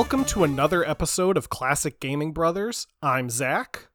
Welcome 0.00 0.24
to 0.26 0.44
another 0.44 0.82
episode 0.88 1.36
of 1.36 1.50
Classic 1.50 2.00
Gaming 2.00 2.32
Brothers. 2.32 2.86
I'm 3.02 3.28
Zach, 3.28 3.88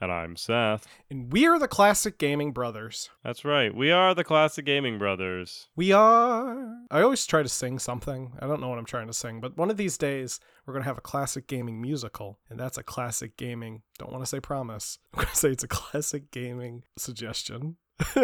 And 0.00 0.10
I'm 0.10 0.34
Seth. 0.34 0.88
and 1.08 1.32
we 1.32 1.46
are 1.46 1.56
the 1.56 1.68
Classic 1.68 2.18
Gaming 2.18 2.50
Brothers. 2.50 3.10
That's 3.22 3.44
right. 3.44 3.72
We 3.72 3.92
are 3.92 4.12
the 4.12 4.24
Classic 4.24 4.64
Gaming 4.64 4.98
Brothers. 4.98 5.68
We 5.76 5.92
are. 5.92 6.78
I 6.90 7.02
always 7.02 7.24
try 7.26 7.44
to 7.44 7.48
sing 7.48 7.78
something. 7.78 8.32
I 8.40 8.48
don't 8.48 8.60
know 8.60 8.70
what 8.70 8.78
I'm 8.78 8.84
trying 8.84 9.06
to 9.06 9.12
sing, 9.12 9.40
but 9.40 9.56
one 9.56 9.70
of 9.70 9.76
these 9.76 9.96
days, 9.96 10.40
we're 10.66 10.74
going 10.74 10.82
to 10.82 10.88
have 10.88 10.98
a 10.98 11.00
classic 11.00 11.46
gaming 11.46 11.80
musical, 11.80 12.40
and 12.50 12.58
that's 12.58 12.76
a 12.76 12.82
classic 12.82 13.36
gaming. 13.36 13.82
Don't 14.00 14.10
want 14.10 14.22
to 14.24 14.28
say 14.28 14.40
promise. 14.40 14.98
I'm 15.14 15.18
going 15.22 15.28
to 15.30 15.36
say 15.36 15.50
it's 15.50 15.62
a 15.64 15.68
classic 15.68 16.32
gaming 16.32 16.82
suggestion. 16.98 17.76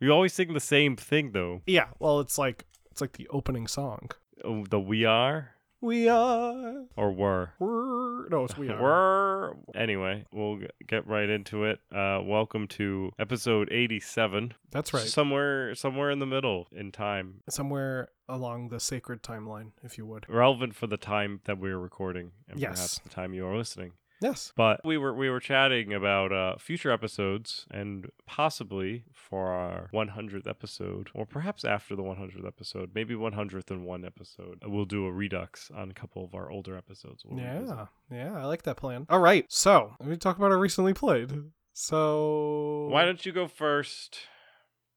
We 0.00 0.08
always 0.08 0.32
sing 0.32 0.54
the 0.54 0.58
same 0.58 0.96
thing, 0.96 1.32
though. 1.32 1.60
yeah, 1.66 1.88
well, 1.98 2.18
it's 2.20 2.38
like 2.38 2.64
it's 2.90 3.02
like 3.02 3.12
the 3.12 3.28
opening 3.28 3.66
song. 3.68 4.10
Oh, 4.42 4.64
the 4.64 4.80
we 4.80 5.04
are 5.04 5.50
We 5.82 6.08
are. 6.08 6.84
or 6.96 7.10
were. 7.10 7.50
We're, 7.58 8.28
no, 8.28 8.44
it's 8.44 8.56
we 8.56 8.68
are. 8.70 8.80
Were. 8.80 9.56
Anyway, 9.74 10.24
we'll 10.32 10.60
get 10.86 11.08
right 11.08 11.28
into 11.28 11.64
it. 11.64 11.80
Uh, 11.92 12.20
welcome 12.22 12.68
to 12.68 13.10
episode 13.18 13.68
87. 13.72 14.54
That's 14.70 14.94
right. 14.94 15.02
Somewhere, 15.02 15.74
somewhere 15.74 16.12
in 16.12 16.20
the 16.20 16.26
middle 16.26 16.68
in 16.70 16.92
time, 16.92 17.40
Somewhere 17.50 18.10
along 18.28 18.68
the 18.68 18.78
sacred 18.78 19.24
timeline, 19.24 19.72
if 19.82 19.98
you 19.98 20.06
would. 20.06 20.24
relevant 20.28 20.76
for 20.76 20.86
the 20.86 20.96
time 20.96 21.40
that 21.46 21.58
we're 21.58 21.78
recording 21.78 22.30
and 22.48 22.60
Yes. 22.60 22.74
perhaps 22.74 22.98
the 23.00 23.08
time 23.08 23.34
you 23.34 23.44
are 23.44 23.56
listening. 23.56 23.90
Yes. 24.22 24.52
But 24.56 24.80
we 24.84 24.96
were 24.96 25.14
we 25.14 25.28
were 25.28 25.40
chatting 25.40 25.92
about 25.92 26.32
uh, 26.32 26.56
future 26.56 26.90
episodes 26.90 27.66
and 27.70 28.10
possibly 28.26 29.04
for 29.12 29.48
our 29.48 29.90
100th 29.92 30.46
episode, 30.46 31.10
or 31.14 31.26
perhaps 31.26 31.64
after 31.64 31.96
the 31.96 32.02
100th 32.02 32.46
episode, 32.46 32.90
maybe 32.94 33.14
100th 33.14 33.70
and 33.70 33.84
one 33.84 34.04
episode, 34.04 34.62
we'll 34.66 34.84
do 34.84 35.06
a 35.06 35.12
redux 35.12 35.70
on 35.74 35.90
a 35.90 35.94
couple 35.94 36.24
of 36.24 36.34
our 36.34 36.50
older 36.50 36.76
episodes. 36.76 37.24
We'll 37.24 37.42
revisit. 37.44 37.76
Yeah, 37.76 37.86
yeah, 38.16 38.38
I 38.38 38.44
like 38.44 38.62
that 38.62 38.76
plan. 38.76 39.06
All 39.08 39.20
right, 39.20 39.44
so 39.48 39.94
let 40.00 40.08
me 40.08 40.16
talk 40.16 40.36
about 40.38 40.52
our 40.52 40.58
recently 40.58 40.94
played. 40.94 41.32
So 41.72 42.88
Why 42.90 43.04
don't 43.04 43.24
you 43.24 43.32
go 43.32 43.48
first? 43.48 44.18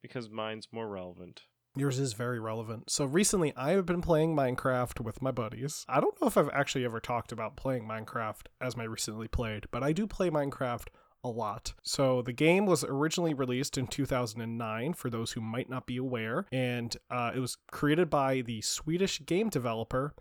Because 0.02 0.30
mine's 0.30 0.68
more 0.72 0.88
relevant. 0.88 1.44
Yours 1.76 2.00
is 2.00 2.14
very 2.14 2.40
relevant. 2.40 2.90
So 2.90 3.06
recently, 3.06 3.54
I 3.56 3.72
have 3.72 3.86
been 3.86 4.02
playing 4.02 4.36
Minecraft 4.36 5.00
with 5.00 5.22
my 5.22 5.32
buddies. 5.32 5.86
I 5.88 6.00
don't 6.00 6.20
know 6.22 6.28
if 6.28 6.38
I've 6.38 6.50
actually 6.50 6.86
ever 6.86 7.00
talked 7.00 7.32
about 7.32 7.56
playing 7.56 7.88
Minecraft 7.88 8.48
as 8.62 8.78
my 8.78 8.84
recently 8.84 9.28
played, 9.28 9.66
but 9.72 9.84
I 9.84 9.92
do 9.92 10.08
play 10.08 10.30
Minecraft 10.30 10.88
a 11.24 11.30
lot. 11.30 11.74
So 11.82 12.22
the 12.22 12.34
game 12.34 12.66
was 12.66 12.84
originally 12.84 13.34
released 13.34 13.78
in 13.78 13.88
2009 13.88 14.94
for 14.94 15.10
those 15.10 15.32
who 15.32 15.42
might 15.42 15.70
not 15.70 15.88
be 15.88 15.98
aware, 15.98 16.46
and 16.52 16.96
uh, 17.10 17.32
it 17.36 17.40
was 17.40 17.58
created 17.72 18.10
by 18.10 18.42
the 18.42 18.62
Swedish 18.62 19.26
game 19.26 19.50
developer 19.50 20.14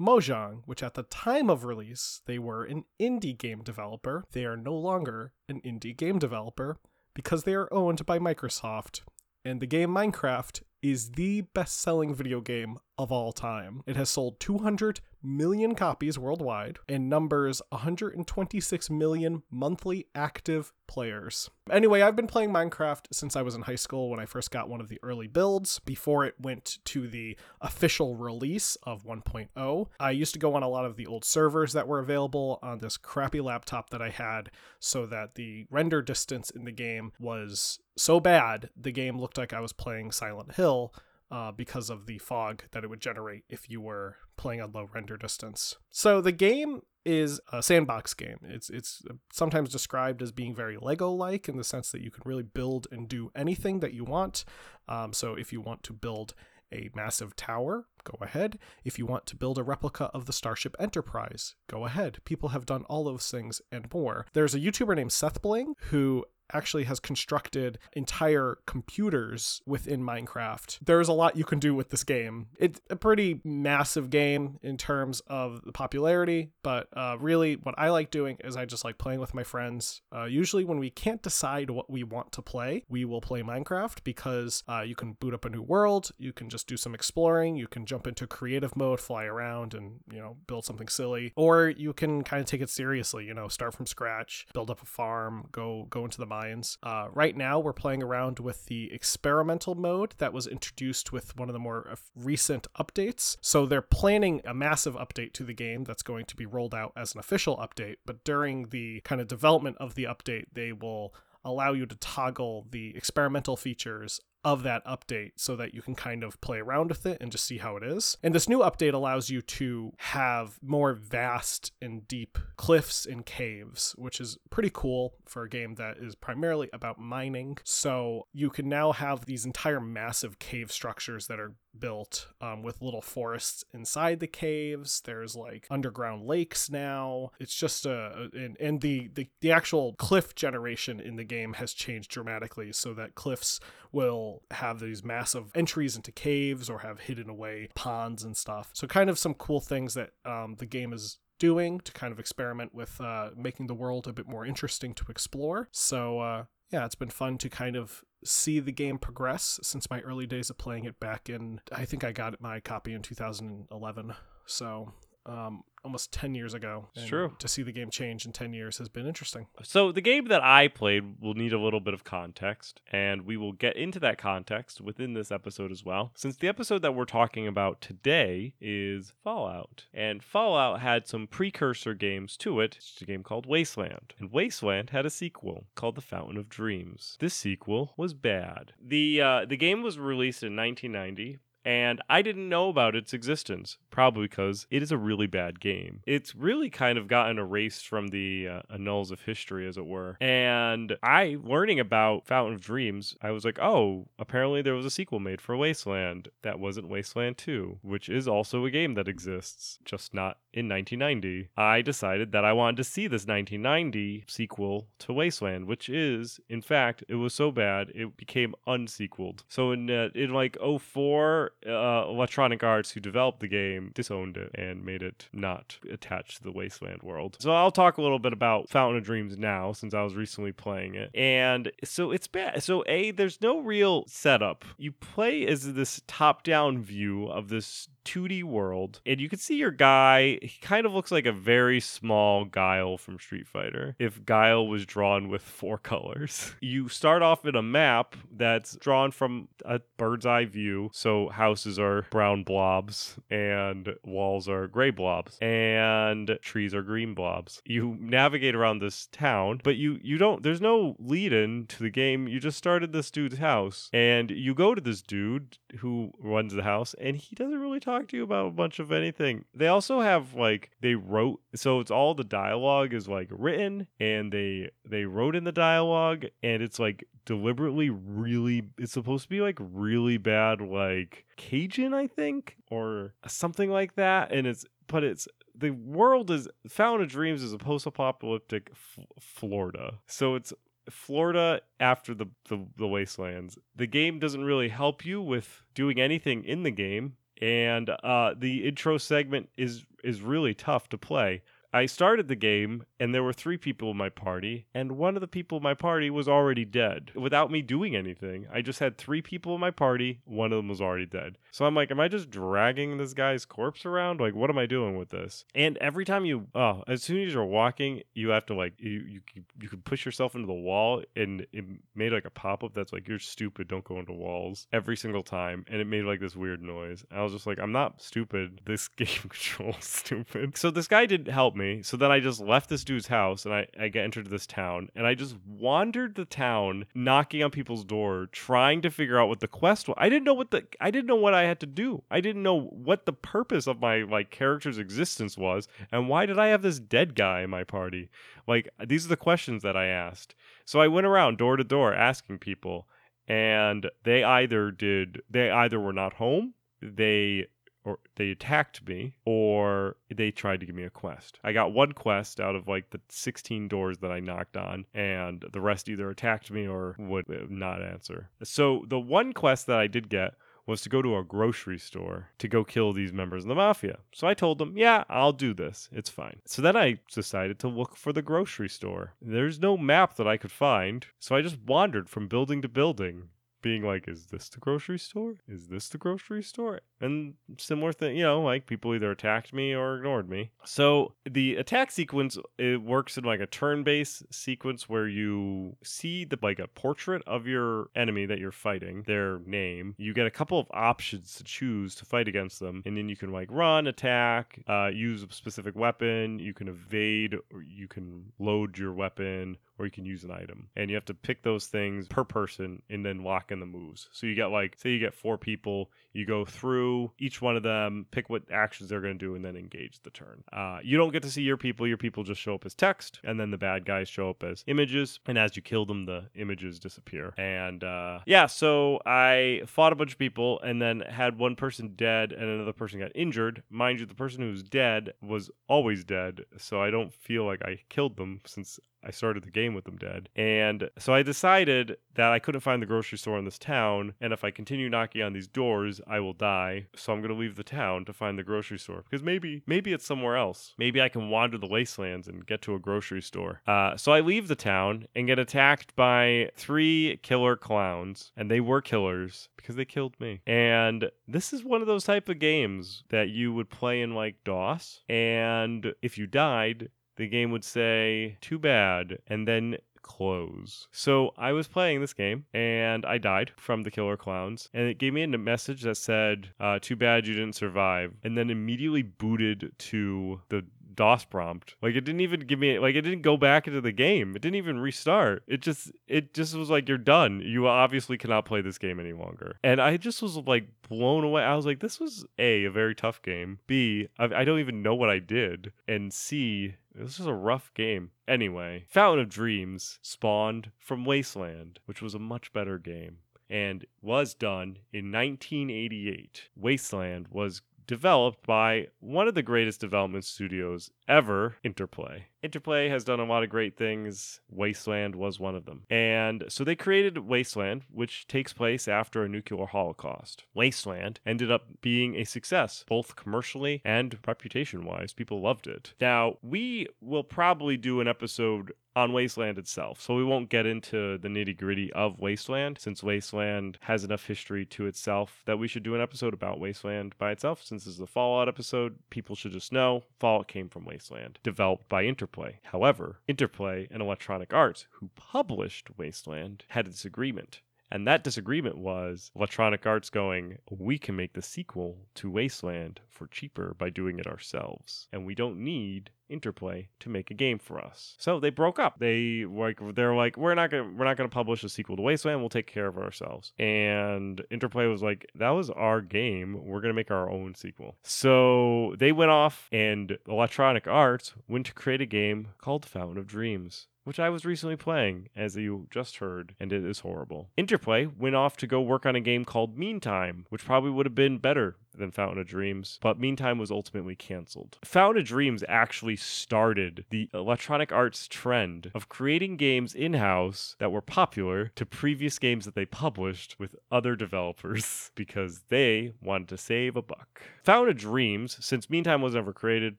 Mojang, 0.00 0.62
which 0.66 0.82
at 0.82 0.94
the 0.94 1.04
time 1.04 1.48
of 1.48 1.64
release, 1.64 2.22
they 2.26 2.38
were 2.38 2.64
an 2.64 2.84
indie 3.00 3.36
game 3.36 3.62
developer. 3.62 4.24
They 4.32 4.44
are 4.44 4.56
no 4.56 4.74
longer 4.74 5.32
an 5.48 5.60
indie 5.60 5.96
game 5.96 6.18
developer 6.18 6.78
because 7.14 7.44
they 7.44 7.54
are 7.54 7.72
owned 7.72 8.04
by 8.06 8.18
Microsoft. 8.18 9.02
And 9.44 9.60
the 9.60 9.66
game 9.66 9.90
Minecraft 9.90 10.62
is 10.82 11.12
the 11.12 11.42
best 11.54 11.80
selling 11.80 12.14
video 12.14 12.40
game 12.40 12.78
of 12.98 13.10
all 13.10 13.32
time. 13.32 13.82
It 13.86 13.96
has 13.96 14.10
sold 14.10 14.38
200 14.40 15.00
million 15.22 15.74
copies 15.74 16.18
worldwide 16.18 16.78
and 16.88 17.08
numbers 17.08 17.62
126 17.70 18.90
million 18.90 19.42
monthly 19.50 20.06
active 20.14 20.72
players. 20.86 21.48
Anyway, 21.70 22.02
I've 22.02 22.16
been 22.16 22.26
playing 22.26 22.50
Minecraft 22.50 23.06
since 23.12 23.36
I 23.36 23.42
was 23.42 23.54
in 23.54 23.62
high 23.62 23.76
school 23.76 24.10
when 24.10 24.20
I 24.20 24.26
first 24.26 24.50
got 24.50 24.68
one 24.68 24.80
of 24.80 24.88
the 24.88 24.98
early 25.02 25.28
builds 25.28 25.78
before 25.80 26.24
it 26.24 26.34
went 26.40 26.78
to 26.86 27.06
the 27.06 27.36
official 27.60 28.16
release 28.16 28.76
of 28.82 29.04
1.0. 29.04 29.86
I 30.00 30.10
used 30.10 30.34
to 30.34 30.40
go 30.40 30.54
on 30.54 30.62
a 30.62 30.68
lot 30.68 30.84
of 30.84 30.96
the 30.96 31.06
old 31.06 31.24
servers 31.24 31.72
that 31.72 31.88
were 31.88 32.00
available 32.00 32.58
on 32.62 32.78
this 32.78 32.96
crappy 32.96 33.40
laptop 33.40 33.90
that 33.90 34.02
I 34.02 34.10
had 34.10 34.50
so 34.80 35.06
that 35.06 35.36
the 35.36 35.66
render 35.70 36.02
distance 36.02 36.50
in 36.50 36.64
the 36.64 36.72
game 36.72 37.12
was 37.18 37.78
so 37.96 38.20
bad 38.20 38.70
the 38.76 38.92
game 38.92 39.18
looked 39.18 39.38
like 39.38 39.52
I 39.52 39.60
was 39.60 39.72
playing 39.72 40.12
Silent 40.12 40.54
Hill 40.54 40.92
uh, 41.32 41.50
because 41.50 41.88
of 41.88 42.06
the 42.06 42.18
fog 42.18 42.64
that 42.72 42.84
it 42.84 42.90
would 42.90 43.00
generate 43.00 43.44
if 43.48 43.68
you 43.70 43.80
were 43.80 44.16
playing 44.36 44.60
on 44.60 44.70
low 44.70 44.88
render 44.94 45.16
distance. 45.16 45.76
So 45.90 46.20
the 46.20 46.30
game 46.30 46.82
is 47.04 47.40
a 47.52 47.62
sandbox 47.62 48.14
game. 48.14 48.36
It's 48.44 48.68
it's 48.68 49.02
sometimes 49.32 49.70
described 49.70 50.22
as 50.22 50.30
being 50.30 50.54
very 50.54 50.76
Lego-like 50.80 51.48
in 51.48 51.56
the 51.56 51.64
sense 51.64 51.90
that 51.90 52.02
you 52.02 52.10
can 52.10 52.22
really 52.26 52.42
build 52.42 52.86
and 52.92 53.08
do 53.08 53.32
anything 53.34 53.80
that 53.80 53.94
you 53.94 54.04
want. 54.04 54.44
Um, 54.88 55.12
so 55.14 55.34
if 55.34 55.52
you 55.52 55.60
want 55.60 55.82
to 55.84 55.94
build 55.94 56.34
a 56.70 56.90
massive 56.94 57.34
tower, 57.34 57.86
go 58.04 58.18
ahead. 58.20 58.58
If 58.84 58.98
you 58.98 59.06
want 59.06 59.26
to 59.26 59.36
build 59.36 59.58
a 59.58 59.62
replica 59.62 60.04
of 60.14 60.26
the 60.26 60.32
Starship 60.32 60.74
Enterprise, 60.78 61.54
go 61.68 61.84
ahead. 61.84 62.18
People 62.24 62.50
have 62.50 62.66
done 62.66 62.84
all 62.84 63.04
those 63.04 63.30
things 63.30 63.60
and 63.70 63.92
more. 63.92 64.26
There's 64.32 64.54
a 64.54 64.60
YouTuber 64.60 64.96
named 64.96 65.10
SethBling 65.10 65.74
who 65.90 66.24
actually 66.52 66.84
has 66.84 67.00
constructed 67.00 67.78
entire 67.94 68.58
computers 68.66 69.62
within 69.66 70.02
Minecraft. 70.02 70.78
There's 70.84 71.08
a 71.08 71.12
lot 71.12 71.36
you 71.36 71.44
can 71.44 71.58
do 71.58 71.74
with 71.74 71.90
this 71.90 72.04
game. 72.04 72.46
It's 72.58 72.80
a 72.90 72.96
pretty 72.96 73.40
massive 73.44 74.10
game 74.10 74.58
in 74.62 74.76
terms 74.76 75.20
of 75.26 75.64
the 75.64 75.72
popularity, 75.72 76.50
but 76.62 76.88
uh, 76.94 77.16
really 77.20 77.54
what 77.54 77.74
I 77.78 77.90
like 77.90 78.10
doing 78.10 78.36
is 78.44 78.56
I 78.56 78.64
just 78.64 78.84
like 78.84 78.98
playing 78.98 79.20
with 79.20 79.34
my 79.34 79.44
friends. 79.44 80.02
Uh, 80.14 80.24
usually, 80.24 80.64
when 80.64 80.78
we 80.78 80.90
can't 80.90 81.22
decide 81.22 81.70
what 81.70 81.90
we 81.90 82.02
want 82.02 82.32
to 82.32 82.42
play, 82.42 82.84
we 82.88 83.04
will 83.04 83.20
play 83.20 83.42
Minecraft 83.42 84.04
because 84.04 84.62
uh, 84.68 84.80
you 84.80 84.94
can 84.94 85.12
boot 85.14 85.34
up 85.34 85.44
a 85.44 85.50
new 85.50 85.62
world, 85.62 86.10
you 86.18 86.32
can 86.32 86.48
just 86.48 86.66
do 86.66 86.76
some 86.76 86.94
exploring, 86.94 87.56
you 87.56 87.66
can 87.66 87.86
jump 87.86 88.06
into 88.06 88.26
creative 88.26 88.76
mode, 88.76 89.00
fly 89.00 89.24
around, 89.24 89.74
and 89.74 90.00
you 90.12 90.18
know 90.18 90.36
build 90.46 90.64
something 90.64 90.88
silly, 90.88 91.32
or 91.36 91.68
you 91.68 91.92
can 91.92 92.22
kind 92.22 92.40
of 92.40 92.46
take 92.46 92.60
it 92.60 92.70
seriously. 92.70 93.24
You 93.24 93.34
know, 93.34 93.48
start 93.48 93.74
from 93.74 93.86
scratch, 93.86 94.46
build 94.52 94.70
up 94.70 94.82
a 94.82 94.86
farm, 94.86 95.48
go 95.52 95.86
go 95.90 96.04
into 96.04 96.18
the 96.18 96.26
mines. 96.32 96.78
Uh, 96.82 97.08
right 97.12 97.36
now, 97.36 97.58
we're 97.58 97.72
playing 97.72 98.02
around 98.02 98.38
with 98.38 98.66
the 98.66 98.92
experimental 98.92 99.74
mode 99.74 100.14
that 100.18 100.32
was 100.32 100.46
introduced 100.46 101.12
with 101.12 101.36
one 101.36 101.48
of 101.48 101.52
the 101.52 101.58
more 101.58 101.86
uh, 101.90 101.96
recent 102.16 102.66
updates. 102.78 103.36
So 103.40 103.66
they're 103.66 103.82
planning 103.82 104.40
a 104.44 104.54
massive 104.54 104.94
update 104.94 105.32
to 105.34 105.44
the 105.44 105.52
game 105.52 105.84
that's 105.84 106.02
going 106.02 106.24
to 106.26 106.36
be 106.36 106.46
rolled 106.46 106.74
out 106.74 106.92
as 106.96 107.12
an 107.14 107.20
official 107.20 107.56
update. 107.58 107.96
But 108.06 108.24
during 108.24 108.68
the 108.68 109.00
kind 109.02 109.20
of 109.20 109.28
development 109.28 109.76
of 109.78 109.94
the 109.94 110.04
update, 110.04 110.46
they 110.52 110.72
will 110.72 111.14
allow 111.44 111.72
you 111.72 111.86
to 111.86 111.96
toggle 111.96 112.66
the 112.70 112.96
experimental 112.96 113.56
features 113.56 114.20
of 114.44 114.62
that 114.62 114.84
update 114.84 115.32
so 115.36 115.56
that 115.56 115.74
you 115.74 115.82
can 115.82 115.94
kind 115.94 116.24
of 116.24 116.40
play 116.40 116.58
around 116.58 116.88
with 116.88 117.06
it 117.06 117.18
and 117.20 117.30
just 117.30 117.44
see 117.44 117.58
how 117.58 117.76
it 117.76 117.82
is. 117.82 118.16
And 118.22 118.34
this 118.34 118.48
new 118.48 118.58
update 118.58 118.92
allows 118.92 119.30
you 119.30 119.40
to 119.42 119.92
have 119.98 120.58
more 120.62 120.94
vast 120.94 121.72
and 121.80 122.06
deep 122.08 122.38
cliffs 122.56 123.06
and 123.06 123.24
caves, 123.24 123.94
which 123.96 124.20
is 124.20 124.38
pretty 124.50 124.70
cool 124.72 125.14
for 125.24 125.44
a 125.44 125.48
game 125.48 125.76
that 125.76 125.98
is 125.98 126.14
primarily 126.14 126.68
about 126.72 126.98
mining. 126.98 127.58
So 127.64 128.26
you 128.32 128.50
can 128.50 128.68
now 128.68 128.92
have 128.92 129.26
these 129.26 129.44
entire 129.44 129.80
massive 129.80 130.38
cave 130.38 130.72
structures 130.72 131.26
that 131.28 131.38
are 131.38 131.54
built 131.78 132.28
um, 132.40 132.62
with 132.62 132.82
little 132.82 133.00
forests 133.00 133.64
inside 133.72 134.20
the 134.20 134.26
caves. 134.26 135.00
There's 135.04 135.34
like 135.34 135.66
underground 135.70 136.26
lakes 136.26 136.70
now. 136.70 137.30
It's 137.38 137.54
just 137.54 137.86
a 137.86 138.28
and, 138.34 138.56
and 138.60 138.80
the, 138.80 139.08
the 139.14 139.28
the 139.40 139.52
actual 139.52 139.94
cliff 139.94 140.34
generation 140.34 141.00
in 141.00 141.16
the 141.16 141.24
game 141.24 141.54
has 141.54 141.72
changed 141.72 142.10
dramatically 142.10 142.72
so 142.72 142.92
that 142.94 143.14
cliffs 143.14 143.60
will 143.92 144.42
have 144.50 144.80
these 144.80 145.04
massive 145.04 145.50
entries 145.54 145.96
into 145.96 146.10
caves 146.10 146.68
or 146.70 146.80
have 146.80 147.00
hidden 147.00 147.28
away 147.28 147.68
ponds 147.74 148.24
and 148.24 148.36
stuff. 148.36 148.70
So 148.72 148.86
kind 148.86 149.10
of 149.10 149.18
some 149.18 149.34
cool 149.34 149.60
things 149.60 149.94
that 149.94 150.10
um, 150.24 150.56
the 150.58 150.66
game 150.66 150.92
is 150.92 151.18
doing 151.38 151.80
to 151.80 151.92
kind 151.92 152.12
of 152.12 152.18
experiment 152.18 152.74
with 152.74 153.00
uh, 153.00 153.30
making 153.36 153.66
the 153.66 153.74
world 153.74 154.06
a 154.06 154.12
bit 154.12 154.26
more 154.26 154.46
interesting 154.46 154.94
to 154.94 155.04
explore. 155.08 155.68
So 155.72 156.20
uh, 156.20 156.44
yeah, 156.70 156.84
it's 156.86 156.94
been 156.94 157.10
fun 157.10 157.36
to 157.38 157.48
kind 157.48 157.76
of 157.76 158.02
see 158.24 158.60
the 158.60 158.72
game 158.72 158.98
progress 158.98 159.58
since 159.62 159.90
my 159.90 160.00
early 160.00 160.26
days 160.26 160.50
of 160.50 160.58
playing 160.58 160.84
it 160.84 160.98
back 160.98 161.28
in. 161.28 161.60
I 161.70 161.84
think 161.84 162.04
I 162.04 162.12
got 162.12 162.40
my 162.40 162.60
copy 162.60 162.94
in 162.94 163.02
2011. 163.02 164.14
So 164.46 164.92
um, 165.26 165.62
almost 165.84 166.12
10 166.12 166.34
years 166.34 166.54
ago. 166.54 166.88
It's 166.94 167.06
true. 167.06 167.32
To 167.38 167.48
see 167.48 167.62
the 167.62 167.72
game 167.72 167.90
change 167.90 168.24
in 168.24 168.32
10 168.32 168.52
years 168.52 168.78
has 168.78 168.88
been 168.88 169.06
interesting. 169.06 169.46
So 169.62 169.92
the 169.92 170.00
game 170.00 170.26
that 170.26 170.42
I 170.42 170.68
played 170.68 171.20
will 171.20 171.34
need 171.34 171.52
a 171.52 171.58
little 171.60 171.80
bit 171.80 171.94
of 171.94 172.04
context, 172.04 172.80
and 172.90 173.22
we 173.22 173.36
will 173.36 173.52
get 173.52 173.76
into 173.76 173.98
that 174.00 174.18
context 174.18 174.80
within 174.80 175.14
this 175.14 175.32
episode 175.32 175.72
as 175.72 175.84
well. 175.84 176.12
Since 176.14 176.36
the 176.36 176.48
episode 176.48 176.82
that 176.82 176.94
we're 176.94 177.04
talking 177.04 177.46
about 177.46 177.80
today 177.80 178.54
is 178.60 179.12
Fallout, 179.22 179.86
and 179.92 180.22
Fallout 180.22 180.80
had 180.80 181.06
some 181.06 181.26
precursor 181.26 181.94
games 181.94 182.36
to 182.38 182.60
it. 182.60 182.76
It's 182.78 183.00
a 183.02 183.04
game 183.04 183.22
called 183.22 183.46
Wasteland, 183.46 184.14
and 184.18 184.30
Wasteland 184.30 184.90
had 184.90 185.06
a 185.06 185.10
sequel 185.10 185.66
called 185.74 185.96
The 185.96 186.00
Fountain 186.00 186.36
of 186.36 186.48
Dreams. 186.48 187.16
This 187.20 187.34
sequel 187.34 187.92
was 187.96 188.14
bad. 188.14 188.72
the 188.80 189.20
uh, 189.20 189.44
The 189.46 189.56
game 189.56 189.82
was 189.82 189.98
released 189.98 190.42
in 190.42 190.54
1990 190.56 191.38
and 191.64 192.00
I 192.08 192.22
didn't 192.22 192.48
know 192.48 192.68
about 192.68 192.96
its 192.96 193.12
existence, 193.12 193.78
probably 193.90 194.24
because 194.24 194.66
it 194.70 194.82
is 194.82 194.92
a 194.92 194.98
really 194.98 195.26
bad 195.26 195.60
game. 195.60 196.00
It's 196.06 196.34
really 196.34 196.70
kind 196.70 196.98
of 196.98 197.08
gotten 197.08 197.38
erased 197.38 197.86
from 197.86 198.08
the 198.08 198.48
uh, 198.48 198.62
annals 198.72 199.10
of 199.10 199.22
history, 199.22 199.66
as 199.66 199.76
it 199.76 199.86
were. 199.86 200.16
And 200.20 200.96
I, 201.02 201.38
learning 201.42 201.80
about 201.80 202.26
Fountain 202.26 202.54
of 202.54 202.60
Dreams, 202.60 203.16
I 203.22 203.30
was 203.30 203.44
like, 203.44 203.58
oh, 203.60 204.08
apparently 204.18 204.62
there 204.62 204.74
was 204.74 204.86
a 204.86 204.90
sequel 204.90 205.20
made 205.20 205.40
for 205.40 205.56
Wasteland 205.56 206.28
that 206.42 206.58
wasn't 206.58 206.88
Wasteland 206.88 207.38
2, 207.38 207.78
which 207.82 208.08
is 208.08 208.26
also 208.26 208.64
a 208.64 208.70
game 208.70 208.94
that 208.94 209.08
exists, 209.08 209.78
just 209.84 210.14
not 210.14 210.38
in 210.52 210.68
1990. 210.68 211.48
I 211.56 211.82
decided 211.82 212.32
that 212.32 212.44
I 212.44 212.52
wanted 212.52 212.76
to 212.78 212.84
see 212.84 213.06
this 213.06 213.26
1990 213.26 214.24
sequel 214.26 214.88
to 215.00 215.12
Wasteland, 215.12 215.66
which 215.66 215.88
is, 215.88 216.40
in 216.48 216.62
fact, 216.62 217.04
it 217.08 217.14
was 217.16 217.34
so 217.34 217.50
bad 217.50 217.90
it 217.94 218.16
became 218.16 218.54
unsequeled. 218.66 219.44
So 219.48 219.72
in 219.72 219.90
uh, 219.90 220.08
in 220.14 220.32
like 220.32 220.56
04, 220.60 221.52
uh, 221.66 221.70
Electronic 222.08 222.62
Arts, 222.62 222.90
who 222.90 223.00
developed 223.00 223.40
the 223.40 223.48
game, 223.48 223.92
disowned 223.94 224.36
it 224.36 224.50
and 224.54 224.84
made 224.84 225.02
it 225.02 225.28
not 225.32 225.78
attached 225.90 226.38
to 226.38 226.42
the 226.42 226.52
Wasteland 226.52 227.02
world. 227.02 227.36
So 227.40 227.52
I'll 227.52 227.70
talk 227.70 227.96
a 227.96 228.02
little 228.02 228.18
bit 228.18 228.32
about 228.32 228.68
Fountain 228.68 228.98
of 228.98 229.04
Dreams 229.04 229.36
now, 229.36 229.72
since 229.72 229.94
I 229.94 230.02
was 230.02 230.14
recently 230.14 230.52
playing 230.52 230.94
it. 230.94 231.10
And 231.14 231.70
so 231.84 232.10
it's 232.10 232.28
bad. 232.28 232.62
So 232.62 232.84
a 232.86 233.10
there's 233.10 233.40
no 233.40 233.60
real 233.60 234.04
setup. 234.06 234.64
You 234.76 234.92
play 234.92 235.46
as 235.46 235.74
this 235.74 236.02
top-down 236.06 236.82
view 236.82 237.26
of 237.26 237.48
this 237.48 237.88
2D 238.04 238.44
world, 238.44 239.00
and 239.06 239.20
you 239.20 239.28
can 239.28 239.38
see 239.38 239.56
your 239.56 239.70
guy. 239.70 240.38
He 240.42 240.58
kind 240.60 240.86
of 240.86 240.92
looks 240.92 241.10
like 241.10 241.26
a 241.26 241.32
very 241.32 241.80
small 241.80 242.44
Guile 242.44 242.98
from 242.98 243.18
Street 243.18 243.46
Fighter 243.46 243.96
if 243.98 244.24
Guile 244.24 244.66
was 244.66 244.86
drawn 244.86 245.28
with 245.28 245.42
four 245.62 245.78
colors. 245.78 246.54
You 246.60 246.88
start 246.88 247.22
off 247.22 247.44
in 247.44 247.54
a 247.54 247.62
map 247.62 248.16
that's 248.30 248.76
drawn 248.76 249.10
from 249.10 249.48
a 249.64 249.80
bird's 249.96 250.26
eye 250.26 250.44
view, 250.44 250.90
so 250.92 251.28
houses 251.28 251.78
are 251.78 252.06
brown 252.10 252.44
blobs 252.44 253.16
and 253.30 253.94
walls 254.04 254.48
are 254.48 254.66
gray 254.66 254.90
blobs 254.90 255.38
and 255.40 256.38
trees 256.42 256.74
are 256.74 256.82
green 256.82 257.14
blobs. 257.14 257.62
You 257.64 257.96
navigate 258.00 258.54
around 258.54 258.80
this 258.80 259.08
town, 259.12 259.60
but 259.62 259.76
you 259.76 259.98
you 260.02 260.18
don't 260.18 260.42
there's 260.42 260.60
no 260.60 260.96
lead 260.98 261.32
in 261.32 261.66
to 261.66 261.82
the 261.82 261.90
game. 261.90 262.28
You 262.28 262.40
just 262.40 262.58
started 262.58 262.92
this 262.92 263.10
dude's 263.10 263.38
house 263.38 263.90
and 263.92 264.30
you 264.30 264.54
go 264.54 264.74
to 264.74 264.80
this 264.80 265.02
dude 265.02 265.58
who 265.78 266.12
runs 266.18 266.54
the 266.54 266.62
house 266.62 266.94
and 267.00 267.16
he 267.16 267.34
doesn't 267.34 267.60
really 267.60 267.80
talk 267.80 267.91
to 268.00 268.16
you 268.16 268.24
about 268.24 268.46
a 268.46 268.50
bunch 268.50 268.78
of 268.78 268.92
anything. 268.92 269.44
They 269.54 269.68
also 269.68 270.00
have 270.00 270.34
like 270.34 270.70
they 270.80 270.94
wrote 270.94 271.40
so 271.54 271.80
it's 271.80 271.90
all 271.90 272.14
the 272.14 272.24
dialogue 272.24 272.92
is 272.94 273.08
like 273.08 273.28
written 273.30 273.86
and 274.00 274.32
they 274.32 274.70
they 274.88 275.04
wrote 275.04 275.36
in 275.36 275.44
the 275.44 275.52
dialogue 275.52 276.26
and 276.42 276.62
it's 276.62 276.78
like 276.78 277.04
deliberately 277.24 277.90
really 277.90 278.62
it's 278.78 278.92
supposed 278.92 279.24
to 279.24 279.28
be 279.28 279.40
like 279.40 279.58
really 279.60 280.18
bad 280.18 280.60
like 280.60 281.24
Cajun 281.36 281.94
I 281.94 282.06
think 282.06 282.56
or 282.70 283.14
something 283.26 283.70
like 283.70 283.94
that 283.94 284.32
and 284.32 284.46
it's 284.46 284.64
but 284.86 285.04
it's 285.04 285.28
the 285.54 285.70
world 285.70 286.30
is 286.30 286.48
Fountain 286.68 287.04
of 287.04 287.10
Dreams 287.10 287.42
is 287.42 287.52
a 287.52 287.58
post-apocalyptic 287.58 288.70
f- 288.72 289.04
Florida. 289.20 289.98
So 290.06 290.34
it's 290.34 290.52
Florida 290.90 291.60
after 291.78 292.14
the, 292.14 292.26
the 292.48 292.66
the 292.76 292.88
wastelands. 292.88 293.58
The 293.76 293.86
game 293.86 294.18
doesn't 294.18 294.44
really 294.44 294.68
help 294.68 295.04
you 295.04 295.20
with 295.22 295.62
doing 295.74 296.00
anything 296.00 296.44
in 296.44 296.62
the 296.62 296.70
game, 296.70 297.16
and 297.42 297.90
uh, 297.90 298.34
the 298.38 298.66
intro 298.68 298.96
segment 298.96 299.48
is 299.56 299.84
is 300.04 300.22
really 300.22 300.54
tough 300.54 300.88
to 300.90 300.96
play. 300.96 301.42
I 301.72 301.86
started 301.86 302.28
the 302.28 302.36
game 302.36 302.84
and 303.00 303.14
there 303.14 303.22
were 303.22 303.32
three 303.32 303.56
people 303.56 303.90
in 303.90 303.96
my 303.96 304.10
party, 304.10 304.66
and 304.74 304.92
one 304.92 305.16
of 305.16 305.20
the 305.20 305.26
people 305.26 305.56
in 305.58 305.64
my 305.64 305.74
party 305.74 306.10
was 306.10 306.28
already 306.28 306.64
dead 306.64 307.10
without 307.14 307.50
me 307.50 307.62
doing 307.62 307.96
anything. 307.96 308.46
I 308.52 308.62
just 308.62 308.78
had 308.78 308.96
three 308.96 309.22
people 309.22 309.54
in 309.54 309.60
my 309.60 309.70
party, 309.70 310.20
one 310.24 310.52
of 310.52 310.58
them 310.58 310.68
was 310.68 310.80
already 310.80 311.06
dead. 311.06 311.38
So 311.50 311.64
I'm 311.64 311.74
like, 311.74 311.90
am 311.90 311.98
I 311.98 312.08
just 312.08 312.30
dragging 312.30 312.98
this 312.98 313.14
guy's 313.14 313.44
corpse 313.44 313.86
around? 313.86 314.20
Like, 314.20 314.34
what 314.34 314.50
am 314.50 314.58
I 314.58 314.66
doing 314.66 314.96
with 314.96 315.08
this? 315.08 315.44
And 315.54 315.76
every 315.78 316.04
time 316.04 316.24
you, 316.24 316.46
oh, 316.54 316.84
as 316.86 317.02
soon 317.02 317.26
as 317.26 317.32
you're 317.32 317.44
walking, 317.44 318.02
you 318.14 318.28
have 318.28 318.46
to 318.46 318.54
like, 318.54 318.74
you 318.78 319.00
you 319.08 319.20
you 319.60 319.68
can 319.68 319.80
push 319.80 320.04
yourself 320.04 320.34
into 320.34 320.46
the 320.46 320.52
wall, 320.52 321.02
and 321.16 321.46
it 321.52 321.64
made 321.94 322.12
like 322.12 322.24
a 322.24 322.30
pop 322.30 322.62
up 322.62 322.74
that's 322.74 322.92
like, 322.92 323.08
you're 323.08 323.18
stupid, 323.18 323.68
don't 323.68 323.84
go 323.84 323.98
into 323.98 324.12
walls 324.12 324.66
every 324.72 324.96
single 324.96 325.22
time, 325.22 325.64
and 325.68 325.80
it 325.80 325.86
made 325.86 326.04
like 326.04 326.20
this 326.20 326.36
weird 326.36 326.62
noise. 326.62 327.04
I 327.10 327.22
was 327.22 327.32
just 327.32 327.46
like, 327.46 327.58
I'm 327.58 327.72
not 327.72 328.02
stupid. 328.02 328.60
This 328.64 328.88
game 328.96 329.08
controls 329.22 329.84
stupid. 329.84 330.56
So 330.56 330.70
this 330.70 330.86
guy 330.86 331.06
didn't 331.06 331.32
help 331.32 331.56
me. 331.56 331.61
So 331.82 331.96
then 331.96 332.10
I 332.10 332.20
just 332.20 332.40
left 332.40 332.68
this 332.68 332.84
dude's 332.84 333.06
house 333.06 333.44
and 333.44 333.54
I, 333.54 333.66
I 333.78 333.86
entered 333.86 334.28
this 334.28 334.46
town 334.46 334.88
and 334.94 335.06
I 335.06 335.14
just 335.14 335.36
wandered 335.46 336.14
the 336.14 336.24
town 336.24 336.86
knocking 336.94 337.42
on 337.42 337.50
people's 337.50 337.84
door 337.84 338.28
trying 338.32 338.82
to 338.82 338.90
figure 338.90 339.18
out 339.18 339.28
what 339.28 339.40
the 339.40 339.48
quest 339.48 339.88
was. 339.88 339.96
I 339.98 340.08
didn't 340.08 340.24
know 340.24 340.34
what 340.34 340.50
the 340.50 340.66
I 340.80 340.90
didn't 340.90 341.06
know 341.06 341.16
what 341.16 341.34
I 341.34 341.44
had 341.44 341.60
to 341.60 341.66
do. 341.66 342.02
I 342.10 342.20
didn't 342.20 342.42
know 342.42 342.60
what 342.60 343.06
the 343.06 343.12
purpose 343.12 343.66
of 343.66 343.80
my 343.80 344.02
like 344.02 344.30
character's 344.30 344.78
existence 344.78 345.36
was 345.36 345.68
and 345.90 346.08
why 346.08 346.26
did 346.26 346.38
I 346.38 346.48
have 346.48 346.62
this 346.62 346.78
dead 346.78 347.14
guy 347.14 347.42
in 347.42 347.50
my 347.50 347.64
party? 347.64 348.10
Like 348.46 348.68
these 348.84 349.06
are 349.06 349.10
the 349.10 349.16
questions 349.16 349.62
that 349.62 349.76
I 349.76 349.86
asked. 349.86 350.34
So 350.64 350.80
I 350.80 350.88
went 350.88 351.06
around 351.06 351.38
door 351.38 351.56
to 351.56 351.64
door 351.64 351.94
asking 351.94 352.38
people 352.38 352.88
and 353.28 353.88
they 354.04 354.24
either 354.24 354.70
did 354.70 355.22
they 355.30 355.50
either 355.50 355.78
were 355.78 355.92
not 355.92 356.14
home, 356.14 356.54
they 356.80 357.46
or 357.84 357.98
they 358.16 358.30
attacked 358.30 358.86
me 358.86 359.14
or 359.24 359.96
they 360.14 360.30
tried 360.30 360.60
to 360.60 360.66
give 360.66 360.74
me 360.74 360.84
a 360.84 360.90
quest. 360.90 361.38
I 361.42 361.52
got 361.52 361.72
one 361.72 361.92
quest 361.92 362.40
out 362.40 362.54
of 362.54 362.68
like 362.68 362.90
the 362.90 363.00
16 363.08 363.68
doors 363.68 363.98
that 363.98 364.12
I 364.12 364.20
knocked 364.20 364.56
on 364.56 364.86
and 364.94 365.44
the 365.52 365.60
rest 365.60 365.88
either 365.88 366.10
attacked 366.10 366.50
me 366.50 366.66
or 366.66 366.96
would 366.98 367.26
not 367.50 367.82
answer. 367.82 368.30
So 368.42 368.84
the 368.88 369.00
one 369.00 369.32
quest 369.32 369.66
that 369.66 369.78
I 369.78 369.86
did 369.86 370.08
get 370.08 370.34
was 370.66 370.80
to 370.82 370.88
go 370.88 371.02
to 371.02 371.16
a 371.16 371.24
grocery 371.24 371.78
store 371.78 372.28
to 372.38 372.46
go 372.46 372.62
kill 372.62 372.92
these 372.92 373.12
members 373.12 373.44
of 373.44 373.48
the 373.48 373.54
mafia. 373.54 373.98
So 374.12 374.28
I 374.28 374.34
told 374.34 374.58
them, 374.58 374.76
yeah, 374.76 375.04
I'll 375.08 375.32
do 375.32 375.54
this. 375.54 375.88
It's 375.92 376.10
fine. 376.10 376.40
So 376.44 376.62
then 376.62 376.76
I 376.76 377.00
decided 377.12 377.58
to 377.60 377.68
look 377.68 377.96
for 377.96 378.12
the 378.12 378.22
grocery 378.22 378.68
store. 378.68 379.14
There's 379.20 379.58
no 379.58 379.76
map 379.76 380.16
that 380.16 380.28
I 380.28 380.36
could 380.36 380.52
find. 380.52 381.04
So 381.18 381.34
I 381.34 381.42
just 381.42 381.58
wandered 381.66 382.08
from 382.08 382.28
building 382.28 382.62
to 382.62 382.68
building 382.68 383.28
being 383.62 383.82
like, 383.82 384.08
is 384.08 384.26
this 384.26 384.48
the 384.48 384.58
grocery 384.58 384.98
store? 384.98 385.36
Is 385.48 385.68
this 385.68 385.88
the 385.88 385.98
grocery 385.98 386.42
store? 386.42 386.80
And 387.00 387.34
similar 387.58 387.92
thing, 387.92 388.16
you 388.16 388.24
know, 388.24 388.42
like 388.42 388.66
people 388.66 388.94
either 388.94 389.10
attacked 389.10 389.52
me 389.52 389.74
or 389.74 389.96
ignored 389.96 390.28
me. 390.28 390.50
So 390.64 391.14
the 391.28 391.56
attack 391.56 391.90
sequence 391.90 392.38
it 392.58 392.82
works 392.82 393.16
in 393.16 393.24
like 393.24 393.40
a 393.40 393.46
turn-based 393.46 394.32
sequence 394.32 394.88
where 394.88 395.08
you 395.08 395.76
see 395.82 396.24
the 396.24 396.38
like 396.42 396.58
a 396.58 396.68
portrait 396.68 397.22
of 397.26 397.46
your 397.46 397.88
enemy 397.94 398.26
that 398.26 398.38
you're 398.38 398.52
fighting, 398.52 399.04
their 399.06 399.38
name. 399.46 399.94
You 399.98 400.12
get 400.12 400.26
a 400.26 400.30
couple 400.30 400.58
of 400.58 400.66
options 400.72 401.36
to 401.36 401.44
choose 401.44 401.94
to 401.96 402.04
fight 402.04 402.28
against 402.28 402.60
them, 402.60 402.82
and 402.84 402.96
then 402.96 403.08
you 403.08 403.16
can 403.16 403.32
like 403.32 403.48
run, 403.50 403.86
attack, 403.86 404.62
uh, 404.68 404.90
use 404.92 405.22
a 405.22 405.32
specific 405.32 405.76
weapon. 405.76 406.38
You 406.38 406.54
can 406.54 406.68
evade, 406.68 407.36
you 407.66 407.88
can 407.88 408.32
load 408.38 408.78
your 408.78 408.92
weapon, 408.92 409.56
or 409.78 409.84
you 409.84 409.90
can 409.90 410.04
use 410.04 410.24
an 410.24 410.30
item. 410.30 410.68
And 410.76 410.90
you 410.90 410.96
have 410.96 411.04
to 411.06 411.14
pick 411.14 411.42
those 411.42 411.66
things 411.66 412.08
per 412.08 412.24
person 412.24 412.82
and 412.90 413.04
then 413.04 413.24
lock 413.24 413.50
in 413.50 413.60
the 413.60 413.66
moves. 413.66 414.08
So 414.12 414.26
you 414.26 414.34
get 414.34 414.46
like, 414.46 414.78
say 414.78 414.90
you 414.90 414.98
get 414.98 415.14
four 415.14 415.38
people, 415.38 415.90
you 416.12 416.26
go 416.26 416.44
through 416.44 417.10
each 417.18 417.40
one 417.40 417.56
of 417.56 417.62
them, 417.62 418.06
pick 418.10 418.28
what 418.28 418.42
actions 418.50 418.90
they're 418.90 419.00
going 419.00 419.18
to 419.18 419.24
do, 419.24 419.34
and 419.34 419.44
then 419.44 419.56
engage 419.56 420.00
the 420.02 420.10
turn. 420.10 420.44
Uh, 420.52 420.78
you 420.82 420.96
don't 420.96 421.12
get 421.12 421.22
to 421.22 421.30
see 421.30 421.42
your 421.42 421.56
people. 421.56 421.86
Your 421.86 421.96
people 421.96 422.24
just 422.24 422.40
show 422.40 422.54
up 422.54 422.66
as 422.66 422.74
text, 422.74 423.20
and 423.24 423.38
then 423.38 423.50
the 423.50 423.58
bad 423.58 423.84
guys 423.84 424.08
show 424.08 424.30
up 424.30 424.42
as 424.42 424.64
images. 424.66 425.20
And 425.26 425.38
as 425.38 425.56
you 425.56 425.62
kill 425.62 425.86
them, 425.86 426.06
the 426.06 426.24
images 426.34 426.78
disappear. 426.78 427.34
And 427.38 427.82
uh, 427.84 428.20
yeah, 428.26 428.46
so 428.46 429.00
I 429.06 429.62
fought 429.66 429.92
a 429.92 429.96
bunch 429.96 430.12
of 430.12 430.18
people 430.18 430.60
and 430.60 430.80
then 430.80 431.00
had 431.00 431.38
one 431.38 431.56
person 431.56 431.94
dead 431.96 432.32
and 432.32 432.48
another 432.48 432.72
person 432.72 433.00
got 433.00 433.12
injured. 433.14 433.62
Mind 433.70 434.00
you, 434.00 434.06
the 434.06 434.14
person 434.14 434.42
who 434.42 434.50
was 434.50 434.62
dead 434.62 435.12
was 435.22 435.50
always 435.68 436.04
dead, 436.04 436.44
so 436.58 436.82
I 436.82 436.90
don't 436.90 437.12
feel 437.12 437.44
like 437.44 437.62
I 437.62 437.78
killed 437.88 438.16
them 438.16 438.40
since 438.46 438.78
I 439.04 439.10
started 439.10 439.42
the 439.42 439.50
game 439.50 439.74
with 439.74 439.84
them 439.84 439.96
dead. 439.96 440.28
And 440.36 440.88
so 440.98 441.12
I 441.12 441.22
decided 441.22 441.96
that 442.14 442.32
I 442.32 442.38
couldn't 442.38 442.60
find 442.60 442.80
the 442.80 442.86
grocery 442.86 443.18
store 443.18 443.38
in 443.38 443.44
this 443.44 443.58
town. 443.58 444.14
And 444.20 444.32
if 444.32 444.44
I 444.44 444.50
continue 444.50 444.88
knocking 444.88 445.22
on 445.22 445.32
these 445.32 445.48
doors, 445.48 446.00
I 446.06 446.20
will 446.20 446.32
die. 446.32 446.86
So 446.96 447.12
I'm 447.12 447.20
going 447.20 447.32
to 447.32 447.38
leave 447.38 447.56
the 447.56 447.64
town 447.64 448.04
to 448.06 448.12
find 448.12 448.38
the 448.38 448.42
grocery 448.42 448.78
store 448.78 449.02
because 449.02 449.22
maybe, 449.22 449.62
maybe 449.66 449.92
it's 449.92 450.06
somewhere 450.06 450.36
else. 450.36 450.74
Maybe 450.78 451.00
I 451.00 451.08
can 451.08 451.30
wander 451.30 451.58
the 451.58 451.66
wastelands 451.66 452.28
and 452.28 452.46
get 452.46 452.62
to 452.62 452.74
a 452.74 452.78
grocery 452.78 453.22
store. 453.22 453.62
Uh, 453.66 453.96
so 453.96 454.12
I 454.12 454.20
leave 454.20 454.48
the 454.48 454.56
town 454.56 455.06
and 455.14 455.26
get 455.26 455.38
attacked 455.38 455.94
by 455.96 456.50
three 456.56 457.18
killer 457.22 457.56
clowns. 457.56 458.32
And 458.36 458.50
they 458.50 458.60
were 458.60 458.80
killers 458.80 459.48
because 459.56 459.76
they 459.76 459.84
killed 459.84 460.18
me. 460.20 460.40
And 460.46 461.10
this 461.26 461.52
is 461.52 461.64
one 461.64 461.80
of 461.80 461.86
those 461.86 462.04
type 462.04 462.28
of 462.28 462.38
games 462.38 463.04
that 463.10 463.28
you 463.28 463.52
would 463.52 463.70
play 463.70 464.00
in 464.00 464.14
like 464.14 464.44
DOS. 464.44 465.02
And 465.08 465.94
if 466.02 466.18
you 466.18 466.26
died, 466.26 466.88
the 467.16 467.28
game 467.28 467.50
would 467.50 467.64
say, 467.64 468.38
too 468.40 468.58
bad, 468.58 469.18
and 469.26 469.46
then 469.46 469.76
close. 470.02 470.88
So 470.92 471.32
I 471.36 471.52
was 471.52 471.68
playing 471.68 472.00
this 472.00 472.12
game 472.12 472.44
and 472.52 473.06
I 473.06 473.18
died 473.18 473.52
from 473.56 473.82
the 473.82 473.90
killer 473.90 474.16
clowns, 474.16 474.68
and 474.74 474.88
it 474.88 474.98
gave 474.98 475.12
me 475.12 475.22
a 475.22 475.28
message 475.28 475.82
that 475.82 475.96
said, 475.96 476.50
uh, 476.60 476.78
"Too 476.80 476.96
bad 476.96 477.26
you 477.26 477.34
didn't 477.34 477.54
survive," 477.54 478.14
and 478.22 478.36
then 478.36 478.50
immediately 478.50 479.02
booted 479.02 479.72
to 479.78 480.40
the 480.48 480.64
DOS 480.94 481.24
prompt. 481.24 481.74
Like 481.82 481.94
it 481.94 482.02
didn't 482.02 482.20
even 482.20 482.40
give 482.40 482.58
me 482.58 482.78
like 482.78 482.94
it 482.94 483.02
didn't 483.02 483.22
go 483.22 483.36
back 483.36 483.66
into 483.66 483.80
the 483.80 483.92
game. 483.92 484.34
It 484.36 484.42
didn't 484.42 484.56
even 484.56 484.78
restart. 484.78 485.44
It 485.46 485.60
just 485.60 485.92
it 486.06 486.34
just 486.34 486.54
was 486.54 486.70
like 486.70 486.88
you're 486.88 486.98
done. 486.98 487.40
You 487.44 487.66
obviously 487.68 488.18
cannot 488.18 488.44
play 488.44 488.60
this 488.60 488.78
game 488.78 489.00
any 489.00 489.12
longer. 489.12 489.56
And 489.62 489.80
I 489.80 489.96
just 489.96 490.22
was 490.22 490.36
like 490.36 490.68
blown 490.88 491.24
away. 491.24 491.42
I 491.42 491.54
was 491.54 491.66
like, 491.66 491.80
this 491.80 492.00
was 492.00 492.24
a 492.38 492.64
a 492.64 492.70
very 492.70 492.94
tough 492.94 493.22
game. 493.22 493.58
B 493.66 494.08
I, 494.18 494.24
I 494.24 494.44
don't 494.44 494.60
even 494.60 494.82
know 494.82 494.94
what 494.94 495.10
I 495.10 495.18
did. 495.18 495.72
And 495.88 496.12
C 496.12 496.76
this 496.94 497.18
was 497.18 497.26
a 497.26 497.34
rough 497.34 497.72
game. 497.74 498.10
Anyway, 498.28 498.84
Fountain 498.88 499.22
of 499.22 499.30
Dreams 499.30 499.98
spawned 500.02 500.70
from 500.78 501.06
Wasteland, 501.06 501.80
which 501.86 502.02
was 502.02 502.14
a 502.14 502.18
much 502.18 502.52
better 502.52 502.78
game 502.78 503.18
and 503.52 503.84
was 504.00 504.32
done 504.32 504.78
in 504.94 505.12
1988. 505.12 506.48
Wasteland 506.56 507.26
was 507.30 507.60
developed 507.86 508.46
by 508.46 508.88
one 509.00 509.28
of 509.28 509.34
the 509.34 509.42
greatest 509.42 509.80
development 509.80 510.24
studios 510.24 510.90
ever, 511.12 511.56
Interplay. 511.62 512.24
Interplay 512.42 512.88
has 512.88 513.04
done 513.04 513.20
a 513.20 513.24
lot 513.24 513.44
of 513.44 513.50
great 513.50 513.76
things. 513.76 514.40
Wasteland 514.50 515.14
was 515.14 515.38
one 515.38 515.54
of 515.54 515.64
them. 515.64 515.82
And 515.90 516.44
so 516.48 516.64
they 516.64 516.74
created 516.74 517.18
Wasteland, 517.18 517.84
which 517.88 518.26
takes 518.26 518.52
place 518.52 518.88
after 518.88 519.22
a 519.22 519.28
nuclear 519.28 519.66
holocaust. 519.66 520.44
Wasteland 520.54 521.20
ended 521.24 521.52
up 521.52 521.66
being 521.82 522.16
a 522.16 522.24
success, 522.24 522.84
both 522.88 523.14
commercially 523.14 523.80
and 523.84 524.18
reputation 524.26 524.84
wise. 524.84 525.12
People 525.12 525.40
loved 525.40 525.66
it. 525.66 525.94
Now, 526.00 526.38
we 526.42 526.88
will 527.00 527.22
probably 527.22 527.76
do 527.76 528.00
an 528.00 528.08
episode 528.08 528.72
on 528.94 529.12
Wasteland 529.12 529.58
itself. 529.58 530.00
So 530.00 530.14
we 530.14 530.24
won't 530.24 530.50
get 530.50 530.66
into 530.66 531.16
the 531.18 531.28
nitty 531.28 531.56
gritty 531.56 531.92
of 531.92 532.18
Wasteland 532.18 532.78
since 532.78 533.02
Wasteland 533.02 533.78
has 533.82 534.04
enough 534.04 534.26
history 534.26 534.66
to 534.66 534.86
itself 534.86 535.42
that 535.46 535.58
we 535.58 535.68
should 535.68 535.82
do 535.82 535.94
an 535.94 536.00
episode 536.00 536.34
about 536.34 536.60
Wasteland 536.60 537.14
by 537.18 537.30
itself. 537.30 537.64
Since 537.64 537.84
this 537.84 537.94
is 537.94 538.00
a 538.00 538.06
Fallout 538.06 538.48
episode, 538.48 538.98
people 539.10 539.34
should 539.34 539.52
just 539.52 539.72
know 539.72 540.02
Fallout 540.18 540.48
came 540.48 540.68
from 540.68 540.84
Wasteland, 540.84 541.01
developed 541.42 541.88
by 541.88 542.04
Interplay. 542.04 542.60
However, 542.64 543.20
Interplay 543.26 543.88
and 543.90 544.00
Electronic 544.00 544.54
Arts, 544.54 544.86
who 544.92 545.10
published 545.16 545.98
Wasteland, 545.98 546.64
had 546.68 546.86
a 546.86 546.90
disagreement. 546.90 547.60
And 547.92 548.06
that 548.06 548.24
disagreement 548.24 548.78
was 548.78 549.30
Electronic 549.36 549.86
Arts 549.86 550.08
going, 550.08 550.56
we 550.70 550.98
can 550.98 551.14
make 551.14 551.34
the 551.34 551.42
sequel 551.42 551.98
to 552.14 552.30
Wasteland 552.30 553.00
for 553.10 553.26
cheaper 553.26 553.74
by 553.76 553.90
doing 553.90 554.18
it 554.18 554.26
ourselves. 554.26 555.08
And 555.12 555.26
we 555.26 555.34
don't 555.34 555.62
need 555.62 556.10
Interplay 556.30 556.88
to 557.00 557.10
make 557.10 557.30
a 557.30 557.34
game 557.34 557.58
for 557.58 557.78
us. 557.78 558.14
So 558.18 558.40
they 558.40 558.48
broke 558.48 558.78
up. 558.78 558.98
They 558.98 559.44
like 559.44 559.78
they're 559.94 560.14
like 560.14 560.38
we're 560.38 560.54
not 560.54 560.70
gonna 560.70 560.90
we're 560.96 561.04
not 561.04 561.18
gonna 561.18 561.28
publish 561.28 561.62
a 561.62 561.68
sequel 561.68 561.96
to 561.96 562.02
Wasteland. 562.02 562.40
We'll 562.40 562.48
take 562.48 562.66
care 562.66 562.86
of 562.86 562.96
ourselves. 562.96 563.52
And 563.58 564.42
Interplay 564.50 564.86
was 564.86 565.02
like 565.02 565.30
that 565.34 565.50
was 565.50 565.68
our 565.68 566.00
game. 566.00 566.64
We're 566.64 566.80
gonna 566.80 566.94
make 566.94 567.10
our 567.10 567.28
own 567.28 567.54
sequel. 567.54 567.96
So 568.02 568.94
they 568.98 569.12
went 569.12 569.30
off 569.30 569.68
and 569.70 570.16
Electronic 570.26 570.86
Arts 570.86 571.34
went 571.46 571.66
to 571.66 571.74
create 571.74 572.00
a 572.00 572.06
game 572.06 572.48
called 572.56 572.86
Fountain 572.86 573.18
of 573.18 573.26
Dreams 573.26 573.88
which 574.04 574.18
I 574.18 574.30
was 574.30 574.44
recently 574.44 574.76
playing, 574.76 575.28
as 575.36 575.56
you 575.56 575.86
just 575.90 576.16
heard, 576.18 576.54
and 576.58 576.72
it 576.72 576.84
is 576.84 577.00
horrible. 577.00 577.50
Interplay 577.56 578.06
went 578.06 578.36
off 578.36 578.56
to 578.58 578.66
go 578.66 578.80
work 578.80 579.06
on 579.06 579.16
a 579.16 579.20
game 579.20 579.44
called 579.44 579.78
Meantime, 579.78 580.46
which 580.48 580.64
probably 580.64 580.90
would 580.90 581.06
have 581.06 581.14
been 581.14 581.38
better 581.38 581.76
than 581.96 582.10
Fountain 582.10 582.38
of 582.40 582.46
Dreams, 582.46 582.98
but 583.02 583.18
Meantime 583.18 583.58
was 583.58 583.70
ultimately 583.70 584.14
canceled. 584.14 584.78
Fountain 584.84 585.22
of 585.22 585.28
Dreams 585.28 585.64
actually 585.68 586.16
started 586.16 587.04
the 587.10 587.28
Electronic 587.34 587.92
Arts 587.92 588.26
trend 588.28 588.90
of 588.94 589.08
creating 589.08 589.56
games 589.56 589.94
in 589.94 590.14
house 590.14 590.76
that 590.78 590.92
were 590.92 591.00
popular 591.00 591.70
to 591.76 591.86
previous 591.86 592.38
games 592.38 592.64
that 592.64 592.74
they 592.74 592.86
published 592.86 593.58
with 593.58 593.76
other 593.90 594.16
developers 594.16 595.10
because 595.14 595.62
they 595.68 596.12
wanted 596.20 596.48
to 596.48 596.58
save 596.58 596.96
a 596.96 597.02
buck. 597.02 597.42
Fountain 597.62 597.90
of 597.90 597.96
Dreams, 597.96 598.56
since 598.64 598.90
Meantime 598.90 599.22
was 599.22 599.34
never 599.34 599.52
created, 599.52 599.96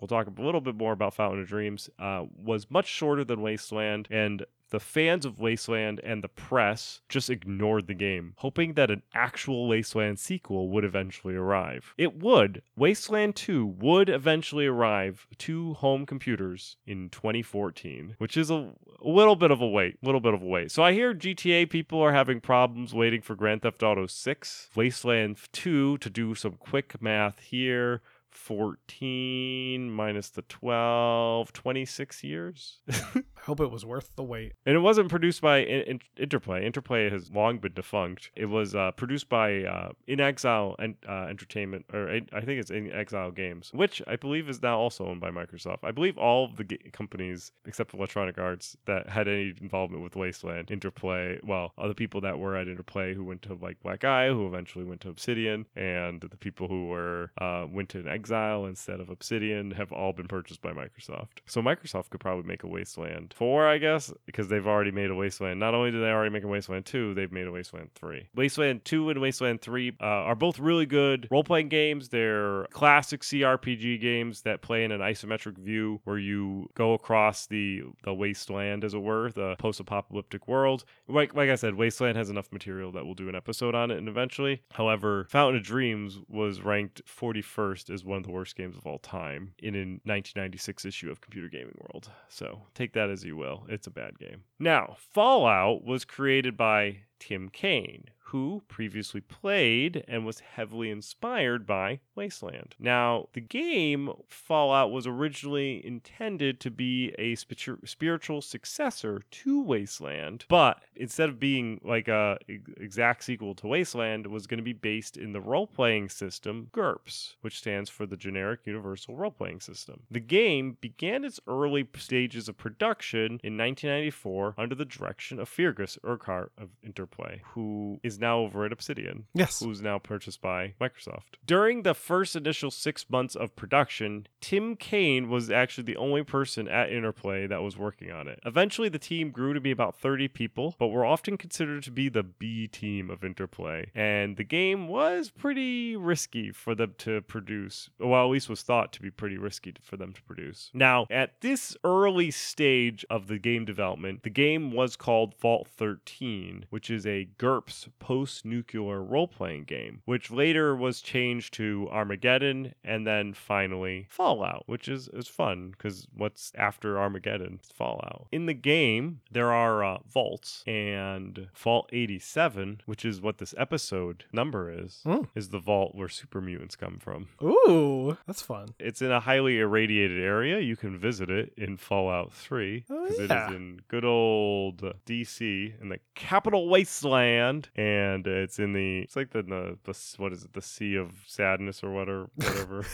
we'll 0.00 0.08
talk 0.08 0.26
a 0.26 0.42
little 0.42 0.60
bit 0.60 0.76
more 0.76 0.92
about 0.92 1.14
Fountain 1.14 1.40
of 1.40 1.48
Dreams, 1.48 1.90
uh, 1.98 2.24
was 2.36 2.70
much 2.70 2.86
shorter 2.86 3.24
than 3.24 3.42
Wasteland 3.42 4.08
and 4.10 4.44
the 4.70 4.80
fans 4.80 5.24
of 5.24 5.38
Wasteland 5.38 6.00
and 6.02 6.22
the 6.22 6.28
press 6.28 7.00
just 7.08 7.30
ignored 7.30 7.86
the 7.86 7.94
game, 7.94 8.34
hoping 8.38 8.74
that 8.74 8.90
an 8.90 9.02
actual 9.14 9.68
Wasteland 9.68 10.18
sequel 10.18 10.68
would 10.68 10.84
eventually 10.84 11.34
arrive. 11.34 11.94
It 11.96 12.16
would. 12.18 12.62
Wasteland 12.76 13.36
2 13.36 13.66
would 13.66 14.08
eventually 14.08 14.66
arrive 14.66 15.26
to 15.38 15.74
home 15.74 16.06
computers 16.06 16.76
in 16.86 17.08
2014, 17.10 18.16
which 18.18 18.36
is 18.36 18.50
a, 18.50 18.72
a 19.02 19.08
little 19.08 19.36
bit 19.36 19.50
of 19.50 19.60
a 19.60 19.68
wait, 19.68 19.96
little 20.02 20.20
bit 20.20 20.34
of 20.34 20.42
a 20.42 20.46
wait. 20.46 20.70
So 20.70 20.82
I 20.82 20.92
hear 20.92 21.14
GTA 21.14 21.70
people 21.70 22.00
are 22.00 22.12
having 22.12 22.40
problems 22.40 22.94
waiting 22.94 23.22
for 23.22 23.34
Grand 23.34 23.62
Theft 23.62 23.82
Auto 23.82 24.06
6, 24.06 24.70
Wasteland 24.74 25.38
2 25.52 25.98
to 25.98 26.10
do 26.10 26.34
some 26.34 26.52
quick 26.52 27.00
math 27.00 27.40
here 27.40 28.02
14 28.30 29.90
minus 29.90 30.30
the 30.30 30.42
12, 30.42 31.52
26 31.52 32.24
years. 32.24 32.78
I 32.90 33.22
hope 33.42 33.60
it 33.60 33.70
was 33.70 33.84
worth 33.84 34.10
the 34.16 34.22
wait. 34.22 34.52
And 34.66 34.76
it 34.76 34.80
wasn't 34.80 35.08
produced 35.08 35.40
by 35.40 35.58
In- 35.58 35.82
In- 35.82 36.00
Interplay. 36.16 36.64
Interplay 36.64 37.10
has 37.10 37.30
long 37.30 37.58
been 37.58 37.72
defunct. 37.74 38.30
It 38.36 38.46
was 38.46 38.74
uh, 38.74 38.92
produced 38.92 39.28
by 39.28 39.64
uh, 39.64 39.90
inXile 40.08 40.74
and 40.78 40.96
uh, 41.08 41.26
Entertainment, 41.28 41.86
or 41.92 42.08
I 42.10 42.40
think 42.40 42.60
it's 42.60 42.70
inXile 42.70 43.34
Games, 43.34 43.70
which 43.72 44.02
I 44.06 44.16
believe 44.16 44.48
is 44.48 44.62
now 44.62 44.78
also 44.78 45.06
owned 45.06 45.20
by 45.20 45.30
Microsoft. 45.30 45.78
I 45.84 45.90
believe 45.90 46.18
all 46.18 46.44
of 46.46 46.56
the 46.56 46.64
ga- 46.64 46.90
companies, 46.92 47.52
except 47.66 47.94
Electronic 47.94 48.38
Arts, 48.38 48.76
that 48.86 49.08
had 49.08 49.28
any 49.28 49.54
involvement 49.60 50.02
with 50.02 50.16
Wasteland, 50.16 50.70
Interplay, 50.70 51.38
well, 51.42 51.72
other 51.78 51.94
people 51.94 52.20
that 52.22 52.38
were 52.38 52.56
at 52.56 52.68
Interplay 52.68 53.14
who 53.14 53.24
went 53.24 53.42
to 53.42 53.54
like 53.60 53.80
Black 53.82 54.04
Isle, 54.04 54.34
who 54.34 54.46
eventually 54.46 54.84
went 54.84 55.00
to 55.02 55.08
Obsidian, 55.08 55.66
and 55.76 56.20
the 56.20 56.36
people 56.36 56.68
who 56.68 56.86
were 56.88 57.30
uh, 57.40 57.66
went 57.70 57.88
to 57.90 58.08
Exile 58.18 58.66
instead 58.66 58.98
of 59.00 59.10
Obsidian 59.10 59.70
have 59.70 59.92
all 59.92 60.12
been 60.12 60.26
purchased 60.26 60.60
by 60.60 60.72
Microsoft. 60.72 61.38
So 61.46 61.62
Microsoft 61.62 62.10
could 62.10 62.20
probably 62.20 62.48
make 62.48 62.64
a 62.64 62.66
Wasteland 62.66 63.32
4, 63.36 63.68
I 63.68 63.78
guess, 63.78 64.12
because 64.26 64.48
they've 64.48 64.66
already 64.66 64.90
made 64.90 65.10
a 65.10 65.14
Wasteland. 65.14 65.60
Not 65.60 65.74
only 65.74 65.92
did 65.92 66.02
they 66.02 66.10
already 66.10 66.32
make 66.32 66.42
a 66.42 66.48
Wasteland 66.48 66.84
2, 66.86 67.14
they've 67.14 67.30
made 67.30 67.46
a 67.46 67.52
Wasteland 67.52 67.90
3. 67.94 68.28
Wasteland 68.34 68.84
2 68.84 69.10
and 69.10 69.20
Wasteland 69.20 69.60
3 69.60 69.92
uh, 70.00 70.04
are 70.04 70.34
both 70.34 70.58
really 70.58 70.86
good 70.86 71.28
role 71.30 71.44
playing 71.44 71.68
games. 71.68 72.08
They're 72.08 72.66
classic 72.72 73.22
CRPG 73.22 74.00
games 74.00 74.42
that 74.42 74.62
play 74.62 74.84
in 74.84 74.90
an 74.90 75.00
isometric 75.00 75.58
view 75.58 76.00
where 76.04 76.18
you 76.18 76.68
go 76.74 76.94
across 76.94 77.46
the, 77.46 77.82
the 78.02 78.12
wasteland, 78.12 78.82
as 78.84 78.94
it 78.94 79.02
were, 79.02 79.30
the 79.30 79.54
post 79.58 79.78
apocalyptic 79.78 80.48
world. 80.48 80.84
Like, 81.06 81.34
like 81.34 81.50
I 81.50 81.54
said, 81.54 81.74
Wasteland 81.74 82.16
has 82.16 82.30
enough 82.30 82.50
material 82.52 82.90
that 82.92 83.04
we'll 83.04 83.14
do 83.14 83.28
an 83.28 83.34
episode 83.36 83.74
on 83.74 83.90
it 83.90 83.98
and 83.98 84.08
eventually. 84.08 84.62
However, 84.72 85.26
Fountain 85.30 85.60
of 85.60 85.62
Dreams 85.62 86.18
was 86.28 86.62
ranked 86.62 87.02
41st 87.06 87.90
as 87.90 88.04
one 88.08 88.18
of 88.18 88.24
the 88.24 88.32
worst 88.32 88.56
games 88.56 88.76
of 88.76 88.86
all 88.86 88.98
time 88.98 89.52
in 89.58 89.74
a 89.74 89.78
1996 89.78 90.84
issue 90.84 91.10
of 91.10 91.20
Computer 91.20 91.48
Gaming 91.48 91.78
World. 91.78 92.10
So 92.28 92.62
take 92.74 92.92
that 92.94 93.10
as 93.10 93.24
you 93.24 93.36
will. 93.36 93.64
It's 93.68 93.86
a 93.86 93.90
bad 93.90 94.18
game. 94.18 94.42
Now, 94.58 94.96
Fallout 95.12 95.84
was 95.84 96.04
created 96.04 96.56
by 96.56 97.02
Tim 97.20 97.48
Cain, 97.48 98.04
who 98.28 98.62
previously 98.68 99.20
played 99.20 100.04
and 100.06 100.26
was 100.26 100.40
heavily 100.40 100.90
inspired 100.90 101.66
by 101.66 102.00
Wasteland. 102.14 102.74
Now, 102.78 103.28
the 103.32 103.40
game 103.40 104.10
Fallout 104.28 104.92
was 104.92 105.06
originally 105.06 105.84
intended 105.86 106.60
to 106.60 106.70
be 106.70 107.14
a 107.18 107.34
spiritual 107.34 108.42
successor 108.42 109.22
to 109.30 109.62
Wasteland, 109.62 110.44
but 110.48 110.82
instead 110.94 111.28
of 111.28 111.40
being 111.40 111.80
like 111.82 112.08
a 112.08 112.38
exact 112.48 113.24
sequel 113.24 113.54
to 113.54 113.66
Wasteland, 113.66 114.26
it 114.26 114.30
was 114.30 114.46
going 114.46 114.58
to 114.58 114.64
be 114.64 114.72
based 114.72 115.16
in 115.16 115.32
the 115.32 115.40
role-playing 115.40 116.08
system 116.08 116.68
GURPS, 116.72 117.36
which 117.40 117.58
stands 117.58 117.88
for 117.88 118.04
the 118.04 118.16
Generic 118.16 118.60
Universal 118.64 119.16
Role-Playing 119.16 119.60
System. 119.60 120.02
The 120.10 120.20
game 120.20 120.76
began 120.80 121.24
its 121.24 121.40
early 121.46 121.88
stages 121.96 122.48
of 122.48 122.58
production 122.58 123.40
in 123.42 123.56
1994 123.56 124.54
under 124.58 124.74
the 124.74 124.84
direction 124.84 125.40
of 125.40 125.48
Fergus 125.48 125.98
Urquhart 126.04 126.52
of 126.58 126.68
Interplay, 126.84 127.40
who 127.52 128.00
is 128.02 128.17
now 128.18 128.38
over 128.40 128.64
at 128.64 128.72
Obsidian. 128.72 129.24
Yes. 129.34 129.60
Who's 129.60 129.82
now 129.82 129.98
purchased 129.98 130.40
by 130.40 130.74
Microsoft. 130.80 131.36
During 131.46 131.82
the 131.82 131.94
first 131.94 132.36
initial 132.36 132.70
six 132.70 133.08
months 133.08 133.34
of 133.34 133.56
production, 133.56 134.26
Tim 134.40 134.76
Cain 134.76 135.28
was 135.28 135.50
actually 135.50 135.84
the 135.84 135.96
only 135.96 136.22
person 136.22 136.68
at 136.68 136.90
Interplay 136.90 137.46
that 137.46 137.62
was 137.62 137.76
working 137.76 138.10
on 138.10 138.28
it. 138.28 138.40
Eventually, 138.44 138.88
the 138.88 138.98
team 138.98 139.30
grew 139.30 139.54
to 139.54 139.60
be 139.60 139.70
about 139.70 139.96
30 139.96 140.28
people, 140.28 140.74
but 140.78 140.88
were 140.88 141.04
often 141.04 141.36
considered 141.36 141.82
to 141.84 141.90
be 141.90 142.08
the 142.08 142.22
B 142.22 142.66
team 142.66 143.10
of 143.10 143.24
Interplay. 143.24 143.90
And 143.94 144.36
the 144.36 144.44
game 144.44 144.88
was 144.88 145.30
pretty 145.30 145.96
risky 145.96 146.50
for 146.50 146.74
them 146.74 146.94
to 146.98 147.20
produce. 147.22 147.90
Well, 147.98 148.24
at 148.24 148.30
least 148.30 148.48
was 148.48 148.62
thought 148.62 148.92
to 148.94 149.02
be 149.02 149.10
pretty 149.10 149.36
risky 149.36 149.74
for 149.82 149.96
them 149.96 150.12
to 150.12 150.22
produce. 150.22 150.70
Now, 150.72 151.06
at 151.10 151.40
this 151.40 151.76
early 151.84 152.30
stage 152.30 153.04
of 153.10 153.26
the 153.26 153.38
game 153.38 153.64
development, 153.64 154.22
the 154.22 154.30
game 154.30 154.72
was 154.72 154.96
called 154.96 155.34
Vault 155.34 155.68
13, 155.68 156.66
which 156.70 156.90
is 156.90 157.06
a 157.06 157.28
GURPS 157.38 157.88
post 158.08 158.44
nuclear 158.46 159.02
role 159.02 159.28
playing 159.28 159.64
game, 159.64 160.00
which 160.06 160.30
later 160.30 160.74
was 160.74 161.02
changed 161.02 161.52
to 161.52 161.86
Armageddon 161.90 162.72
and 162.82 163.06
then 163.06 163.34
finally 163.34 164.06
Fallout, 164.08 164.62
which 164.66 164.88
is, 164.88 165.08
is 165.12 165.28
fun 165.28 165.70
because 165.72 166.06
what's 166.16 166.50
after 166.56 166.98
Armageddon? 166.98 167.58
It's 167.60 167.70
Fallout. 167.70 168.26
In 168.32 168.46
the 168.46 168.54
game, 168.54 169.20
there 169.30 169.52
are 169.52 169.84
uh, 169.84 169.98
vaults, 170.10 170.62
and 170.66 171.48
Vault 171.54 171.90
87, 171.92 172.80
which 172.86 173.04
is 173.04 173.20
what 173.20 173.36
this 173.38 173.54
episode 173.58 174.24
number 174.32 174.72
is, 174.72 175.00
Hmm. 175.04 175.24
is 175.34 175.50
the 175.50 175.58
vault 175.58 175.94
where 175.94 176.08
super 176.08 176.40
mutants 176.40 176.76
come 176.76 176.98
from. 176.98 177.28
Ooh, 177.42 178.16
that's 178.26 178.40
fun. 178.42 178.68
It's 178.78 179.02
in 179.02 179.10
a 179.12 179.20
highly 179.20 179.58
irradiated 179.58 180.22
area. 180.22 180.60
You 180.60 180.76
can 180.76 180.96
visit 180.98 181.28
it 181.30 181.52
in 181.58 181.76
Fallout 181.76 182.32
3 182.32 182.84
Oh, 182.88 183.04
because 183.04 183.18
it 183.20 183.30
yeah. 183.30 183.48
is 183.50 183.54
in 183.54 183.80
good 183.88 184.04
old 184.06 184.82
DC 185.04 185.74
in 185.80 185.90
the 185.90 185.98
capital 186.14 186.68
wasteland, 186.70 187.68
and 187.76 187.97
it's 188.26 188.58
in 188.58 188.72
the 188.72 189.00
it's 189.00 189.16
like 189.16 189.30
the 189.30 189.42
the, 189.42 189.78
the 189.84 189.98
what 190.18 190.32
is 190.32 190.44
it 190.44 190.52
the 190.52 190.62
Sea 190.62 190.96
of 190.96 191.12
Sadness 191.26 191.82
or 191.82 191.90
whatever 191.90 192.30
whatever. 192.36 192.84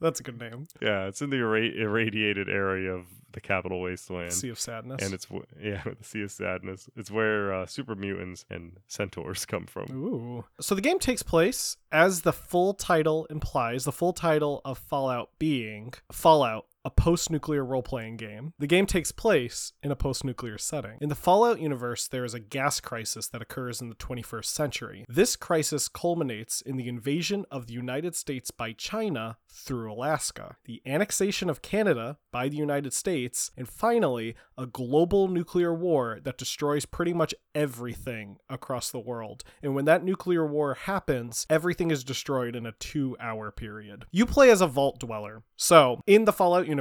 That's 0.00 0.20
a 0.20 0.22
good 0.22 0.38
name. 0.38 0.66
yeah, 0.80 1.06
it's 1.06 1.22
in 1.22 1.30
the 1.30 1.36
irra- 1.36 1.76
irradiated 1.76 2.48
area 2.48 2.92
of 2.92 3.06
the 3.32 3.40
capital 3.40 3.80
wasteland. 3.82 4.32
Sea 4.32 4.48
of 4.48 4.58
Sadness. 4.58 5.02
and 5.04 5.12
it's 5.12 5.26
yeah, 5.62 5.82
the 5.98 6.04
Sea 6.04 6.22
of 6.22 6.30
Sadness. 6.32 6.88
It's 6.96 7.10
where 7.10 7.52
uh, 7.52 7.66
super 7.66 7.94
mutants 7.94 8.44
and 8.50 8.78
centaurs 8.86 9.44
come 9.44 9.66
from. 9.66 9.86
Ooh. 9.92 10.44
So 10.60 10.74
the 10.74 10.80
game 10.80 10.98
takes 10.98 11.22
place, 11.22 11.76
as 11.92 12.22
the 12.22 12.32
full 12.32 12.72
title 12.74 13.26
implies, 13.30 13.84
the 13.84 13.92
full 13.92 14.12
title 14.12 14.62
of 14.64 14.78
Fallout 14.78 15.30
being 15.38 15.92
Fallout. 16.10 16.66
A 16.86 16.90
post 16.90 17.32
nuclear 17.32 17.64
role 17.64 17.82
playing 17.82 18.16
game. 18.16 18.52
The 18.60 18.68
game 18.68 18.86
takes 18.86 19.10
place 19.10 19.72
in 19.82 19.90
a 19.90 19.96
post 19.96 20.22
nuclear 20.22 20.56
setting. 20.56 20.98
In 21.00 21.08
the 21.08 21.16
Fallout 21.16 21.60
universe, 21.60 22.06
there 22.06 22.24
is 22.24 22.32
a 22.32 22.38
gas 22.38 22.78
crisis 22.78 23.26
that 23.26 23.42
occurs 23.42 23.80
in 23.80 23.88
the 23.88 23.96
21st 23.96 24.44
century. 24.44 25.04
This 25.08 25.34
crisis 25.34 25.88
culminates 25.88 26.60
in 26.60 26.76
the 26.76 26.86
invasion 26.86 27.44
of 27.50 27.66
the 27.66 27.72
United 27.72 28.14
States 28.14 28.52
by 28.52 28.70
China 28.70 29.36
through 29.50 29.92
Alaska, 29.92 30.56
the 30.64 30.80
annexation 30.86 31.50
of 31.50 31.60
Canada 31.60 32.18
by 32.30 32.48
the 32.48 32.56
United 32.56 32.92
States, 32.92 33.50
and 33.56 33.68
finally, 33.68 34.36
a 34.56 34.66
global 34.66 35.26
nuclear 35.26 35.74
war 35.74 36.20
that 36.22 36.38
destroys 36.38 36.86
pretty 36.86 37.12
much 37.12 37.34
everything 37.54 38.36
across 38.48 38.90
the 38.90 39.00
world. 39.00 39.42
And 39.62 39.74
when 39.74 39.86
that 39.86 40.04
nuclear 40.04 40.46
war 40.46 40.74
happens, 40.74 41.46
everything 41.50 41.90
is 41.90 42.04
destroyed 42.04 42.54
in 42.54 42.66
a 42.66 42.72
two 42.72 43.16
hour 43.18 43.50
period. 43.50 44.04
You 44.12 44.26
play 44.26 44.50
as 44.50 44.60
a 44.60 44.66
vault 44.66 45.00
dweller. 45.00 45.42
So, 45.56 46.00
in 46.06 46.26
the 46.26 46.32
Fallout 46.32 46.66
universe, 46.66 46.75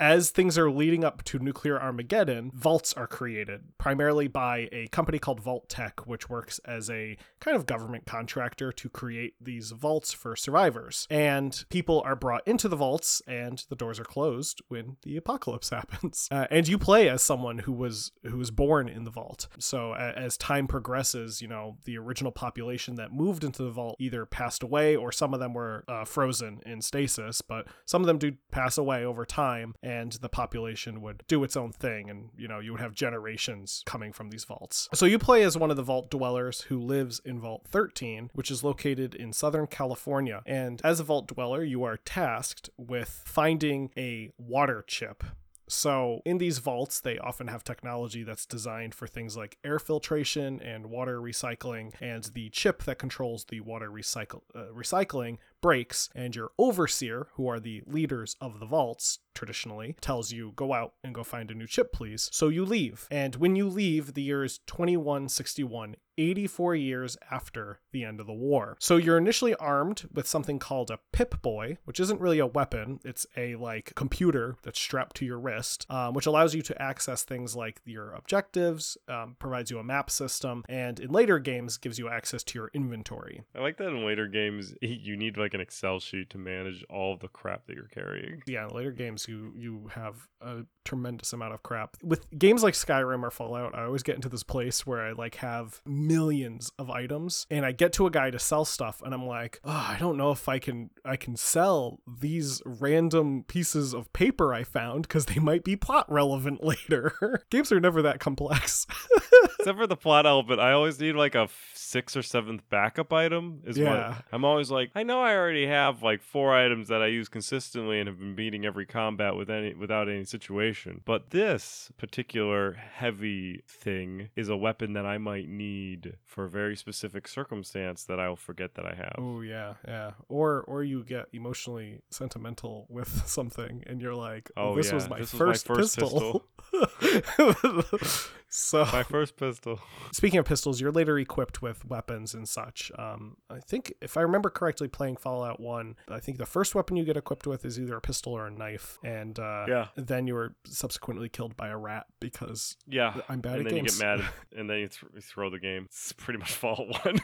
as 0.00 0.30
things 0.30 0.58
are 0.58 0.70
leading 0.70 1.04
up 1.04 1.22
to 1.24 1.38
nuclear 1.38 1.80
Armageddon, 1.80 2.50
vaults 2.54 2.92
are 2.94 3.06
created, 3.06 3.62
primarily 3.78 4.28
by 4.28 4.68
a 4.72 4.88
company 4.88 5.18
called 5.18 5.40
Vault-Tec, 5.40 6.06
which 6.06 6.28
works 6.28 6.58
as 6.64 6.90
a 6.90 7.16
kind 7.40 7.56
of 7.56 7.66
government 7.66 8.06
contractor 8.06 8.72
to 8.72 8.88
create 8.88 9.34
these 9.40 9.70
vaults 9.70 10.12
for 10.12 10.36
survivors. 10.36 11.06
And 11.10 11.64
people 11.68 12.02
are 12.04 12.16
brought 12.16 12.46
into 12.46 12.68
the 12.68 12.76
vaults, 12.76 13.22
and 13.26 13.64
the 13.68 13.76
doors 13.76 14.00
are 14.00 14.04
closed 14.04 14.62
when 14.68 14.96
the 15.02 15.16
apocalypse 15.16 15.70
happens. 15.70 16.28
Uh, 16.30 16.46
and 16.50 16.66
you 16.68 16.78
play 16.78 17.08
as 17.08 17.22
someone 17.22 17.58
who 17.58 17.72
was 17.72 18.12
who 18.24 18.38
was 18.38 18.50
born 18.50 18.88
in 18.88 19.04
the 19.04 19.10
vault. 19.10 19.48
So 19.58 19.94
as 19.94 20.36
time 20.36 20.66
progresses, 20.66 21.42
you 21.42 21.48
know 21.48 21.76
the 21.84 21.98
original 21.98 22.32
population 22.32 22.94
that 22.96 23.12
moved 23.12 23.44
into 23.44 23.62
the 23.62 23.70
vault 23.70 23.96
either 23.98 24.26
passed 24.26 24.62
away 24.62 24.96
or 24.96 25.12
some 25.12 25.34
of 25.34 25.40
them 25.40 25.54
were 25.54 25.84
uh, 25.88 26.04
frozen 26.04 26.60
in 26.64 26.80
stasis, 26.80 27.40
but 27.40 27.66
some 27.84 28.02
of 28.02 28.06
them 28.06 28.18
do 28.18 28.32
pass 28.50 28.78
away 28.78 29.04
over 29.04 29.24
time, 29.24 29.33
and 29.82 30.12
the 30.12 30.28
population 30.28 31.00
would 31.02 31.22
do 31.26 31.42
its 31.44 31.56
own 31.56 31.72
thing, 31.72 32.10
and 32.10 32.30
you 32.36 32.48
know 32.48 32.60
you 32.60 32.72
would 32.72 32.80
have 32.80 32.94
generations 32.94 33.82
coming 33.86 34.12
from 34.12 34.30
these 34.30 34.44
vaults. 34.44 34.88
So 34.94 35.06
you 35.06 35.18
play 35.18 35.42
as 35.42 35.56
one 35.56 35.70
of 35.70 35.76
the 35.76 35.82
vault 35.82 36.10
dwellers 36.10 36.62
who 36.62 36.78
lives 36.78 37.20
in 37.24 37.40
Vault 37.40 37.66
13, 37.68 38.30
which 38.34 38.50
is 38.50 38.64
located 38.64 39.14
in 39.14 39.32
Southern 39.32 39.66
California, 39.66 40.42
and 40.46 40.80
as 40.84 41.00
a 41.00 41.04
vault 41.04 41.28
dweller, 41.28 41.64
you 41.64 41.82
are 41.84 41.96
tasked 41.96 42.70
with 42.76 43.22
finding 43.24 43.90
a 43.96 44.30
water 44.38 44.84
chip 44.86 45.24
so, 45.66 46.20
in 46.26 46.38
these 46.38 46.58
vaults, 46.58 47.00
they 47.00 47.18
often 47.18 47.46
have 47.48 47.64
technology 47.64 48.22
that's 48.22 48.44
designed 48.44 48.94
for 48.94 49.06
things 49.06 49.36
like 49.36 49.56
air 49.64 49.78
filtration 49.78 50.60
and 50.60 50.86
water 50.86 51.20
recycling, 51.20 51.94
and 52.00 52.24
the 52.34 52.50
chip 52.50 52.82
that 52.84 52.98
controls 52.98 53.44
the 53.44 53.60
water 53.60 53.90
recycle, 53.90 54.42
uh, 54.54 54.66
recycling 54.74 55.38
breaks, 55.64 56.10
and 56.14 56.36
your 56.36 56.50
overseer, 56.58 57.28
who 57.36 57.48
are 57.48 57.58
the 57.58 57.82
leaders 57.86 58.36
of 58.38 58.60
the 58.60 58.66
vaults 58.66 59.20
traditionally, 59.32 59.96
tells 59.98 60.30
you, 60.30 60.52
go 60.56 60.74
out 60.74 60.92
and 61.02 61.14
go 61.14 61.24
find 61.24 61.50
a 61.50 61.54
new 61.54 61.66
chip, 61.66 61.90
please. 61.90 62.28
So 62.34 62.48
you 62.48 62.66
leave. 62.66 63.08
And 63.10 63.36
when 63.36 63.56
you 63.56 63.66
leave, 63.70 64.12
the 64.12 64.20
year 64.20 64.44
is 64.44 64.58
2161. 64.66 65.96
84 66.18 66.74
years 66.76 67.16
after 67.30 67.80
the 67.92 68.04
end 68.04 68.20
of 68.20 68.26
the 68.26 68.32
war. 68.32 68.76
So 68.78 68.96
you're 68.96 69.18
initially 69.18 69.54
armed 69.56 70.08
with 70.12 70.26
something 70.26 70.58
called 70.58 70.90
a 70.90 71.00
Pip 71.12 71.40
Boy, 71.42 71.78
which 71.84 72.00
isn't 72.00 72.20
really 72.20 72.38
a 72.38 72.46
weapon. 72.46 73.00
It's 73.04 73.26
a 73.36 73.56
like 73.56 73.94
computer 73.94 74.56
that's 74.62 74.80
strapped 74.80 75.16
to 75.16 75.24
your 75.24 75.38
wrist, 75.38 75.86
um, 75.90 76.14
which 76.14 76.26
allows 76.26 76.54
you 76.54 76.62
to 76.62 76.82
access 76.82 77.22
things 77.22 77.56
like 77.56 77.80
your 77.84 78.12
objectives, 78.12 78.96
um, 79.08 79.36
provides 79.38 79.70
you 79.70 79.78
a 79.78 79.84
map 79.84 80.10
system, 80.10 80.64
and 80.68 81.00
in 81.00 81.10
later 81.10 81.38
games 81.38 81.76
gives 81.76 81.98
you 81.98 82.08
access 82.08 82.42
to 82.44 82.58
your 82.58 82.70
inventory. 82.74 83.42
I 83.54 83.60
like 83.60 83.78
that 83.78 83.88
in 83.88 84.04
later 84.04 84.26
games 84.26 84.74
you 84.82 85.16
need 85.16 85.36
like 85.36 85.53
an 85.54 85.60
Excel 85.60 86.00
sheet 86.00 86.30
to 86.30 86.38
manage 86.38 86.84
all 86.90 87.14
of 87.14 87.20
the 87.20 87.28
crap 87.28 87.66
that 87.66 87.74
you're 87.76 87.84
carrying. 87.88 88.42
Yeah, 88.46 88.66
later 88.66 88.92
games 88.92 89.26
you 89.28 89.52
you 89.56 89.88
have 89.94 90.28
a 90.40 90.62
tremendous 90.84 91.32
amount 91.32 91.54
of 91.54 91.62
crap. 91.62 91.96
With 92.02 92.26
games 92.38 92.62
like 92.62 92.74
Skyrim 92.74 93.22
or 93.22 93.30
Fallout, 93.30 93.74
I 93.74 93.84
always 93.84 94.02
get 94.02 94.16
into 94.16 94.28
this 94.28 94.42
place 94.42 94.86
where 94.86 95.00
I 95.00 95.12
like 95.12 95.36
have 95.36 95.80
millions 95.86 96.70
of 96.78 96.90
items 96.90 97.46
and 97.50 97.64
I 97.64 97.72
get 97.72 97.92
to 97.94 98.06
a 98.06 98.10
guy 98.10 98.30
to 98.30 98.38
sell 98.38 98.64
stuff 98.66 99.00
and 99.02 99.14
I'm 99.14 99.26
like, 99.26 99.60
oh, 99.64 99.70
I 99.70 99.96
don't 99.98 100.16
know 100.18 100.30
if 100.30 100.48
I 100.48 100.58
can 100.58 100.90
I 101.04 101.16
can 101.16 101.36
sell 101.36 102.00
these 102.06 102.60
random 102.66 103.44
pieces 103.48 103.94
of 103.94 104.12
paper 104.12 104.52
I 104.52 104.64
found 104.64 105.02
because 105.02 105.26
they 105.26 105.40
might 105.40 105.64
be 105.64 105.76
plot 105.76 106.10
relevant 106.12 106.62
later. 106.90 107.42
games 107.50 107.72
are 107.72 107.80
never 107.80 108.02
that 108.02 108.20
complex. 108.20 108.86
Except 109.58 109.78
for 109.78 109.86
the 109.86 109.96
plot 109.96 110.26
element, 110.26 110.60
I 110.60 110.72
always 110.72 111.00
need 111.00 111.14
like 111.14 111.34
a 111.34 111.48
sixth 111.72 112.16
or 112.16 112.22
seventh 112.22 112.62
backup 112.68 113.12
item. 113.12 113.62
Is 113.64 113.78
Yeah. 113.78 114.08
what 114.10 114.24
I'm 114.32 114.44
always 114.44 114.70
like. 114.70 114.90
I 114.94 115.02
know 115.02 115.20
I 115.22 115.33
already 115.34 115.66
have 115.66 116.02
like 116.02 116.22
four 116.22 116.54
items 116.54 116.88
that 116.88 117.02
I 117.02 117.06
use 117.06 117.28
consistently 117.28 117.98
and 118.00 118.08
have 118.08 118.18
been 118.18 118.34
beating 118.34 118.64
every 118.64 118.86
combat 118.86 119.36
with 119.36 119.50
any 119.50 119.74
without 119.74 120.08
any 120.08 120.24
situation. 120.24 121.00
But 121.04 121.30
this 121.30 121.90
particular 121.98 122.72
heavy 122.72 123.62
thing 123.68 124.30
is 124.36 124.48
a 124.48 124.56
weapon 124.56 124.92
that 124.94 125.06
I 125.06 125.18
might 125.18 125.48
need 125.48 126.16
for 126.24 126.44
a 126.44 126.48
very 126.50 126.76
specific 126.76 127.28
circumstance 127.28 128.04
that 128.04 128.18
I'll 128.18 128.36
forget 128.36 128.74
that 128.74 128.86
I 128.86 128.94
have. 128.94 129.14
Oh 129.18 129.40
yeah, 129.42 129.74
yeah. 129.86 130.12
Or 130.28 130.62
or 130.62 130.82
you 130.82 131.04
get 131.04 131.26
emotionally 131.32 132.00
sentimental 132.10 132.86
with 132.88 133.08
something, 133.26 133.82
and 133.86 134.00
you're 134.00 134.14
like, 134.14 134.50
"Oh, 134.56 134.70
Oh, 134.70 134.76
this 134.76 134.88
yeah, 134.88 134.94
was 134.94 135.08
my 135.08 135.18
this 135.18 135.32
was 135.32 135.40
my 135.40 135.46
first 135.46 135.66
first 135.66 135.98
pistol." 135.98 136.44
so, 138.56 138.84
My 138.92 139.02
first 139.02 139.36
pistol. 139.36 139.80
speaking 140.12 140.38
of 140.38 140.44
pistols, 140.44 140.80
you're 140.80 140.92
later 140.92 141.18
equipped 141.18 141.60
with 141.60 141.84
weapons 141.84 142.34
and 142.34 142.48
such. 142.48 142.92
Um, 142.96 143.36
I 143.50 143.58
think, 143.58 143.92
if 144.00 144.16
I 144.16 144.20
remember 144.20 144.48
correctly, 144.48 144.86
playing 144.86 145.16
Fallout 145.16 145.58
One, 145.58 145.96
I 146.08 146.20
think 146.20 146.38
the 146.38 146.46
first 146.46 146.72
weapon 146.72 146.94
you 146.96 147.04
get 147.04 147.16
equipped 147.16 147.48
with 147.48 147.64
is 147.64 147.80
either 147.80 147.96
a 147.96 148.00
pistol 148.00 148.32
or 148.32 148.46
a 148.46 148.52
knife, 148.52 149.00
and 149.02 149.36
uh, 149.40 149.64
Yeah. 149.68 149.86
then 149.96 150.28
you 150.28 150.36
are 150.36 150.54
subsequently 150.66 151.28
killed 151.28 151.56
by 151.56 151.66
a 151.68 151.76
rat 151.76 152.06
because 152.20 152.76
Yeah. 152.86 153.22
I'm 153.28 153.40
bad 153.40 153.58
and 153.58 153.66
at 153.66 153.72
then 153.72 153.82
games. 153.82 153.98
you 153.98 154.04
get 154.04 154.18
mad 154.18 154.28
and 154.56 154.70
then 154.70 154.78
you, 154.78 154.86
th- 154.88 155.12
you 155.16 155.20
throw 155.20 155.50
the 155.50 155.58
game. 155.58 155.86
It's 155.86 156.12
pretty 156.12 156.38
much 156.38 156.52
Fallout 156.54 156.90
1. 156.90 157.00
I'm 157.06 157.20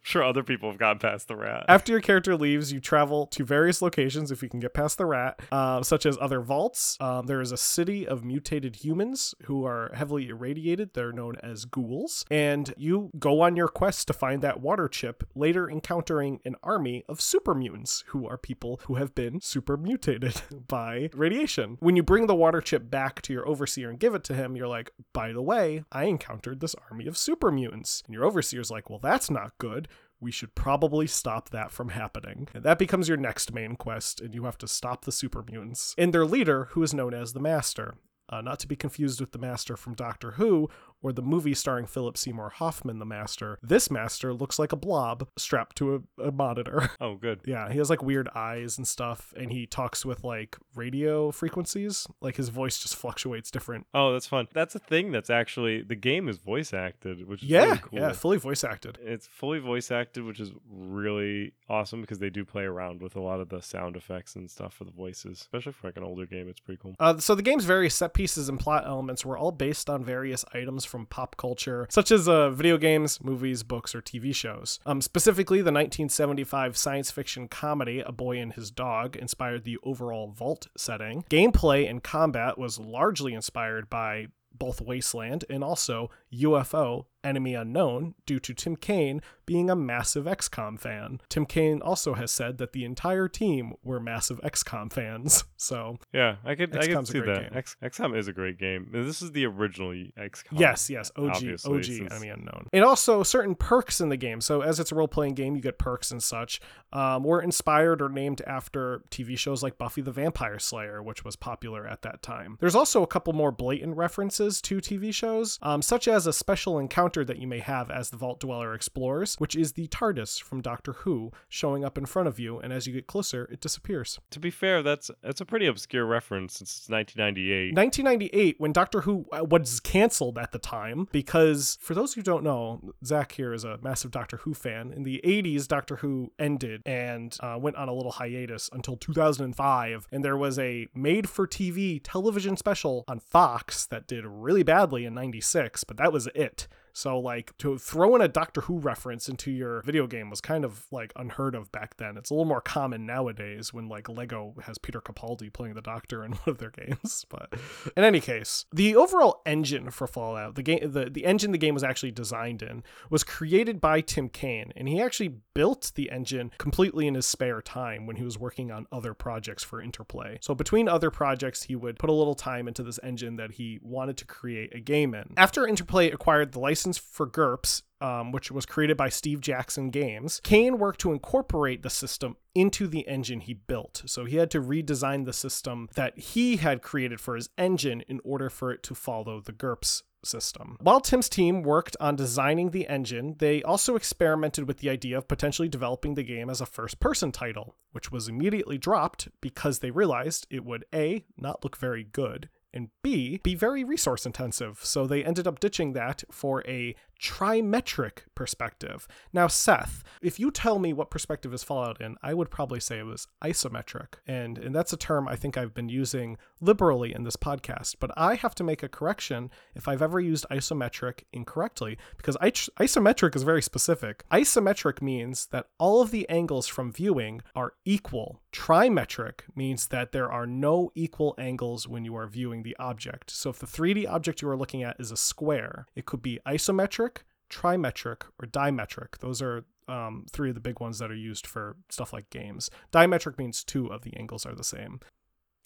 sure 0.00 0.24
other 0.24 0.42
people 0.42 0.70
have 0.70 0.78
gotten 0.78 1.00
past 1.00 1.28
the 1.28 1.36
rat. 1.36 1.66
After 1.68 1.92
your 1.92 2.00
character 2.00 2.34
leaves, 2.34 2.72
you 2.72 2.80
travel 2.80 3.26
to 3.26 3.44
various 3.44 3.82
locations 3.82 4.30
if 4.30 4.42
you 4.42 4.48
can 4.48 4.60
get 4.60 4.72
past 4.72 4.96
the 4.96 5.04
rat, 5.04 5.38
uh, 5.52 5.82
such 5.82 6.06
as 6.06 6.16
other 6.18 6.40
vaults. 6.40 6.96
Um, 6.98 7.26
there 7.26 7.42
is 7.42 7.52
a 7.52 7.58
city 7.58 8.06
of 8.08 8.24
mutated 8.24 8.76
humans 8.76 9.34
who 9.44 9.66
are 9.66 9.90
heavily 9.92 10.28
irradiated. 10.30 10.61
They're 10.94 11.12
known 11.12 11.36
as 11.42 11.64
ghouls. 11.64 12.24
And 12.30 12.72
you 12.76 13.10
go 13.18 13.40
on 13.40 13.56
your 13.56 13.68
quest 13.68 14.06
to 14.06 14.12
find 14.12 14.42
that 14.42 14.60
water 14.60 14.88
chip, 14.88 15.24
later 15.34 15.68
encountering 15.68 16.40
an 16.44 16.56
army 16.62 17.04
of 17.08 17.20
super 17.20 17.54
mutants 17.54 18.04
who 18.08 18.26
are 18.26 18.38
people 18.38 18.80
who 18.84 18.94
have 18.96 19.14
been 19.14 19.40
super 19.40 19.76
mutated 19.76 20.40
by 20.68 21.10
radiation. 21.12 21.76
When 21.80 21.96
you 21.96 22.02
bring 22.02 22.26
the 22.26 22.34
water 22.34 22.60
chip 22.60 22.90
back 22.90 23.22
to 23.22 23.32
your 23.32 23.46
overseer 23.48 23.90
and 23.90 23.98
give 23.98 24.14
it 24.14 24.24
to 24.24 24.34
him, 24.34 24.56
you're 24.56 24.68
like, 24.68 24.92
by 25.12 25.32
the 25.32 25.42
way, 25.42 25.84
I 25.90 26.04
encountered 26.04 26.60
this 26.60 26.76
army 26.90 27.06
of 27.06 27.18
super 27.18 27.50
mutants. 27.50 28.02
And 28.06 28.14
your 28.14 28.24
overseer's 28.24 28.70
like, 28.70 28.88
well, 28.88 29.00
that's 29.00 29.30
not 29.30 29.58
good 29.58 29.88
we 30.22 30.30
should 30.30 30.54
probably 30.54 31.06
stop 31.06 31.50
that 31.50 31.72
from 31.72 31.90
happening. 31.90 32.48
And 32.54 32.62
that 32.62 32.78
becomes 32.78 33.08
your 33.08 33.16
next 33.16 33.52
main 33.52 33.74
quest, 33.74 34.20
and 34.20 34.32
you 34.32 34.44
have 34.44 34.56
to 34.58 34.68
stop 34.68 35.04
the 35.04 35.12
super 35.12 35.42
mutants 35.42 35.94
and 35.98 36.14
their 36.14 36.24
leader, 36.24 36.68
who 36.70 36.82
is 36.82 36.94
known 36.94 37.12
as 37.12 37.32
the 37.32 37.40
Master. 37.40 37.96
Uh, 38.32 38.40
not 38.40 38.58
to 38.58 38.66
be 38.66 38.74
confused 38.74 39.20
with 39.20 39.32
the 39.32 39.38
Master 39.38 39.76
from 39.76 39.92
Doctor 39.92 40.32
Who 40.32 40.70
or 41.02 41.12
the 41.12 41.22
movie 41.22 41.54
starring 41.54 41.86
Philip 41.86 42.16
Seymour 42.16 42.50
Hoffman, 42.50 42.98
the 42.98 43.04
Master, 43.04 43.58
this 43.62 43.90
Master 43.90 44.32
looks 44.32 44.58
like 44.58 44.72
a 44.72 44.76
blob 44.76 45.28
strapped 45.36 45.76
to 45.76 46.04
a, 46.18 46.22
a 46.28 46.32
monitor. 46.32 46.90
Oh, 47.00 47.16
good. 47.16 47.40
Yeah, 47.44 47.70
he 47.70 47.78
has 47.78 47.90
like 47.90 48.02
weird 48.02 48.28
eyes 48.34 48.78
and 48.78 48.86
stuff, 48.86 49.34
and 49.36 49.50
he 49.50 49.66
talks 49.66 50.04
with 50.04 50.22
like 50.22 50.56
radio 50.76 51.32
frequencies. 51.32 52.06
Like 52.20 52.36
his 52.36 52.48
voice 52.48 52.78
just 52.78 52.94
fluctuates 52.96 53.50
different. 53.50 53.86
Oh, 53.92 54.12
that's 54.12 54.26
fun. 54.26 54.46
That's 54.52 54.74
a 54.74 54.78
thing 54.78 55.10
that's 55.10 55.30
actually 55.30 55.82
the 55.82 55.96
game 55.96 56.28
is 56.28 56.38
voice 56.38 56.72
acted, 56.72 57.26
which 57.26 57.42
is 57.42 57.48
Yeah, 57.48 57.64
really 57.64 57.78
cool. 57.78 57.98
yeah, 57.98 58.12
fully 58.12 58.38
voice 58.38 58.62
acted. 58.62 58.98
It's 59.02 59.26
fully 59.26 59.58
voice 59.58 59.90
acted, 59.90 60.24
which 60.24 60.38
is 60.38 60.52
really 60.70 61.52
awesome 61.68 62.00
because 62.02 62.18
they 62.18 62.30
do 62.30 62.44
play 62.44 62.64
around 62.64 63.02
with 63.02 63.16
a 63.16 63.20
lot 63.20 63.40
of 63.40 63.48
the 63.48 63.60
sound 63.62 63.96
effects 63.96 64.36
and 64.36 64.50
stuff 64.50 64.74
for 64.74 64.84
the 64.84 64.92
voices, 64.92 65.40
especially 65.40 65.72
for 65.72 65.88
like 65.88 65.96
an 65.96 66.04
older 66.04 66.26
game. 66.26 66.48
It's 66.48 66.60
pretty 66.60 66.78
cool. 66.80 66.94
Uh, 67.00 67.18
so 67.18 67.34
the 67.34 67.42
game's 67.42 67.64
various 67.64 67.94
set 67.94 68.14
pieces 68.14 68.48
and 68.48 68.60
plot 68.60 68.84
elements 68.86 69.24
were 69.24 69.36
all 69.36 69.52
based 69.52 69.88
on 69.90 70.04
various 70.04 70.44
items 70.54 70.84
from 70.92 71.06
pop 71.06 71.36
culture, 71.36 71.86
such 71.90 72.12
as 72.12 72.28
uh, 72.28 72.50
video 72.50 72.76
games, 72.76 73.18
movies, 73.24 73.62
books, 73.62 73.94
or 73.94 74.02
TV 74.02 74.34
shows. 74.34 74.78
Um, 74.84 75.00
specifically, 75.00 75.58
the 75.58 75.72
1975 75.72 76.76
science 76.76 77.10
fiction 77.10 77.48
comedy 77.48 78.00
A 78.00 78.12
Boy 78.12 78.38
and 78.38 78.52
His 78.52 78.70
Dog 78.70 79.16
inspired 79.16 79.64
the 79.64 79.78
overall 79.82 80.28
vault 80.28 80.68
setting. 80.76 81.24
Gameplay 81.30 81.88
and 81.88 82.04
combat 82.04 82.58
was 82.58 82.78
largely 82.78 83.32
inspired 83.32 83.88
by 83.88 84.26
both 84.56 84.82
Wasteland 84.82 85.46
and 85.48 85.64
also 85.64 86.10
UFO 86.32 87.06
Enemy 87.24 87.54
Unknown 87.54 88.14
due 88.26 88.40
to 88.40 88.54
Tim 88.54 88.76
Cain 88.76 89.20
being 89.46 89.68
a 89.70 89.76
massive 89.76 90.24
XCOM 90.24 90.78
fan. 90.78 91.20
Tim 91.28 91.46
Cain 91.46 91.80
also 91.82 92.14
has 92.14 92.30
said 92.30 92.58
that 92.58 92.72
the 92.72 92.84
entire 92.84 93.28
team 93.28 93.74
were 93.82 94.00
massive 94.00 94.40
XCOM 94.42 94.92
fans. 94.92 95.44
So, 95.62 95.98
Yeah, 96.12 96.36
I 96.44 96.56
could 96.56 96.76
I 96.76 96.88
could 96.88 97.06
see 97.06 97.20
that. 97.20 97.54
X, 97.54 97.76
XCOM 97.80 98.16
is 98.18 98.26
a 98.26 98.32
great 98.32 98.58
game. 98.58 98.88
This 98.90 99.22
is 99.22 99.30
the 99.30 99.46
original 99.46 99.90
XCOM. 99.92 100.58
yes, 100.58 100.90
yes, 100.90 101.12
OG, 101.14 101.28
OG 101.64 101.84
since- 101.84 102.10
Enemy 102.12 102.28
Unknown. 102.30 102.66
And 102.72 102.82
also 102.84 103.22
certain 103.22 103.54
perks 103.54 104.00
in 104.00 104.08
the 104.08 104.16
game. 104.16 104.40
So, 104.40 104.62
as 104.62 104.80
it's 104.80 104.90
a 104.90 104.96
role 104.96 105.06
playing 105.06 105.34
game, 105.34 105.54
you 105.54 105.62
get 105.62 105.78
perks 105.78 106.10
and 106.10 106.20
such. 106.20 106.60
Um, 106.92 107.22
were 107.22 107.40
inspired 107.40 108.02
or 108.02 108.08
named 108.08 108.42
after 108.44 109.04
TV 109.10 109.38
shows 109.38 109.62
like 109.62 109.78
Buffy 109.78 110.02
the 110.02 110.10
Vampire 110.10 110.58
Slayer, 110.58 111.00
which 111.00 111.24
was 111.24 111.36
popular 111.36 111.86
at 111.86 112.02
that 112.02 112.22
time. 112.22 112.56
There's 112.58 112.74
also 112.74 113.04
a 113.04 113.06
couple 113.06 113.32
more 113.32 113.52
blatant 113.52 113.96
references 113.96 114.60
to 114.62 114.78
TV 114.78 115.14
shows, 115.14 115.60
um, 115.62 115.80
such 115.80 116.08
as 116.08 116.26
a 116.26 116.32
special 116.32 116.76
encounter 116.80 117.11
that 117.20 117.38
you 117.38 117.46
may 117.46 117.58
have 117.58 117.90
as 117.90 118.10
the 118.10 118.16
Vault 118.16 118.40
Dweller 118.40 118.74
explores, 118.74 119.34
which 119.36 119.54
is 119.54 119.72
the 119.72 119.86
TARDIS 119.88 120.42
from 120.42 120.60
Doctor 120.60 120.92
Who 120.92 121.30
showing 121.48 121.84
up 121.84 121.98
in 121.98 122.06
front 122.06 122.28
of 122.28 122.38
you, 122.38 122.58
and 122.58 122.72
as 122.72 122.86
you 122.86 122.92
get 122.92 123.06
closer, 123.06 123.44
it 123.52 123.60
disappears. 123.60 124.18
To 124.30 124.40
be 124.40 124.50
fair, 124.50 124.82
that's 124.82 125.10
that's 125.22 125.40
a 125.40 125.44
pretty 125.44 125.66
obscure 125.66 126.06
reference 126.06 126.54
since 126.54 126.76
it's 126.76 126.88
1998. 126.88 127.74
1998, 127.74 128.56
when 128.58 128.72
Doctor 128.72 129.02
Who 129.02 129.26
uh, 129.32 129.44
was 129.44 129.80
canceled 129.80 130.38
at 130.38 130.52
the 130.52 130.58
time, 130.58 131.08
because 131.12 131.78
for 131.80 131.94
those 131.94 132.14
who 132.14 132.22
don't 132.22 132.42
know, 132.42 132.92
Zach 133.04 133.32
here 133.32 133.52
is 133.52 133.64
a 133.64 133.78
massive 133.82 134.10
Doctor 134.10 134.38
Who 134.38 134.54
fan. 134.54 134.92
In 134.92 135.02
the 135.02 135.20
80s, 135.24 135.68
Doctor 135.68 135.96
Who 135.96 136.32
ended 136.38 136.82
and 136.86 137.36
uh, 137.40 137.58
went 137.60 137.76
on 137.76 137.88
a 137.88 137.94
little 137.94 138.12
hiatus 138.12 138.70
until 138.72 138.96
2005, 138.96 140.08
and 140.10 140.24
there 140.24 140.36
was 140.36 140.58
a 140.58 140.88
made 140.94 141.28
for 141.28 141.46
TV 141.46 142.00
television 142.02 142.56
special 142.56 143.04
on 143.08 143.18
Fox 143.18 143.86
that 143.86 144.06
did 144.06 144.24
really 144.26 144.62
badly 144.62 145.04
in 145.04 145.14
96, 145.14 145.84
but 145.84 145.96
that 145.96 146.12
was 146.12 146.28
it. 146.34 146.68
So, 146.92 147.18
like, 147.18 147.56
to 147.58 147.78
throw 147.78 148.14
in 148.14 148.20
a 148.20 148.28
Doctor 148.28 148.62
Who 148.62 148.78
reference 148.78 149.28
into 149.28 149.50
your 149.50 149.82
video 149.82 150.06
game 150.06 150.30
was 150.30 150.40
kind 150.40 150.64
of 150.64 150.86
like 150.90 151.12
unheard 151.16 151.54
of 151.54 151.72
back 151.72 151.96
then. 151.96 152.16
It's 152.16 152.30
a 152.30 152.34
little 152.34 152.44
more 152.44 152.60
common 152.60 153.06
nowadays 153.06 153.72
when, 153.72 153.88
like, 153.88 154.08
Lego 154.08 154.54
has 154.64 154.78
Peter 154.78 155.00
Capaldi 155.00 155.52
playing 155.52 155.74
the 155.74 155.82
Doctor 155.82 156.24
in 156.24 156.32
one 156.32 156.42
of 156.46 156.58
their 156.58 156.70
games. 156.70 157.24
But 157.28 157.54
in 157.96 158.04
any 158.04 158.20
case, 158.20 158.66
the 158.72 158.94
overall 158.94 159.42
engine 159.46 159.90
for 159.90 160.06
Fallout, 160.06 160.54
the 160.54 160.62
game, 160.62 160.92
the, 160.92 161.08
the 161.08 161.24
engine 161.24 161.52
the 161.52 161.58
game 161.58 161.74
was 161.74 161.84
actually 161.84 162.12
designed 162.12 162.62
in, 162.62 162.82
was 163.10 163.24
created 163.24 163.80
by 163.80 164.00
Tim 164.00 164.28
Cain, 164.28 164.72
and 164.76 164.88
he 164.88 165.00
actually 165.00 165.36
built 165.54 165.92
the 165.94 166.10
engine 166.10 166.50
completely 166.58 167.06
in 167.06 167.14
his 167.14 167.26
spare 167.26 167.62
time 167.62 168.06
when 168.06 168.16
he 168.16 168.24
was 168.24 168.38
working 168.38 168.70
on 168.70 168.86
other 168.92 169.14
projects 169.14 169.64
for 169.64 169.80
Interplay. 169.80 170.38
So, 170.40 170.54
between 170.54 170.88
other 170.88 171.10
projects, 171.10 171.64
he 171.64 171.76
would 171.76 171.98
put 171.98 172.10
a 172.10 172.12
little 172.12 172.34
time 172.34 172.68
into 172.68 172.82
this 172.82 173.00
engine 173.02 173.36
that 173.36 173.52
he 173.52 173.78
wanted 173.82 174.16
to 174.18 174.24
create 174.26 174.74
a 174.74 174.80
game 174.80 175.14
in. 175.14 175.32
After 175.36 175.66
Interplay 175.66 176.10
acquired 176.10 176.52
the 176.52 176.60
license 176.60 176.81
for 176.98 177.26
GURPS, 177.26 177.82
um, 178.00 178.32
which 178.32 178.50
was 178.50 178.66
created 178.66 178.96
by 178.96 179.08
Steve 179.08 179.40
Jackson 179.40 179.90
Games, 179.90 180.40
Cain 180.42 180.78
worked 180.78 181.00
to 181.00 181.12
incorporate 181.12 181.82
the 181.82 181.90
system 181.90 182.36
into 182.54 182.86
the 182.86 183.06
engine 183.06 183.40
he 183.40 183.54
built. 183.54 184.02
So 184.06 184.24
he 184.24 184.36
had 184.36 184.50
to 184.50 184.60
redesign 184.60 185.24
the 185.24 185.32
system 185.32 185.88
that 185.94 186.18
he 186.18 186.56
had 186.56 186.82
created 186.82 187.20
for 187.20 187.36
his 187.36 187.48
engine 187.56 188.02
in 188.08 188.20
order 188.24 188.50
for 188.50 188.72
it 188.72 188.82
to 188.84 188.94
follow 188.94 189.40
the 189.40 189.52
GURPS 189.52 190.02
system. 190.24 190.76
While 190.80 191.00
Tim's 191.00 191.28
team 191.28 191.62
worked 191.62 191.96
on 192.00 192.16
designing 192.16 192.70
the 192.70 192.86
engine, 192.88 193.36
they 193.38 193.62
also 193.62 193.96
experimented 193.96 194.68
with 194.68 194.78
the 194.78 194.90
idea 194.90 195.18
of 195.18 195.28
potentially 195.28 195.68
developing 195.68 196.14
the 196.14 196.22
game 196.22 196.48
as 196.50 196.60
a 196.60 196.66
first 196.66 197.00
person 197.00 197.32
title, 197.32 197.76
which 197.92 198.12
was 198.12 198.28
immediately 198.28 198.78
dropped 198.78 199.28
because 199.40 199.78
they 199.78 199.90
realized 199.90 200.46
it 200.50 200.64
would 200.64 200.84
A, 200.94 201.24
not 201.36 201.64
look 201.64 201.76
very 201.76 202.04
good, 202.04 202.48
and 202.74 202.88
B, 203.02 203.38
be 203.42 203.54
very 203.54 203.84
resource 203.84 204.26
intensive. 204.26 204.80
So 204.82 205.06
they 205.06 205.24
ended 205.24 205.46
up 205.46 205.60
ditching 205.60 205.92
that 205.92 206.24
for 206.30 206.62
a 206.66 206.94
trimetric 207.22 208.24
perspective. 208.34 209.06
Now, 209.32 209.46
Seth, 209.46 210.02
if 210.20 210.40
you 210.40 210.50
tell 210.50 210.80
me 210.80 210.92
what 210.92 211.10
perspective 211.10 211.54
is 211.54 211.62
Fallout 211.62 212.00
in, 212.00 212.16
I 212.22 212.34
would 212.34 212.50
probably 212.50 212.80
say 212.80 212.98
it 212.98 213.06
was 213.06 213.28
isometric. 213.42 214.14
And, 214.26 214.58
and 214.58 214.74
that's 214.74 214.92
a 214.92 214.96
term 214.96 215.28
I 215.28 215.36
think 215.36 215.56
I've 215.56 215.72
been 215.72 215.88
using 215.88 216.36
liberally 216.60 217.14
in 217.14 217.22
this 217.22 217.36
podcast, 217.36 217.96
but 218.00 218.10
I 218.16 218.34
have 218.34 218.54
to 218.56 218.64
make 218.64 218.82
a 218.82 218.88
correction 218.88 219.50
if 219.74 219.86
I've 219.86 220.02
ever 220.02 220.18
used 220.18 220.46
isometric 220.50 221.20
incorrectly, 221.32 221.96
because 222.16 222.36
isometric 222.36 223.36
is 223.36 223.44
very 223.44 223.62
specific. 223.62 224.24
Isometric 224.30 225.00
means 225.00 225.46
that 225.46 225.68
all 225.78 226.02
of 226.02 226.10
the 226.10 226.28
angles 226.28 226.66
from 226.66 226.92
viewing 226.92 227.42
are 227.54 227.74
equal. 227.84 228.40
Trimetric 228.52 229.42
means 229.54 229.88
that 229.88 230.12
there 230.12 230.30
are 230.30 230.46
no 230.46 230.90
equal 230.94 231.34
angles 231.38 231.86
when 231.86 232.04
you 232.04 232.16
are 232.16 232.26
viewing 232.26 232.62
the 232.62 232.76
object. 232.78 233.30
So 233.30 233.50
if 233.50 233.58
the 233.58 233.66
3D 233.66 234.08
object 234.08 234.42
you 234.42 234.48
are 234.48 234.56
looking 234.56 234.82
at 234.82 235.00
is 235.00 235.10
a 235.10 235.16
square, 235.16 235.86
it 235.94 236.06
could 236.06 236.22
be 236.22 236.40
isometric, 236.46 237.11
trimetric, 237.52 238.22
or 238.40 238.46
dimetric. 238.46 239.18
Those 239.18 239.42
are 239.42 239.64
um, 239.88 240.26
three 240.30 240.48
of 240.48 240.54
the 240.54 240.60
big 240.60 240.80
ones 240.80 240.98
that 240.98 241.10
are 241.10 241.14
used 241.14 241.46
for 241.46 241.76
stuff 241.90 242.12
like 242.12 242.30
games. 242.30 242.70
Dimetric 242.92 243.38
means 243.38 243.62
two 243.62 243.86
of 243.86 244.02
the 244.02 244.16
angles 244.16 244.46
are 244.46 244.54
the 244.54 244.64
same. 244.64 245.00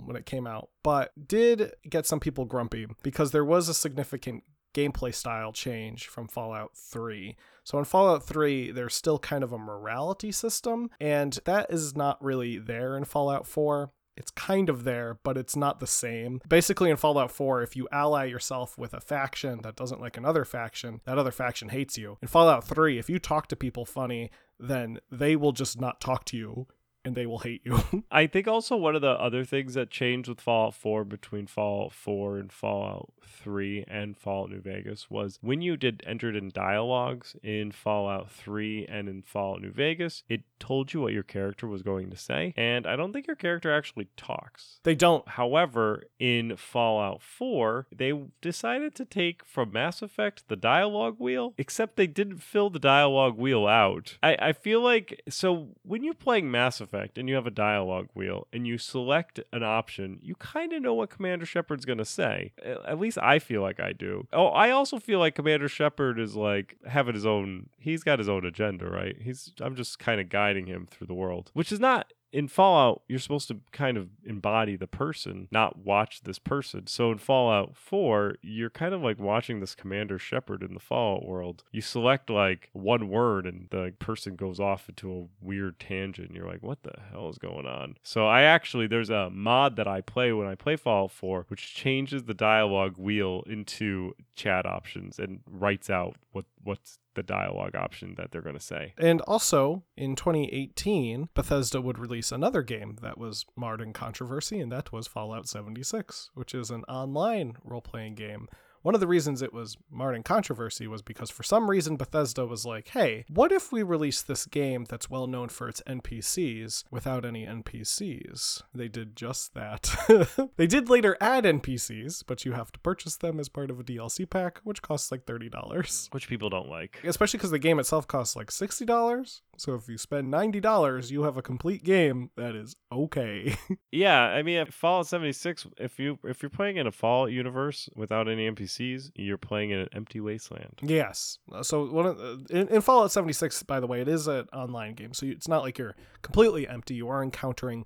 when 0.04 0.16
it 0.16 0.26
came 0.26 0.46
out, 0.46 0.70
but 0.82 1.12
did 1.28 1.72
get 1.88 2.06
some 2.06 2.20
people 2.20 2.44
grumpy 2.44 2.86
because 3.02 3.30
there 3.30 3.44
was 3.44 3.68
a 3.68 3.74
significant 3.74 4.44
gameplay 4.74 5.14
style 5.14 5.52
change 5.52 6.06
from 6.06 6.28
Fallout 6.28 6.76
3. 6.76 7.36
So 7.64 7.78
in 7.78 7.84
Fallout 7.84 8.24
3, 8.24 8.70
there's 8.70 8.94
still 8.94 9.18
kind 9.18 9.44
of 9.44 9.52
a 9.52 9.58
morality 9.58 10.32
system, 10.32 10.90
and 11.00 11.38
that 11.44 11.70
is 11.70 11.94
not 11.94 12.22
really 12.22 12.58
there 12.58 12.96
in 12.96 13.04
Fallout 13.04 13.46
4. 13.46 13.90
It's 14.16 14.30
kind 14.30 14.68
of 14.68 14.84
there, 14.84 15.18
but 15.22 15.38
it's 15.38 15.56
not 15.56 15.80
the 15.80 15.86
same. 15.86 16.40
Basically, 16.46 16.90
in 16.90 16.96
Fallout 16.96 17.30
4, 17.30 17.62
if 17.62 17.76
you 17.76 17.88
ally 17.90 18.24
yourself 18.24 18.76
with 18.76 18.92
a 18.92 19.00
faction 19.00 19.60
that 19.62 19.76
doesn't 19.76 20.02
like 20.02 20.18
another 20.18 20.44
faction, 20.44 21.00
that 21.06 21.18
other 21.18 21.30
faction 21.30 21.70
hates 21.70 21.96
you. 21.96 22.18
In 22.20 22.28
Fallout 22.28 22.64
3, 22.64 22.98
if 22.98 23.08
you 23.08 23.18
talk 23.18 23.46
to 23.48 23.56
people 23.56 23.86
funny, 23.86 24.30
then 24.58 24.98
they 25.10 25.34
will 25.34 25.52
just 25.52 25.80
not 25.80 26.00
talk 26.00 26.24
to 26.26 26.36
you 26.36 26.66
and 27.04 27.14
they 27.14 27.26
will 27.26 27.38
hate 27.38 27.62
you. 27.64 28.04
I 28.10 28.26
think 28.26 28.46
also 28.46 28.76
one 28.76 28.94
of 28.94 29.02
the 29.02 29.10
other 29.10 29.44
things 29.44 29.74
that 29.74 29.90
changed 29.90 30.28
with 30.28 30.40
Fallout 30.40 30.74
4 30.74 31.04
between 31.04 31.46
Fallout 31.46 31.92
4 31.92 32.38
and 32.38 32.52
Fallout 32.52 33.12
3 33.26 33.84
and 33.88 34.16
Fallout 34.16 34.50
New 34.50 34.60
Vegas 34.60 35.10
was 35.10 35.38
when 35.42 35.60
you 35.60 35.76
did 35.76 36.02
entered 36.06 36.36
in 36.36 36.50
dialogues 36.50 37.34
in 37.42 37.72
Fallout 37.72 38.30
3 38.30 38.86
and 38.86 39.08
in 39.08 39.22
Fallout 39.22 39.62
New 39.62 39.72
Vegas, 39.72 40.22
it 40.28 40.42
told 40.58 40.92
you 40.92 41.00
what 41.00 41.12
your 41.12 41.22
character 41.22 41.66
was 41.66 41.82
going 41.82 42.10
to 42.10 42.16
say, 42.16 42.54
and 42.56 42.86
I 42.86 42.94
don't 42.94 43.12
think 43.12 43.26
your 43.26 43.36
character 43.36 43.74
actually 43.74 44.08
talks. 44.16 44.78
They 44.84 44.94
don't. 44.94 45.26
However, 45.26 46.04
in 46.18 46.56
Fallout 46.56 47.22
4, 47.22 47.88
they 47.94 48.12
decided 48.40 48.94
to 48.94 49.04
take 49.04 49.44
from 49.44 49.72
Mass 49.72 50.02
Effect 50.02 50.44
the 50.48 50.56
dialogue 50.56 51.16
wheel, 51.18 51.54
except 51.58 51.96
they 51.96 52.06
didn't 52.06 52.38
fill 52.38 52.70
the 52.70 52.78
dialogue 52.78 53.36
wheel 53.36 53.66
out. 53.66 54.18
I, 54.22 54.36
I 54.40 54.52
feel 54.52 54.80
like 54.80 55.22
so 55.28 55.70
when 55.82 56.04
you're 56.04 56.14
playing 56.14 56.50
Mass 56.50 56.80
Effect 56.80 56.91
Effect 56.92 57.18
and 57.18 57.28
you 57.28 57.34
have 57.34 57.46
a 57.46 57.50
dialogue 57.50 58.08
wheel 58.14 58.46
and 58.52 58.66
you 58.66 58.78
select 58.78 59.40
an 59.52 59.62
option, 59.62 60.18
you 60.22 60.34
kind 60.34 60.72
of 60.72 60.82
know 60.82 60.94
what 60.94 61.10
Commander 61.10 61.46
Shepard's 61.46 61.84
going 61.84 61.98
to 61.98 62.04
say. 62.04 62.52
At 62.62 62.98
least 62.98 63.18
I 63.22 63.38
feel 63.38 63.62
like 63.62 63.80
I 63.80 63.92
do. 63.92 64.26
Oh, 64.32 64.48
I 64.48 64.70
also 64.70 64.98
feel 64.98 65.18
like 65.18 65.34
Commander 65.34 65.68
Shepard 65.68 66.18
is 66.18 66.36
like 66.36 66.76
having 66.86 67.14
his 67.14 67.26
own, 67.26 67.68
he's 67.78 68.02
got 68.02 68.18
his 68.18 68.28
own 68.28 68.44
agenda, 68.44 68.88
right? 68.90 69.16
He's, 69.20 69.52
I'm 69.60 69.74
just 69.74 69.98
kind 69.98 70.20
of 70.20 70.28
guiding 70.28 70.66
him 70.66 70.86
through 70.86 71.06
the 71.06 71.14
world, 71.14 71.50
which 71.54 71.72
is 71.72 71.80
not 71.80 72.12
in 72.32 72.48
Fallout, 72.48 73.02
you're 73.08 73.18
supposed 73.18 73.48
to 73.48 73.60
kind 73.72 73.96
of 73.96 74.08
embody 74.24 74.74
the 74.76 74.86
person, 74.86 75.48
not 75.50 75.78
watch 75.78 76.22
this 76.22 76.38
person. 76.38 76.86
So 76.86 77.12
in 77.12 77.18
Fallout 77.18 77.76
4, 77.76 78.36
you're 78.42 78.70
kind 78.70 78.94
of 78.94 79.02
like 79.02 79.18
watching 79.18 79.60
this 79.60 79.74
Commander 79.74 80.18
Shepard 80.18 80.62
in 80.62 80.74
the 80.74 80.80
Fallout 80.80 81.26
world. 81.26 81.62
You 81.72 81.82
select 81.82 82.30
like 82.30 82.70
one 82.72 83.08
word 83.08 83.46
and 83.46 83.68
the 83.70 83.92
person 83.98 84.34
goes 84.34 84.58
off 84.58 84.88
into 84.88 85.12
a 85.12 85.44
weird 85.44 85.78
tangent. 85.78 86.32
You're 86.34 86.48
like, 86.48 86.62
what 86.62 86.82
the 86.82 86.94
hell 87.10 87.28
is 87.28 87.38
going 87.38 87.66
on? 87.66 87.96
So 88.02 88.26
I 88.26 88.42
actually, 88.42 88.86
there's 88.86 89.10
a 89.10 89.28
mod 89.30 89.76
that 89.76 89.86
I 89.86 90.00
play 90.00 90.32
when 90.32 90.46
I 90.48 90.54
play 90.54 90.76
Fallout 90.76 91.12
4, 91.12 91.44
which 91.48 91.74
changes 91.74 92.24
the 92.24 92.34
dialogue 92.34 92.96
wheel 92.96 93.44
into 93.46 94.14
chat 94.34 94.64
options 94.64 95.18
and 95.18 95.40
writes 95.46 95.90
out 95.90 96.16
what 96.32 96.46
what's 96.64 96.98
the 97.14 97.22
dialogue 97.22 97.74
option 97.74 98.14
that 98.16 98.30
they're 98.30 98.42
going 98.42 98.56
to 98.56 98.60
say. 98.60 98.94
And 98.98 99.20
also 99.22 99.84
in 99.96 100.16
2018, 100.16 101.28
Bethesda 101.34 101.80
would 101.80 101.98
release 101.98 102.32
another 102.32 102.62
game 102.62 102.96
that 103.02 103.18
was 103.18 103.44
marred 103.56 103.80
in 103.80 103.92
controversy, 103.92 104.60
and 104.60 104.72
that 104.72 104.92
was 104.92 105.06
Fallout 105.06 105.48
76, 105.48 106.30
which 106.34 106.54
is 106.54 106.70
an 106.70 106.84
online 106.84 107.56
role 107.64 107.82
playing 107.82 108.14
game 108.14 108.48
one 108.82 108.94
of 108.94 109.00
the 109.00 109.06
reasons 109.06 109.42
it 109.42 109.52
was 109.52 109.76
marred 109.90 110.16
in 110.16 110.22
controversy 110.22 110.86
was 110.86 111.02
because 111.02 111.30
for 111.30 111.42
some 111.42 111.70
reason 111.70 111.96
Bethesda 111.96 112.46
was 112.46 112.64
like, 112.64 112.88
hey, 112.88 113.24
what 113.28 113.52
if 113.52 113.72
we 113.72 113.82
release 113.82 114.22
this 114.22 114.46
game 114.46 114.84
that's 114.88 115.10
well 115.10 115.26
known 115.26 115.48
for 115.48 115.68
its 115.68 115.82
NPCs 115.86 116.84
without 116.90 117.24
any 117.24 117.46
NPCs? 117.46 118.62
They 118.74 118.88
did 118.88 119.16
just 119.16 119.54
that. 119.54 120.50
they 120.56 120.66
did 120.66 120.90
later 120.90 121.16
add 121.20 121.44
NPCs, 121.44 122.24
but 122.26 122.44
you 122.44 122.52
have 122.52 122.72
to 122.72 122.78
purchase 122.80 123.16
them 123.16 123.38
as 123.38 123.48
part 123.48 123.70
of 123.70 123.80
a 123.80 123.84
DLC 123.84 124.28
pack, 124.28 124.60
which 124.64 124.82
costs 124.82 125.10
like 125.10 125.26
$30. 125.26 126.12
Which 126.12 126.28
people 126.28 126.50
don't 126.50 126.68
like. 126.68 126.98
Especially 127.04 127.38
because 127.38 127.50
the 127.50 127.58
game 127.58 127.78
itself 127.78 128.06
costs 128.06 128.36
like 128.36 128.48
$60. 128.48 129.40
So 129.62 129.74
if 129.74 129.88
you 129.88 129.96
spend 129.96 130.32
$90, 130.32 131.10
you 131.12 131.22
have 131.22 131.36
a 131.36 131.42
complete 131.42 131.84
game 131.84 132.30
that 132.36 132.56
is 132.56 132.74
okay. 132.90 133.54
Yeah, 133.92 134.20
I 134.22 134.42
mean, 134.42 134.64
Fallout 134.66 135.06
76. 135.06 135.66
If 135.76 135.98
you 136.00 136.18
if 136.24 136.42
you're 136.42 136.50
playing 136.50 136.78
in 136.78 136.86
a 136.86 136.90
Fallout 136.92 137.30
universe 137.30 137.88
without 137.94 138.26
any 138.28 138.50
NPCs, 138.50 139.10
you're 139.14 139.36
playing 139.38 139.70
in 139.70 139.78
an 139.80 139.88
empty 139.92 140.18
wasteland. 140.18 140.80
Yes. 140.82 141.38
Uh, 141.52 141.62
So 141.62 141.84
one 141.86 142.06
of 142.06 142.16
the, 142.18 142.46
in, 142.50 142.68
in 142.68 142.80
Fallout 142.80 143.12
76, 143.12 143.62
by 143.64 143.78
the 143.80 143.86
way, 143.86 144.00
it 144.00 144.08
is 144.08 144.26
an 144.26 144.46
online 144.52 144.94
game, 144.94 145.12
so 145.14 145.26
you- 145.26 145.32
it's 145.32 145.46
not 145.46 145.62
like 145.62 145.78
you're 145.78 145.94
completely 146.22 146.66
empty. 146.66 146.94
You 146.94 147.08
are 147.10 147.22
encountering 147.22 147.84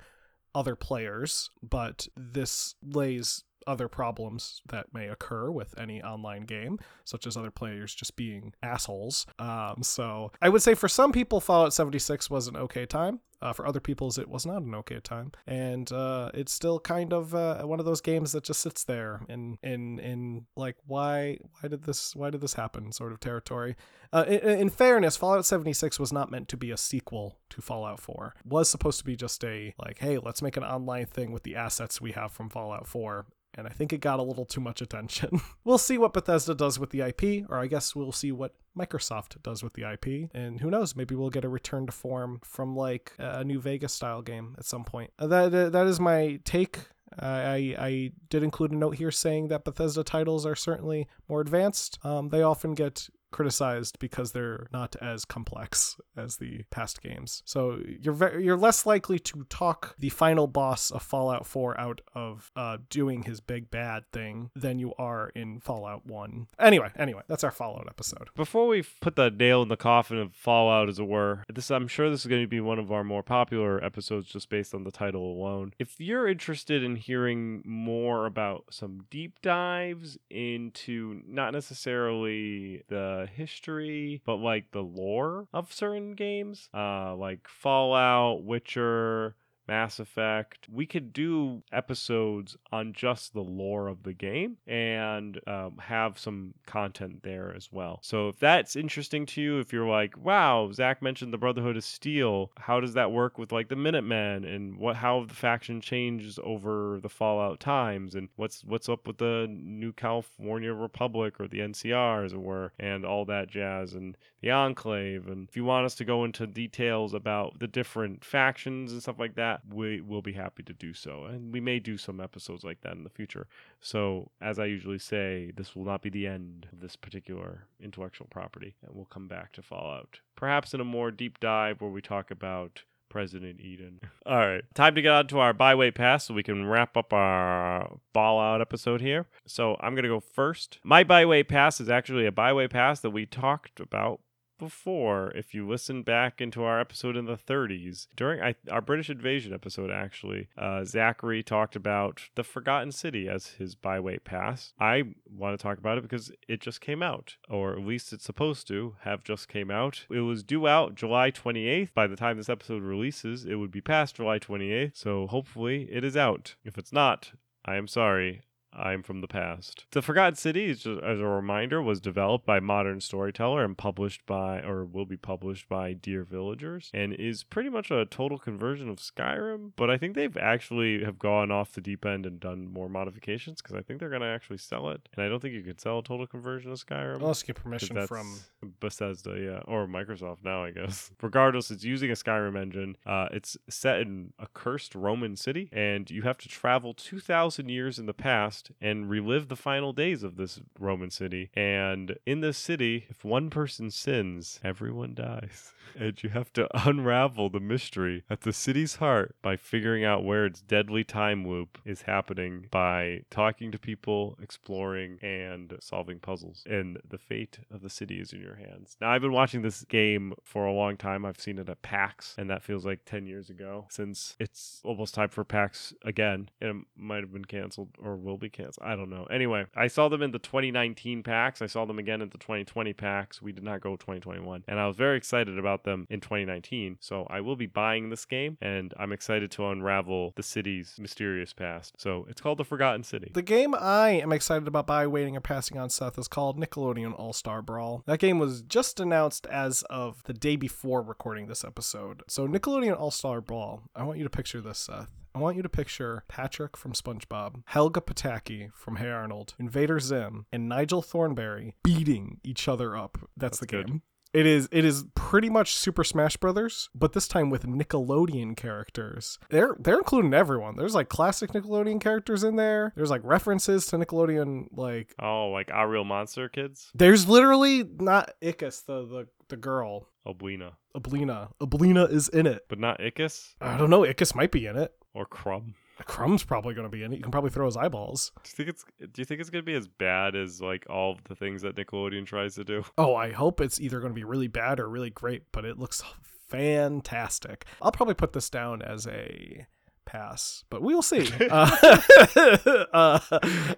other 0.54 0.76
players, 0.76 1.50
but 1.62 2.06
this 2.16 2.76
lays 2.82 3.44
other 3.66 3.88
problems 3.88 4.62
that 4.68 4.86
may 4.92 5.08
occur 5.08 5.50
with 5.50 5.78
any 5.78 6.02
online 6.02 6.42
game, 6.42 6.78
such 7.04 7.26
as 7.26 7.36
other 7.36 7.50
players 7.50 7.94
just 7.94 8.16
being 8.16 8.52
assholes. 8.62 9.26
Um, 9.38 9.82
so 9.82 10.32
I 10.40 10.48
would 10.48 10.62
say 10.62 10.74
for 10.74 10.88
some 10.88 11.12
people, 11.12 11.40
Fallout 11.40 11.72
76 11.72 12.30
was 12.30 12.48
an 12.48 12.56
okay 12.56 12.86
time. 12.86 13.20
Uh, 13.42 13.52
for 13.52 13.66
other 13.66 13.80
people's, 13.80 14.16
it 14.16 14.28
was 14.30 14.46
not 14.46 14.62
an 14.62 14.74
okay 14.74 14.98
time, 14.98 15.30
and 15.46 15.92
uh, 15.92 16.30
it's 16.32 16.52
still 16.52 16.80
kind 16.80 17.12
of 17.12 17.34
uh, 17.34 17.62
one 17.64 17.78
of 17.78 17.84
those 17.84 18.00
games 18.00 18.32
that 18.32 18.44
just 18.44 18.60
sits 18.60 18.84
there 18.84 19.20
in 19.28 19.58
in 19.62 19.98
in 19.98 20.46
like 20.56 20.76
why 20.86 21.36
why 21.60 21.68
did 21.68 21.82
this 21.82 22.16
why 22.16 22.30
did 22.30 22.40
this 22.40 22.54
happen 22.54 22.92
sort 22.92 23.12
of 23.12 23.20
territory. 23.20 23.76
Uh, 24.10 24.24
in, 24.26 24.60
in 24.60 24.70
fairness, 24.70 25.18
Fallout 25.18 25.44
76 25.44 26.00
was 26.00 26.14
not 26.14 26.30
meant 26.30 26.48
to 26.48 26.56
be 26.56 26.70
a 26.70 26.78
sequel 26.78 27.36
to 27.50 27.60
Fallout 27.60 28.00
4. 28.00 28.36
It 28.38 28.46
was 28.46 28.70
supposed 28.70 28.98
to 29.00 29.04
be 29.04 29.16
just 29.16 29.44
a 29.44 29.74
like, 29.78 29.98
hey, 29.98 30.16
let's 30.16 30.40
make 30.40 30.56
an 30.56 30.64
online 30.64 31.04
thing 31.04 31.30
with 31.30 31.42
the 31.42 31.56
assets 31.56 32.00
we 32.00 32.12
have 32.12 32.32
from 32.32 32.48
Fallout 32.48 32.86
4 32.86 33.26
and 33.56 33.66
I 33.66 33.70
think 33.70 33.92
it 33.92 33.98
got 33.98 34.18
a 34.18 34.22
little 34.22 34.44
too 34.44 34.60
much 34.60 34.80
attention. 34.82 35.40
we'll 35.64 35.78
see 35.78 35.98
what 35.98 36.12
Bethesda 36.12 36.54
does 36.54 36.78
with 36.78 36.90
the 36.90 37.00
IP, 37.00 37.48
or 37.48 37.58
I 37.58 37.66
guess 37.66 37.94
we'll 37.94 38.12
see 38.12 38.32
what 38.32 38.54
Microsoft 38.76 39.42
does 39.42 39.62
with 39.62 39.72
the 39.72 39.90
IP, 39.90 40.30
and 40.34 40.60
who 40.60 40.70
knows, 40.70 40.94
maybe 40.94 41.14
we'll 41.14 41.30
get 41.30 41.44
a 41.44 41.48
return 41.48 41.86
to 41.86 41.92
form 41.92 42.40
from 42.44 42.76
like 42.76 43.12
a 43.18 43.44
New 43.44 43.60
Vegas 43.60 43.92
style 43.92 44.22
game 44.22 44.54
at 44.58 44.64
some 44.64 44.84
point. 44.84 45.10
Uh, 45.18 45.26
That 45.26 45.72
that 45.72 45.86
is 45.86 45.98
my 46.00 46.40
take. 46.44 46.78
I, 47.18 47.28
I 47.28 47.76
I 47.78 48.12
did 48.28 48.42
include 48.42 48.72
a 48.72 48.76
note 48.76 48.96
here 48.96 49.10
saying 49.10 49.48
that 49.48 49.64
Bethesda 49.64 50.02
titles 50.04 50.44
are 50.44 50.56
certainly 50.56 51.08
more 51.28 51.40
advanced. 51.40 51.98
Um, 52.04 52.28
they 52.28 52.42
often 52.42 52.74
get 52.74 53.08
criticized 53.36 53.98
because 53.98 54.32
they're 54.32 54.66
not 54.72 54.96
as 55.02 55.26
complex 55.26 56.00
as 56.16 56.38
the 56.38 56.62
past 56.70 57.02
games. 57.02 57.42
So 57.44 57.78
you're 58.00 58.40
you're 58.40 58.56
less 58.56 58.86
likely 58.86 59.18
to 59.18 59.44
talk 59.50 59.94
the 59.98 60.08
final 60.08 60.46
boss 60.46 60.90
of 60.90 61.02
Fallout 61.02 61.44
4 61.46 61.78
out 61.78 62.00
of 62.14 62.50
uh, 62.56 62.78
doing 62.88 63.24
his 63.24 63.40
big 63.40 63.70
bad 63.70 64.10
thing 64.10 64.50
than 64.56 64.78
you 64.78 64.94
are 64.98 65.28
in 65.34 65.60
Fallout 65.60 66.06
1. 66.06 66.46
Anyway, 66.58 66.90
anyway, 66.96 67.20
that's 67.28 67.44
our 67.44 67.50
Fallout 67.50 67.86
episode. 67.90 68.30
Before 68.34 68.66
we 68.66 68.82
put 69.02 69.16
the 69.16 69.30
nail 69.30 69.60
in 69.62 69.68
the 69.68 69.76
coffin 69.76 70.16
of 70.16 70.34
Fallout, 70.34 70.88
as 70.88 70.98
it 70.98 71.06
were, 71.06 71.44
this 71.52 71.70
I'm 71.70 71.88
sure 71.88 72.08
this 72.08 72.20
is 72.20 72.26
going 72.26 72.42
to 72.42 72.48
be 72.48 72.62
one 72.62 72.78
of 72.78 72.90
our 72.90 73.04
more 73.04 73.22
popular 73.22 73.84
episodes 73.84 74.28
just 74.28 74.48
based 74.48 74.74
on 74.74 74.84
the 74.84 74.90
title 74.90 75.30
alone. 75.30 75.74
If 75.78 76.00
you're 76.00 76.26
interested 76.26 76.82
in 76.82 76.96
hearing 76.96 77.62
more 77.66 78.24
about 78.24 78.64
some 78.70 79.04
deep 79.10 79.42
dives 79.42 80.16
into 80.30 81.20
not 81.26 81.52
necessarily 81.52 82.82
the 82.88 83.25
history, 83.26 84.22
but 84.24 84.36
like 84.36 84.72
the 84.72 84.82
lore 84.82 85.48
of 85.52 85.72
certain 85.72 86.14
games, 86.14 86.68
uh, 86.74 87.14
like 87.16 87.48
Fallout, 87.48 88.44
Witcher. 88.44 89.36
Mass 89.68 89.98
Effect. 89.98 90.68
We 90.72 90.86
could 90.86 91.12
do 91.12 91.62
episodes 91.72 92.56
on 92.72 92.92
just 92.92 93.32
the 93.32 93.40
lore 93.40 93.88
of 93.88 94.02
the 94.02 94.12
game 94.12 94.56
and 94.66 95.40
um, 95.46 95.78
have 95.78 96.18
some 96.18 96.54
content 96.66 97.22
there 97.22 97.52
as 97.54 97.70
well. 97.72 98.00
So 98.02 98.28
if 98.28 98.38
that's 98.38 98.76
interesting 98.76 99.26
to 99.26 99.42
you, 99.42 99.58
if 99.58 99.72
you're 99.72 99.88
like, 99.88 100.16
wow, 100.16 100.70
Zach 100.72 101.02
mentioned 101.02 101.32
the 101.32 101.38
Brotherhood 101.38 101.76
of 101.76 101.84
Steel, 101.84 102.50
how 102.58 102.80
does 102.80 102.94
that 102.94 103.12
work 103.12 103.38
with 103.38 103.52
like 103.52 103.68
the 103.68 103.76
Minutemen 103.76 104.44
and 104.44 104.76
what 104.78 104.96
how 104.96 105.24
the 105.24 105.34
faction 105.34 105.80
changes 105.80 106.38
over 106.42 106.98
the 107.02 107.08
Fallout 107.08 107.60
times 107.60 108.14
and 108.14 108.28
what's 108.36 108.64
what's 108.64 108.88
up 108.88 109.06
with 109.06 109.18
the 109.18 109.46
New 109.48 109.92
California 109.92 110.72
Republic 110.72 111.40
or 111.40 111.48
the 111.48 111.60
NCR 111.60 112.24
as 112.24 112.32
it 112.32 112.40
were 112.40 112.72
and 112.78 113.04
all 113.04 113.24
that 113.26 113.48
jazz 113.48 113.94
and 113.94 114.16
the 114.40 114.50
Enclave 114.50 115.28
and 115.28 115.48
if 115.48 115.56
you 115.56 115.64
want 115.64 115.86
us 115.86 115.94
to 115.96 116.04
go 116.04 116.24
into 116.24 116.46
details 116.46 117.14
about 117.14 117.58
the 117.58 117.66
different 117.66 118.24
factions 118.24 118.92
and 118.92 119.02
stuff 119.02 119.18
like 119.18 119.34
that, 119.34 119.55
we 119.68 120.00
will 120.00 120.22
be 120.22 120.32
happy 120.32 120.62
to 120.62 120.72
do 120.72 120.92
so. 120.92 121.24
And 121.24 121.52
we 121.52 121.60
may 121.60 121.78
do 121.78 121.96
some 121.96 122.20
episodes 122.20 122.64
like 122.64 122.80
that 122.82 122.92
in 122.92 123.04
the 123.04 123.10
future. 123.10 123.46
So, 123.80 124.30
as 124.40 124.58
I 124.58 124.66
usually 124.66 124.98
say, 124.98 125.52
this 125.56 125.74
will 125.74 125.84
not 125.84 126.02
be 126.02 126.10
the 126.10 126.26
end 126.26 126.68
of 126.72 126.80
this 126.80 126.96
particular 126.96 127.66
intellectual 127.80 128.26
property, 128.30 128.76
and 128.84 128.94
we'll 128.94 129.06
come 129.06 129.28
back 129.28 129.52
to 129.52 129.62
Fallout. 129.62 130.20
Perhaps 130.34 130.74
in 130.74 130.80
a 130.80 130.84
more 130.84 131.10
deep 131.10 131.40
dive 131.40 131.80
where 131.80 131.90
we 131.90 132.00
talk 132.00 132.30
about 132.30 132.82
President 133.08 133.60
Eden. 133.60 134.00
All 134.26 134.38
right, 134.38 134.64
time 134.74 134.94
to 134.94 135.02
get 135.02 135.12
on 135.12 135.26
to 135.28 135.38
our 135.38 135.52
byway 135.52 135.90
pass 135.90 136.24
so 136.24 136.34
we 136.34 136.42
can 136.42 136.66
wrap 136.66 136.96
up 136.96 137.12
our 137.12 137.98
Fallout 138.12 138.60
episode 138.60 139.00
here. 139.00 139.26
So, 139.46 139.76
I'm 139.80 139.94
going 139.94 140.04
to 140.04 140.08
go 140.08 140.20
first. 140.20 140.78
My 140.82 141.04
byway 141.04 141.42
pass 141.42 141.80
is 141.80 141.88
actually 141.88 142.26
a 142.26 142.32
byway 142.32 142.68
pass 142.68 143.00
that 143.00 143.10
we 143.10 143.26
talked 143.26 143.80
about 143.80 144.20
before 144.58 145.30
if 145.34 145.54
you 145.54 145.66
listen 145.66 146.02
back 146.02 146.40
into 146.40 146.62
our 146.62 146.80
episode 146.80 147.16
in 147.16 147.26
the 147.26 147.36
30s 147.36 148.06
during 148.16 148.54
our 148.70 148.80
british 148.80 149.10
invasion 149.10 149.52
episode 149.52 149.90
actually 149.90 150.48
uh, 150.58 150.84
zachary 150.84 151.42
talked 151.42 151.76
about 151.76 152.22
the 152.34 152.44
forgotten 152.44 152.92
city 152.92 153.28
as 153.28 153.48
his 153.58 153.74
byway 153.74 154.18
pass. 154.18 154.72
I 154.78 155.04
want 155.30 155.58
to 155.58 155.62
talk 155.62 155.78
about 155.78 155.98
it 155.98 156.02
because 156.02 156.32
it 156.48 156.60
just 156.60 156.80
came 156.80 157.02
out 157.02 157.36
or 157.48 157.72
at 157.72 157.84
least 157.84 158.12
it's 158.12 158.24
supposed 158.24 158.66
to 158.68 158.96
have 159.02 159.22
just 159.22 159.48
came 159.48 159.70
out. 159.70 160.06
It 160.10 160.20
was 160.20 160.42
due 160.42 160.66
out 160.66 160.94
july 160.94 161.30
28th 161.30 161.94
by 161.94 162.06
the 162.06 162.16
time 162.16 162.36
this 162.36 162.48
episode 162.48 162.82
releases 162.82 163.44
it 163.44 163.56
would 163.56 163.70
be 163.70 163.80
past 163.80 164.16
july 164.16 164.38
28th 164.38 164.96
so 164.96 165.26
hopefully 165.26 165.88
it 165.90 166.04
is 166.04 166.16
out. 166.16 166.56
If 166.64 166.78
it's 166.78 166.92
not 166.92 167.32
i 167.64 167.76
am 167.76 167.88
sorry 167.88 168.42
I'm 168.76 169.02
from 169.02 169.20
the 169.20 169.28
past. 169.28 169.86
The 169.92 170.02
Forgotten 170.02 170.36
City, 170.36 170.70
as 170.70 170.84
a 170.86 171.26
reminder, 171.26 171.80
was 171.80 172.00
developed 172.00 172.44
by 172.44 172.60
Modern 172.60 173.00
Storyteller 173.00 173.64
and 173.64 173.76
published 173.76 174.26
by, 174.26 174.60
or 174.60 174.84
will 174.84 175.06
be 175.06 175.16
published 175.16 175.68
by 175.68 175.94
Dear 175.94 176.24
Villagers, 176.24 176.90
and 176.92 177.14
is 177.14 177.42
pretty 177.42 177.70
much 177.70 177.90
a 177.90 178.04
total 178.04 178.38
conversion 178.38 178.88
of 178.88 178.98
Skyrim. 178.98 179.72
But 179.76 179.90
I 179.90 179.96
think 179.96 180.14
they've 180.14 180.36
actually 180.36 181.04
have 181.04 181.18
gone 181.18 181.50
off 181.50 181.72
the 181.72 181.80
deep 181.80 182.04
end 182.04 182.26
and 182.26 182.38
done 182.38 182.70
more 182.70 182.88
modifications 182.88 183.62
because 183.62 183.76
I 183.76 183.80
think 183.80 184.00
they're 184.00 184.10
going 184.10 184.22
to 184.22 184.28
actually 184.28 184.58
sell 184.58 184.90
it. 184.90 185.08
And 185.16 185.24
I 185.24 185.28
don't 185.28 185.40
think 185.40 185.54
you 185.54 185.62
could 185.62 185.80
sell 185.80 186.00
a 186.00 186.02
total 186.02 186.26
conversion 186.26 186.70
of 186.70 186.78
Skyrim. 186.78 187.16
Unless 187.16 187.42
you 187.42 187.46
get 187.46 187.62
permission 187.62 188.06
from 188.06 188.38
Bethesda, 188.80 189.38
yeah, 189.40 189.60
or 189.72 189.86
Microsoft 189.86 190.44
now, 190.44 190.64
I 190.64 190.70
guess. 190.70 191.10
Regardless, 191.22 191.70
it's 191.70 191.84
using 191.84 192.10
a 192.10 192.14
Skyrim 192.14 192.60
engine. 192.60 192.96
Uh, 193.06 193.28
it's 193.32 193.56
set 193.68 194.00
in 194.00 194.32
a 194.38 194.46
cursed 194.52 194.94
Roman 194.94 195.36
city, 195.36 195.68
and 195.72 196.10
you 196.10 196.22
have 196.22 196.38
to 196.38 196.48
travel 196.48 196.92
2,000 196.94 197.68
years 197.68 197.98
in 197.98 198.06
the 198.06 198.14
past 198.14 198.65
and 198.80 199.08
relive 199.08 199.48
the 199.48 199.56
final 199.56 199.92
days 199.92 200.22
of 200.22 200.36
this 200.36 200.60
Roman 200.78 201.10
city. 201.10 201.50
And 201.54 202.16
in 202.26 202.40
this 202.40 202.58
city, 202.58 203.06
if 203.08 203.24
one 203.24 203.50
person 203.50 203.90
sins, 203.90 204.60
everyone 204.62 205.14
dies. 205.14 205.72
And 205.98 206.22
you 206.22 206.30
have 206.30 206.52
to 206.54 206.68
unravel 206.86 207.48
the 207.48 207.60
mystery 207.60 208.24
at 208.28 208.42
the 208.42 208.52
city's 208.52 208.96
heart 208.96 209.36
by 209.40 209.56
figuring 209.56 210.04
out 210.04 210.24
where 210.24 210.44
its 210.44 210.60
deadly 210.60 211.04
time 211.04 211.46
loop 211.46 211.78
is 211.84 212.02
happening 212.02 212.66
by 212.70 213.22
talking 213.30 213.72
to 213.72 213.78
people, 213.78 214.36
exploring, 214.42 215.18
and 215.22 215.74
solving 215.80 216.18
puzzles. 216.18 216.64
And 216.68 216.98
the 217.08 217.18
fate 217.18 217.60
of 217.70 217.82
the 217.82 217.88
city 217.88 218.20
is 218.20 218.32
in 218.32 218.40
your 218.40 218.56
hands. 218.56 218.96
Now, 219.00 219.10
I've 219.10 219.22
been 219.22 219.32
watching 219.32 219.62
this 219.62 219.84
game 219.84 220.34
for 220.42 220.66
a 220.66 220.72
long 220.72 220.96
time. 220.96 221.24
I've 221.24 221.40
seen 221.40 221.58
it 221.58 221.68
at 221.68 221.82
PAX, 221.82 222.34
and 222.36 222.50
that 222.50 222.62
feels 222.62 222.84
like 222.84 223.04
10 223.06 223.26
years 223.26 223.48
ago 223.48 223.86
since 223.88 224.36
it's 224.38 224.80
almost 224.84 225.14
time 225.14 225.28
for 225.28 225.44
PAX 225.44 225.94
again. 226.04 226.50
And 226.60 226.70
it 226.70 226.86
might 226.96 227.20
have 227.20 227.32
been 227.32 227.44
canceled 227.44 227.90
or 228.02 228.16
will 228.16 228.38
be 228.38 228.45
I 228.80 228.96
don't 228.96 229.10
know. 229.10 229.24
Anyway, 229.24 229.66
I 229.74 229.88
saw 229.88 230.08
them 230.08 230.22
in 230.22 230.32
the 230.32 230.38
2019 230.38 231.22
PAX. 231.22 231.62
I 231.62 231.66
saw 231.66 231.84
them 231.84 231.98
again 231.98 232.22
in 232.22 232.28
the 232.30 232.38
2020 232.38 232.92
PAX. 232.92 233.42
We 233.42 233.52
did 233.52 233.64
not 233.64 233.80
go 233.80 233.96
2021. 233.96 234.64
And 234.68 234.80
I 234.80 234.86
was 234.86 234.96
very 234.96 235.16
excited 235.16 235.58
about 235.58 235.84
them 235.84 236.06
in 236.10 236.20
2019. 236.20 236.98
So 237.00 237.26
I 237.28 237.40
will 237.40 237.56
be 237.56 237.66
buying 237.66 238.10
this 238.10 238.24
game, 238.24 238.56
and 238.60 238.92
I'm 238.98 239.12
excited 239.12 239.50
to 239.52 239.66
unravel 239.66 240.32
the 240.36 240.42
city's 240.42 240.96
mysterious 240.98 241.52
past. 241.52 241.94
So 241.98 242.26
it's 242.28 242.40
called 242.40 242.58
The 242.58 242.64
Forgotten 242.64 243.02
City. 243.02 243.30
The 243.34 243.42
game 243.42 243.74
I 243.74 244.10
am 244.10 244.32
excited 244.32 244.68
about 244.68 244.86
by 244.86 245.06
waiting 245.06 245.36
or 245.36 245.40
passing 245.40 245.78
on 245.78 245.90
Seth 245.90 246.18
is 246.18 246.28
called 246.28 246.58
Nickelodeon 246.58 247.18
All 247.18 247.32
Star 247.32 247.62
Brawl. 247.62 248.02
That 248.06 248.18
game 248.18 248.38
was 248.38 248.62
just 248.62 249.00
announced 249.00 249.46
as 249.46 249.82
of 249.82 250.22
the 250.24 250.32
day 250.32 250.56
before 250.56 251.02
recording 251.02 251.46
this 251.46 251.64
episode. 251.64 252.22
So, 252.28 252.46
Nickelodeon 252.46 252.98
All 252.98 253.10
Star 253.10 253.40
Brawl, 253.40 253.82
I 253.94 254.02
want 254.04 254.18
you 254.18 254.24
to 254.24 254.30
picture 254.30 254.60
this, 254.60 254.78
Seth. 254.78 255.08
I 255.36 255.38
want 255.38 255.56
you 255.56 255.62
to 255.62 255.68
picture 255.68 256.24
Patrick 256.28 256.78
from 256.78 256.94
SpongeBob, 256.94 257.62
Helga 257.66 258.00
Pataki 258.00 258.70
from 258.72 258.96
Hey 258.96 259.10
Arnold, 259.10 259.52
Invader 259.58 260.00
Zim, 260.00 260.46
and 260.50 260.66
Nigel 260.66 261.02
Thornberry 261.02 261.74
beating 261.82 262.40
each 262.42 262.66
other 262.68 262.96
up. 262.96 263.18
That's, 263.36 263.58
That's 263.58 263.60
the 263.60 263.66
good. 263.66 263.86
game. 263.86 264.02
It 264.32 264.46
is 264.46 264.66
it 264.72 264.84
is 264.86 265.04
pretty 265.14 265.50
much 265.50 265.74
Super 265.76 266.04
Smash 266.04 266.38
Brothers, 266.38 266.88
but 266.94 267.12
this 267.12 267.28
time 267.28 267.50
with 267.50 267.64
Nickelodeon 267.66 268.56
characters. 268.56 269.38
They're 269.50 269.76
they're 269.78 269.98
including 269.98 270.32
everyone. 270.34 270.76
There's 270.76 270.94
like 270.94 271.08
classic 271.10 271.52
Nickelodeon 271.52 272.00
characters 272.00 272.42
in 272.42 272.56
there. 272.56 272.92
There's 272.96 273.10
like 273.10 273.22
references 273.22 273.84
to 273.86 273.96
Nickelodeon 273.98 274.68
like 274.72 275.14
Oh, 275.20 275.48
like 275.50 275.70
Our 275.70 275.88
Real 275.88 276.04
Monster 276.04 276.48
Kids? 276.48 276.90
there's 276.94 277.28
literally 277.28 277.84
not 277.84 278.32
Ickis, 278.42 278.84
the 278.86 279.06
the, 279.06 279.26
the 279.48 279.56
girl. 279.56 280.08
Oblina. 280.26 280.72
Oblina. 280.94 281.50
Oblina 281.60 282.10
is 282.10 282.28
in 282.28 282.46
it. 282.46 282.64
But 282.68 282.80
not 282.80 282.98
Ickis 283.00 283.54
I 283.60 283.76
don't 283.78 283.90
know, 283.90 284.00
Ickis 284.00 284.34
might 284.34 284.50
be 284.50 284.66
in 284.66 284.76
it. 284.76 284.92
Or 285.16 285.24
Krumm. 285.24 285.72
Krumm's 286.02 286.44
probably 286.44 286.74
gonna 286.74 286.90
be 286.90 287.02
in 287.02 287.12
it. 287.12 287.16
You 287.16 287.22
can 287.22 287.32
probably 287.32 287.50
throw 287.50 287.64
his 287.64 287.76
eyeballs. 287.76 288.32
Do 288.44 288.50
you 288.50 288.54
think 288.54 288.68
it's 288.68 288.84
do 288.98 289.22
you 289.22 289.24
think 289.24 289.40
it's 289.40 289.48
gonna 289.48 289.62
be 289.62 289.74
as 289.74 289.88
bad 289.88 290.36
as 290.36 290.60
like 290.60 290.84
all 290.90 291.12
of 291.12 291.24
the 291.24 291.34
things 291.34 291.62
that 291.62 291.74
Nickelodeon 291.74 292.26
tries 292.26 292.54
to 292.56 292.64
do? 292.64 292.84
Oh, 292.98 293.14
I 293.14 293.32
hope 293.32 293.60
it's 293.60 293.80
either 293.80 294.00
gonna 294.00 294.12
be 294.12 294.24
really 294.24 294.48
bad 294.48 294.78
or 294.78 294.88
really 294.88 295.08
great, 295.08 295.44
but 295.52 295.64
it 295.64 295.78
looks 295.78 296.02
fantastic. 296.48 297.64
I'll 297.80 297.92
probably 297.92 298.14
put 298.14 298.34
this 298.34 298.50
down 298.50 298.82
as 298.82 299.06
a 299.06 299.66
pass, 300.04 300.64
but 300.68 300.82
we'll 300.82 301.02
see. 301.02 301.30
uh, 301.50 301.76
uh, 302.92 303.18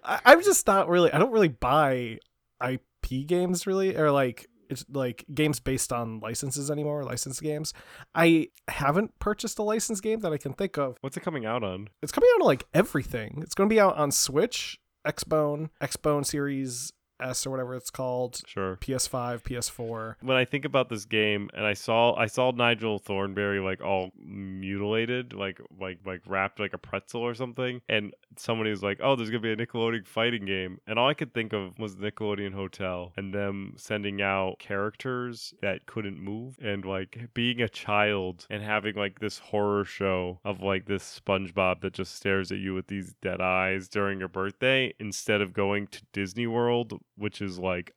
I, 0.04 0.20
I'm 0.24 0.42
just 0.42 0.66
not 0.66 0.88
really. 0.88 1.12
I 1.12 1.18
don't 1.18 1.32
really 1.32 1.48
buy 1.48 2.18
IP 2.66 3.26
games 3.26 3.64
really, 3.66 3.96
or 3.96 4.10
like 4.10 4.48
it's 4.68 4.84
like 4.90 5.24
games 5.32 5.60
based 5.60 5.92
on 5.92 6.20
licenses 6.20 6.70
anymore, 6.70 7.04
licensed 7.04 7.42
games. 7.42 7.72
I 8.14 8.48
haven't 8.68 9.18
purchased 9.18 9.58
a 9.58 9.62
licensed 9.62 10.02
game 10.02 10.20
that 10.20 10.32
I 10.32 10.38
can 10.38 10.52
think 10.52 10.76
of. 10.76 10.96
What's 11.00 11.16
it 11.16 11.22
coming 11.22 11.46
out 11.46 11.62
on? 11.62 11.88
It's 12.02 12.12
coming 12.12 12.28
out 12.34 12.42
on 12.42 12.46
like 12.46 12.66
everything. 12.74 13.40
It's 13.42 13.54
going 13.54 13.68
to 13.68 13.74
be 13.74 13.80
out 13.80 13.96
on 13.96 14.10
Switch, 14.10 14.78
Xbone, 15.06 15.70
Xbone 15.80 16.24
Series 16.24 16.92
S 17.20 17.46
or 17.46 17.50
whatever 17.50 17.74
it's 17.74 17.90
called, 17.90 18.40
Sure. 18.46 18.76
PS5, 18.76 19.42
PS4. 19.42 20.16
When 20.20 20.36
I 20.36 20.44
think 20.44 20.64
about 20.64 20.88
this 20.88 21.04
game 21.04 21.50
and 21.54 21.64
I 21.64 21.74
saw 21.74 22.14
I 22.14 22.26
saw 22.26 22.50
Nigel 22.50 22.98
Thornberry 22.98 23.60
like 23.60 23.80
all 23.80 24.10
mutilated, 24.16 25.32
like 25.32 25.60
like 25.80 25.98
like 26.04 26.22
wrapped 26.26 26.60
like 26.60 26.72
a 26.72 26.78
pretzel 26.78 27.20
or 27.22 27.34
something, 27.34 27.80
and 27.88 28.14
somebody 28.36 28.70
was 28.70 28.82
like, 28.82 28.98
"Oh, 29.02 29.16
there's 29.16 29.30
gonna 29.30 29.40
be 29.40 29.52
a 29.52 29.56
Nickelodeon 29.56 30.06
fighting 30.06 30.44
game," 30.44 30.80
and 30.86 30.98
all 30.98 31.08
I 31.08 31.14
could 31.14 31.34
think 31.34 31.52
of 31.52 31.78
was 31.78 31.96
Nickelodeon 31.96 32.54
Hotel 32.54 33.12
and 33.16 33.32
them 33.32 33.74
sending 33.76 34.22
out 34.22 34.58
characters 34.58 35.54
that 35.62 35.86
couldn't 35.86 36.20
move 36.20 36.56
and 36.60 36.84
like 36.84 37.28
being 37.34 37.60
a 37.60 37.68
child 37.68 38.46
and 38.50 38.62
having 38.62 38.94
like 38.94 39.20
this 39.20 39.38
horror 39.38 39.84
show 39.84 40.40
of 40.44 40.60
like 40.62 40.86
this 40.86 41.20
SpongeBob 41.24 41.80
that 41.80 41.92
just 41.92 42.14
stares 42.14 42.52
at 42.52 42.58
you 42.58 42.74
with 42.74 42.86
these 42.88 43.14
dead 43.22 43.40
eyes 43.40 43.88
during 43.88 44.18
your 44.18 44.28
birthday 44.28 44.92
instead 44.98 45.40
of 45.40 45.52
going 45.52 45.86
to 45.88 46.02
Disney 46.12 46.46
World, 46.46 47.00
which 47.18 47.40
is 47.42 47.58
like 47.58 47.92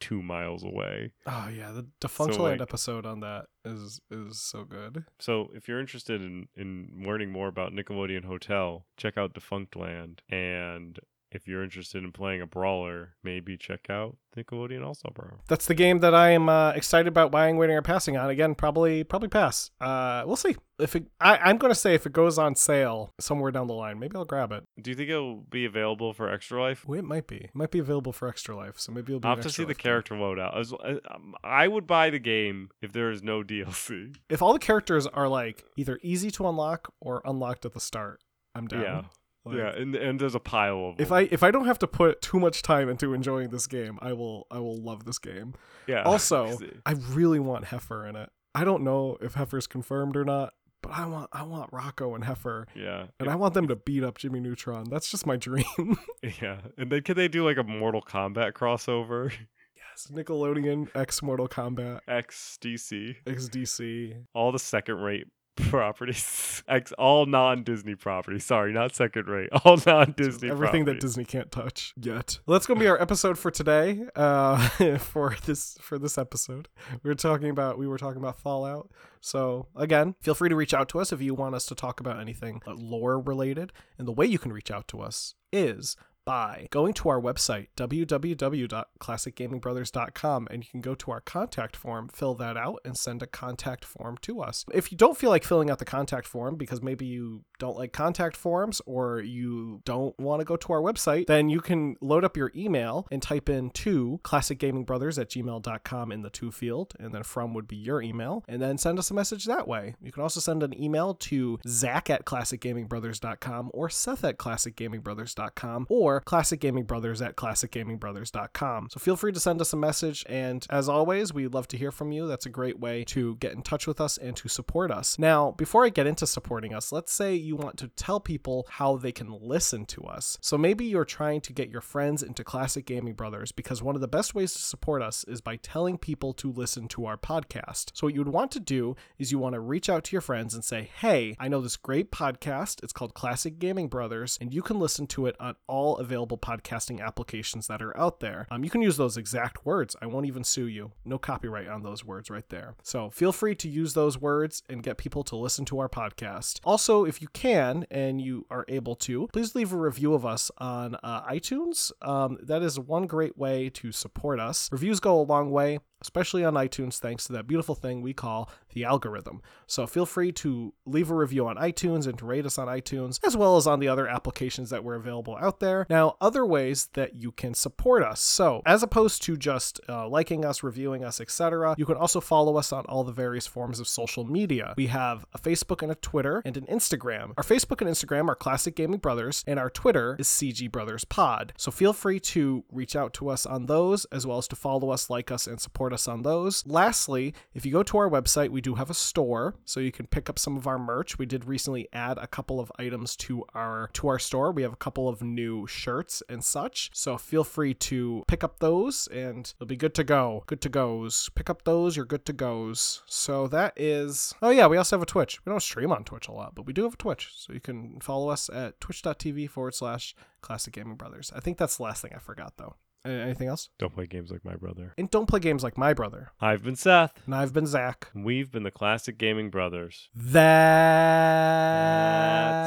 two 0.00 0.22
miles 0.22 0.64
away. 0.64 1.12
Oh 1.26 1.48
yeah, 1.54 1.70
the 1.70 1.86
Defunctland 2.00 2.38
like- 2.38 2.60
episode 2.60 3.06
on 3.06 3.20
that 3.20 3.46
is 3.64 4.00
is 4.10 4.40
so 4.40 4.64
good. 4.64 5.04
So 5.20 5.50
if 5.54 5.68
you're 5.68 5.80
interested 5.80 6.20
in 6.20 6.48
in 6.56 7.04
learning 7.06 7.30
more 7.30 7.48
about 7.48 7.72
Nickelodeon 7.72 8.24
Hotel, 8.24 8.84
check 8.96 9.16
out 9.16 9.34
Defunctland. 9.34 10.18
And 10.28 10.98
if 11.34 11.46
you're 11.48 11.62
interested 11.62 12.02
in 12.04 12.12
playing 12.12 12.40
a 12.40 12.46
brawler, 12.46 13.14
maybe 13.22 13.56
check 13.56 13.88
out 13.90 14.16
Nickelodeon 14.36 14.84
All 14.84 14.94
Star 14.94 15.12
Brawl. 15.14 15.40
That's 15.48 15.66
the 15.66 15.74
game 15.74 16.00
that 16.00 16.14
I 16.14 16.30
am 16.30 16.48
uh, 16.48 16.70
excited 16.72 17.08
about 17.08 17.30
buying, 17.30 17.56
waiting, 17.56 17.76
or 17.76 17.82
passing 17.82 18.16
on. 18.16 18.30
Again, 18.30 18.54
probably 18.54 19.04
probably 19.04 19.28
pass. 19.28 19.70
Uh, 19.80 20.22
we'll 20.26 20.36
see 20.36 20.56
if 20.78 20.96
it. 20.96 21.06
I, 21.20 21.36
I'm 21.38 21.58
going 21.58 21.70
to 21.72 21.78
say 21.78 21.94
if 21.94 22.06
it 22.06 22.12
goes 22.12 22.38
on 22.38 22.54
sale 22.54 23.12
somewhere 23.20 23.50
down 23.50 23.66
the 23.66 23.74
line, 23.74 23.98
maybe 23.98 24.16
I'll 24.16 24.24
grab 24.24 24.52
it. 24.52 24.64
Do 24.80 24.90
you 24.90 24.96
think 24.96 25.10
it'll 25.10 25.36
be 25.42 25.64
available 25.64 26.12
for 26.12 26.30
Extra 26.30 26.60
Life? 26.62 26.84
Oh, 26.88 26.94
it 26.94 27.04
might 27.04 27.26
be. 27.26 27.36
It 27.36 27.50
might 27.54 27.70
be 27.70 27.78
available 27.78 28.12
for 28.12 28.28
Extra 28.28 28.56
Life, 28.56 28.78
so 28.78 28.92
maybe 28.92 29.12
it'll 29.12 29.20
be. 29.20 29.28
I'll 29.28 29.36
have 29.36 29.44
to 29.44 29.50
see 29.50 29.64
the 29.64 29.68
Life 29.68 29.78
game. 29.78 29.82
character 29.82 30.14
loadout. 30.14 30.58
As- 30.58 30.72
uh, 30.72 30.98
um, 31.10 31.34
I 31.44 31.68
would 31.68 31.86
buy 31.86 32.10
the 32.10 32.18
game 32.18 32.70
if 32.80 32.92
there 32.92 33.10
is 33.10 33.22
no 33.22 33.42
DLC. 33.44 34.16
If 34.30 34.40
all 34.40 34.52
the 34.52 34.58
characters 34.58 35.06
are 35.06 35.28
like 35.28 35.64
either 35.76 35.98
easy 36.02 36.30
to 36.32 36.48
unlock 36.48 36.92
or 37.00 37.20
unlocked 37.24 37.64
at 37.66 37.74
the 37.74 37.80
start, 37.80 38.20
I'm 38.54 38.66
down. 38.66 38.82
Yeah. 38.82 39.02
Like, 39.44 39.56
yeah, 39.56 39.70
and 39.70 39.94
and 39.96 40.20
there's 40.20 40.34
a 40.36 40.40
pile 40.40 40.90
of 40.90 40.96
them. 40.96 41.04
If 41.04 41.10
I 41.10 41.22
if 41.22 41.42
I 41.42 41.50
don't 41.50 41.66
have 41.66 41.78
to 41.80 41.88
put 41.88 42.22
too 42.22 42.38
much 42.38 42.62
time 42.62 42.88
into 42.88 43.12
enjoying 43.12 43.48
this 43.50 43.66
game, 43.66 43.98
I 44.00 44.12
will 44.12 44.46
I 44.50 44.58
will 44.60 44.80
love 44.80 45.04
this 45.04 45.18
game. 45.18 45.54
yeah. 45.88 46.02
Also, 46.06 46.58
I 46.86 46.92
really 47.10 47.40
want 47.40 47.64
Heffer 47.64 48.08
in 48.08 48.14
it. 48.16 48.30
I 48.54 48.64
don't 48.64 48.84
know 48.84 49.16
if 49.20 49.34
Heffer's 49.34 49.66
confirmed 49.66 50.16
or 50.16 50.24
not, 50.24 50.52
but 50.80 50.92
I 50.92 51.06
want 51.06 51.28
I 51.32 51.42
want 51.42 51.72
Rocko 51.72 52.14
and 52.14 52.22
Heffer, 52.22 52.66
yeah, 52.76 53.06
and 53.18 53.28
I 53.28 53.34
want 53.34 53.54
them 53.54 53.66
to 53.68 53.74
beat 53.76 54.04
up 54.04 54.18
Jimmy 54.18 54.38
Neutron. 54.40 54.84
That's 54.90 55.10
just 55.10 55.26
my 55.26 55.36
dream. 55.48 55.64
yeah, 56.40 56.58
and 56.78 56.90
then 56.92 57.02
can 57.02 57.16
they 57.16 57.26
do 57.28 57.44
like 57.44 57.56
a 57.56 57.64
Mortal 57.64 58.02
Kombat 58.02 58.52
crossover? 58.52 59.32
yes, 59.74 60.08
Nickelodeon 60.12 60.88
X 60.94 61.20
Mortal 61.22 61.48
Kombat 61.48 62.00
X 62.06 62.58
DC. 62.60 63.16
XDC. 63.26 64.24
all 64.34 64.52
the 64.52 64.58
second 64.58 64.96
rate 65.00 65.26
properties 65.56 66.62
all 66.98 67.26
non-disney 67.26 67.94
properties 67.94 68.44
sorry 68.44 68.72
not 68.72 68.94
second 68.94 69.26
rate 69.26 69.48
all 69.64 69.78
non-disney 69.86 70.50
Everything 70.50 70.84
that. 70.86 71.00
Disney 71.00 71.24
can't 71.24 71.50
touch 71.50 71.92
yet. 72.00 72.38
Well, 72.46 72.54
that's 72.54 72.66
gonna 72.66 72.80
be 72.80 72.86
our 72.86 73.00
episode 73.00 73.38
for 73.38 73.50
today. 73.50 74.02
Uh, 74.14 74.68
for 74.98 75.36
this 75.44 75.76
for 75.80 75.98
this 75.98 76.16
episode, 76.18 76.68
we 77.02 77.08
were 77.08 77.14
talking 77.14 77.50
about 77.50 77.78
we 77.78 77.86
were 77.86 77.98
talking 77.98 78.20
about 78.20 78.38
Fallout. 78.38 78.90
So 79.20 79.68
again, 79.76 80.14
feel 80.20 80.34
free 80.34 80.48
to 80.48 80.56
reach 80.56 80.74
out 80.74 80.88
to 80.90 81.00
us 81.00 81.12
if 81.12 81.20
you 81.20 81.34
want 81.34 81.54
us 81.54 81.66
to 81.66 81.74
talk 81.74 82.00
about 82.00 82.20
anything 82.20 82.60
uh, 82.66 82.74
lore 82.74 83.20
related. 83.20 83.72
And 83.98 84.06
the 84.06 84.12
way 84.12 84.26
you 84.26 84.38
can 84.38 84.52
reach 84.52 84.70
out 84.70 84.88
to 84.88 85.00
us 85.00 85.34
is 85.52 85.96
by 86.24 86.68
going 86.70 86.94
to 86.94 87.08
our 87.08 87.20
website 87.20 87.66
www.classicgamingbrothers.com 87.76 90.48
and 90.50 90.64
you 90.64 90.70
can 90.70 90.80
go 90.80 90.94
to 90.94 91.10
our 91.10 91.20
contact 91.20 91.76
form 91.76 92.08
fill 92.08 92.34
that 92.34 92.56
out 92.56 92.80
and 92.84 92.96
send 92.96 93.22
a 93.22 93.26
contact 93.26 93.84
form 93.84 94.16
to 94.18 94.40
us. 94.40 94.64
If 94.72 94.92
you 94.92 94.98
don't 94.98 95.16
feel 95.16 95.30
like 95.30 95.44
filling 95.44 95.70
out 95.70 95.78
the 95.78 95.84
contact 95.84 96.26
form 96.26 96.56
because 96.56 96.82
maybe 96.82 97.06
you 97.06 97.44
don't 97.58 97.76
like 97.76 97.92
contact 97.92 98.36
forms 98.36 98.80
or 98.86 99.20
you 99.20 99.80
don't 99.84 100.18
want 100.18 100.40
to 100.40 100.44
go 100.44 100.56
to 100.56 100.72
our 100.72 100.80
website 100.80 101.26
then 101.26 101.48
you 101.48 101.60
can 101.60 101.96
load 102.00 102.24
up 102.24 102.36
your 102.36 102.50
email 102.54 103.06
and 103.10 103.22
type 103.22 103.48
in 103.48 103.70
to 103.70 104.20
classicgamingbrothers 104.24 105.20
at 105.20 105.30
gmail.com 105.30 106.12
in 106.12 106.22
the 106.22 106.30
to 106.30 106.50
field 106.50 106.94
and 106.98 107.14
then 107.14 107.22
from 107.22 107.54
would 107.54 107.68
be 107.68 107.76
your 107.76 108.02
email 108.02 108.44
and 108.48 108.60
then 108.60 108.76
send 108.78 108.98
us 108.98 109.10
a 109.10 109.14
message 109.14 109.44
that 109.44 109.68
way. 109.68 109.94
You 110.00 110.10
can 110.12 110.22
also 110.22 110.40
send 110.40 110.62
an 110.62 110.80
email 110.80 111.14
to 111.14 111.58
zach 111.66 112.08
at 112.10 112.24
classicgamingbrothers.com 112.24 113.70
or 113.74 113.90
seth 113.90 114.24
at 114.24 114.38
classicgamingbrothers.com 114.38 115.86
or 115.88 116.11
Classic 116.20 116.60
Gaming 116.60 116.84
Brothers 116.84 117.22
at 117.22 117.36
classicgamingbrothers.com. 117.36 118.88
So 118.90 119.00
feel 119.00 119.16
free 119.16 119.32
to 119.32 119.40
send 119.40 119.60
us 119.60 119.72
a 119.72 119.76
message. 119.76 120.24
And 120.28 120.66
as 120.70 120.88
always, 120.88 121.32
we'd 121.32 121.54
love 121.54 121.68
to 121.68 121.76
hear 121.76 121.90
from 121.90 122.12
you. 122.12 122.26
That's 122.26 122.46
a 122.46 122.50
great 122.50 122.78
way 122.80 123.04
to 123.04 123.36
get 123.36 123.52
in 123.52 123.62
touch 123.62 123.86
with 123.86 124.00
us 124.00 124.18
and 124.18 124.36
to 124.36 124.48
support 124.48 124.90
us. 124.90 125.18
Now, 125.18 125.52
before 125.52 125.84
I 125.84 125.88
get 125.88 126.06
into 126.06 126.26
supporting 126.26 126.74
us, 126.74 126.92
let's 126.92 127.12
say 127.12 127.34
you 127.34 127.56
want 127.56 127.76
to 127.78 127.88
tell 127.88 128.20
people 128.20 128.66
how 128.70 128.96
they 128.96 129.12
can 129.12 129.30
listen 129.30 129.84
to 129.86 130.02
us. 130.02 130.38
So 130.40 130.56
maybe 130.58 130.84
you're 130.84 131.04
trying 131.04 131.40
to 131.42 131.52
get 131.52 131.70
your 131.70 131.80
friends 131.80 132.22
into 132.22 132.44
Classic 132.44 132.84
Gaming 132.84 133.14
Brothers 133.14 133.52
because 133.52 133.82
one 133.82 133.94
of 133.94 134.00
the 134.00 134.08
best 134.08 134.34
ways 134.34 134.52
to 134.54 134.62
support 134.62 135.02
us 135.02 135.24
is 135.24 135.40
by 135.40 135.56
telling 135.56 135.98
people 135.98 136.32
to 136.34 136.52
listen 136.52 136.88
to 136.88 137.06
our 137.06 137.16
podcast. 137.16 137.90
So 137.94 138.06
what 138.06 138.14
you 138.14 138.20
would 138.20 138.32
want 138.32 138.50
to 138.52 138.60
do 138.60 138.96
is 139.18 139.32
you 139.32 139.38
want 139.38 139.54
to 139.54 139.60
reach 139.60 139.88
out 139.88 140.04
to 140.04 140.12
your 140.12 140.20
friends 140.20 140.54
and 140.54 140.64
say, 140.64 140.90
hey, 140.98 141.36
I 141.38 141.48
know 141.48 141.60
this 141.60 141.76
great 141.76 142.10
podcast. 142.10 142.82
It's 142.82 142.92
called 142.92 143.14
Classic 143.14 143.58
Gaming 143.58 143.88
Brothers, 143.88 144.38
and 144.40 144.52
you 144.52 144.62
can 144.62 144.78
listen 144.78 145.06
to 145.08 145.26
it 145.26 145.36
on 145.40 145.56
all 145.66 145.96
available 146.02 146.36
podcasting 146.36 147.00
applications 147.00 147.66
that 147.68 147.80
are 147.80 147.96
out 147.98 148.20
there. 148.20 148.46
Um, 148.50 148.64
you 148.64 148.70
can 148.70 148.82
use 148.82 148.96
those 148.96 149.16
exact 149.16 149.64
words. 149.64 149.96
I 150.02 150.06
won't 150.06 150.26
even 150.26 150.44
sue 150.44 150.66
you. 150.66 150.92
No 151.04 151.18
copyright 151.18 151.68
on 151.68 151.82
those 151.82 152.04
words 152.04 152.28
right 152.30 152.48
there. 152.50 152.74
So 152.82 153.08
feel 153.10 153.32
free 153.32 153.54
to 153.54 153.68
use 153.68 153.94
those 153.94 154.18
words 154.18 154.62
and 154.68 154.82
get 154.82 154.98
people 154.98 155.22
to 155.24 155.36
listen 155.36 155.64
to 155.66 155.78
our 155.78 155.88
podcast. 155.88 156.60
Also, 156.64 157.04
if 157.04 157.22
you 157.22 157.28
can 157.32 157.86
and 157.90 158.20
you 158.20 158.46
are 158.50 158.64
able 158.68 158.96
to, 158.96 159.28
please 159.32 159.54
leave 159.54 159.72
a 159.72 159.76
review 159.76 160.14
of 160.14 160.26
us 160.26 160.50
on 160.58 160.96
uh, 161.02 161.22
iTunes. 161.22 161.92
Um, 162.02 162.38
that 162.42 162.62
is 162.62 162.78
one 162.78 163.06
great 163.06 163.38
way 163.38 163.70
to 163.70 163.92
support 163.92 164.40
us. 164.40 164.68
Reviews 164.72 165.00
go 165.00 165.20
a 165.20 165.22
long 165.22 165.50
way 165.50 165.78
especially 166.02 166.44
on 166.44 166.54
iTunes, 166.54 166.98
thanks 166.98 167.26
to 167.26 167.32
that 167.32 167.46
beautiful 167.46 167.74
thing 167.74 168.02
we 168.02 168.12
call 168.12 168.50
the 168.74 168.84
algorithm. 168.84 169.40
So 169.66 169.86
feel 169.86 170.06
free 170.06 170.32
to 170.32 170.74
leave 170.84 171.10
a 171.10 171.14
review 171.14 171.46
on 171.46 171.56
iTunes 171.56 172.06
and 172.06 172.18
to 172.18 172.26
rate 172.26 172.44
us 172.44 172.58
on 172.58 172.68
iTunes, 172.68 173.18
as 173.24 173.36
well 173.36 173.56
as 173.56 173.66
on 173.66 173.80
the 173.80 173.88
other 173.88 174.06
applications 174.06 174.70
that 174.70 174.84
were 174.84 174.94
available 174.94 175.36
out 175.40 175.60
there. 175.60 175.86
Now, 175.88 176.16
other 176.20 176.44
ways 176.44 176.88
that 176.94 177.14
you 177.14 177.32
can 177.32 177.54
support 177.54 178.02
us. 178.02 178.20
So, 178.20 178.62
as 178.66 178.82
opposed 178.82 179.22
to 179.22 179.36
just 179.36 179.80
uh, 179.88 180.08
liking 180.08 180.44
us, 180.44 180.62
reviewing 180.62 181.04
us, 181.04 181.20
etc., 181.20 181.74
you 181.78 181.86
can 181.86 181.96
also 181.96 182.20
follow 182.20 182.56
us 182.56 182.72
on 182.72 182.84
all 182.86 183.04
the 183.04 183.12
various 183.12 183.46
forms 183.46 183.80
of 183.80 183.88
social 183.88 184.24
media. 184.24 184.74
We 184.76 184.86
have 184.88 185.24
a 185.32 185.38
Facebook 185.38 185.82
and 185.82 185.92
a 185.92 185.96
Twitter 185.96 186.42
and 186.44 186.56
an 186.56 186.66
Instagram. 186.66 187.32
Our 187.36 187.44
Facebook 187.44 187.80
and 187.80 187.90
Instagram 187.90 188.28
are 188.28 188.34
Classic 188.34 188.74
Gaming 188.74 188.98
Brothers, 188.98 189.44
and 189.46 189.58
our 189.58 189.70
Twitter 189.70 190.16
is 190.18 190.28
CG 190.28 190.70
Brothers 190.70 191.04
Pod. 191.04 191.52
So 191.56 191.70
feel 191.70 191.92
free 191.92 192.20
to 192.20 192.64
reach 192.70 192.96
out 192.96 193.12
to 193.14 193.28
us 193.28 193.46
on 193.46 193.66
those, 193.66 194.04
as 194.06 194.26
well 194.26 194.38
as 194.38 194.48
to 194.48 194.56
follow 194.56 194.90
us, 194.90 195.10
like 195.10 195.30
us, 195.30 195.46
and 195.46 195.60
support 195.60 195.91
support 195.92 196.00
us 196.00 196.08
on 196.08 196.22
those. 196.22 196.66
Lastly, 196.66 197.34
if 197.54 197.66
you 197.66 197.72
go 197.72 197.82
to 197.82 197.98
our 197.98 198.08
website, 198.08 198.50
we 198.50 198.60
do 198.60 198.74
have 198.74 198.90
a 198.90 198.94
store, 198.94 199.54
so 199.64 199.80
you 199.80 199.92
can 199.92 200.06
pick 200.06 200.28
up 200.30 200.38
some 200.38 200.56
of 200.56 200.66
our 200.66 200.78
merch. 200.78 201.18
We 201.18 201.26
did 201.26 201.44
recently 201.44 201.88
add 201.92 202.18
a 202.18 202.26
couple 202.26 202.60
of 202.60 202.72
items 202.78 203.16
to 203.16 203.44
our 203.54 203.90
to 203.94 204.08
our 204.08 204.18
store. 204.18 204.52
We 204.52 204.62
have 204.62 204.72
a 204.72 204.76
couple 204.84 205.08
of 205.08 205.22
new 205.22 205.66
shirts 205.66 206.22
and 206.28 206.42
such. 206.42 206.90
So 206.94 207.18
feel 207.18 207.44
free 207.44 207.74
to 207.74 208.24
pick 208.26 208.44
up 208.44 208.58
those 208.58 209.08
and 209.08 209.52
it'll 209.56 209.66
be 209.66 209.76
good 209.76 209.94
to 209.94 210.04
go. 210.04 210.44
Good 210.46 210.60
to 210.62 210.68
goes. 210.68 211.30
Pick 211.34 211.50
up 211.50 211.64
those, 211.64 211.96
you're 211.96 212.06
good 212.06 212.24
to 212.26 212.32
goes. 212.32 213.02
So 213.06 213.48
that 213.48 213.72
is 213.76 214.34
Oh 214.42 214.50
yeah, 214.50 214.66
we 214.66 214.76
also 214.76 214.96
have 214.96 215.02
a 215.02 215.06
Twitch. 215.06 215.40
We 215.44 215.50
don't 215.50 215.62
stream 215.62 215.92
on 215.92 216.04
Twitch 216.04 216.28
a 216.28 216.32
lot, 216.32 216.54
but 216.54 216.66
we 216.66 216.72
do 216.72 216.84
have 216.84 216.94
a 216.94 216.96
Twitch. 216.96 217.32
So 217.36 217.52
you 217.52 217.60
can 217.60 218.00
follow 218.00 218.28
us 218.28 218.48
at 218.50 218.80
twitch.tv 218.80 219.50
forward 219.50 219.74
slash 219.74 220.14
classic 220.40 220.74
gaming 220.74 220.96
brothers. 220.96 221.32
I 221.34 221.40
think 221.40 221.58
that's 221.58 221.76
the 221.76 221.84
last 221.84 222.02
thing 222.02 222.12
I 222.14 222.18
forgot 222.18 222.54
though. 222.56 222.76
Anything 223.04 223.48
else? 223.48 223.68
Don't 223.80 223.92
play 223.92 224.06
games 224.06 224.30
like 224.30 224.44
my 224.44 224.54
brother. 224.54 224.94
And 224.96 225.10
don't 225.10 225.26
play 225.26 225.40
games 225.40 225.64
like 225.64 225.76
my 225.76 225.92
brother. 225.92 226.30
I've 226.40 226.62
been 226.62 226.76
Seth. 226.76 227.12
And 227.26 227.34
I've 227.34 227.52
been 227.52 227.66
Zach. 227.66 228.08
and 228.14 228.24
We've 228.24 228.48
been 228.50 228.62
the 228.62 228.70
Classic 228.70 229.18
Gaming 229.18 229.50
Brothers. 229.50 230.08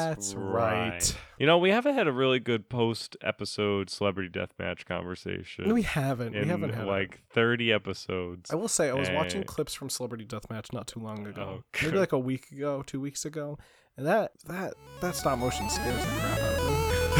That's 0.05 0.33
right. 0.35 1.15
You 1.39 1.45
know, 1.47 1.57
we 1.57 1.69
haven't 1.69 1.95
had 1.95 2.07
a 2.07 2.11
really 2.11 2.39
good 2.39 2.69
post 2.69 3.15
episode 3.21 3.89
celebrity 3.89 4.29
deathmatch 4.29 4.85
conversation. 4.85 5.67
No, 5.67 5.73
We 5.73 5.81
haven't. 5.83 6.33
We 6.33 6.45
haven't 6.47 6.73
had 6.73 6.85
like 6.85 7.21
30 7.31 7.71
episodes. 7.73 8.51
I 8.51 8.55
will 8.55 8.67
say 8.67 8.89
I 8.89 8.93
was 8.93 9.09
watching 9.09 9.41
Eh. 9.41 9.45
clips 9.45 9.73
from 9.73 9.89
Celebrity 9.89 10.25
Deathmatch 10.25 10.71
not 10.73 10.87
too 10.87 10.99
long 10.99 11.25
ago. 11.27 11.61
Oh, 11.61 11.63
Maybe 11.85 11.97
like 11.97 12.11
a 12.13 12.19
week 12.19 12.51
ago, 12.51 12.83
two 12.85 12.99
weeks 13.01 13.23
ago. 13.25 13.57
And 13.97 14.05
that 14.05 14.31
that 14.47 14.73
that 15.01 15.15
stop 15.15 15.39
motion 15.39 15.69
scares 15.69 16.01
the 16.05 16.11
crap 16.19 16.39
out 16.39 16.59
of 16.59 16.65
me. 16.67 16.73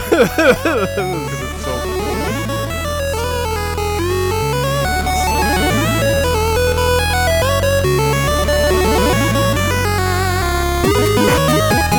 it's 0.11 1.63
so 1.65 2.24
you 11.71 11.94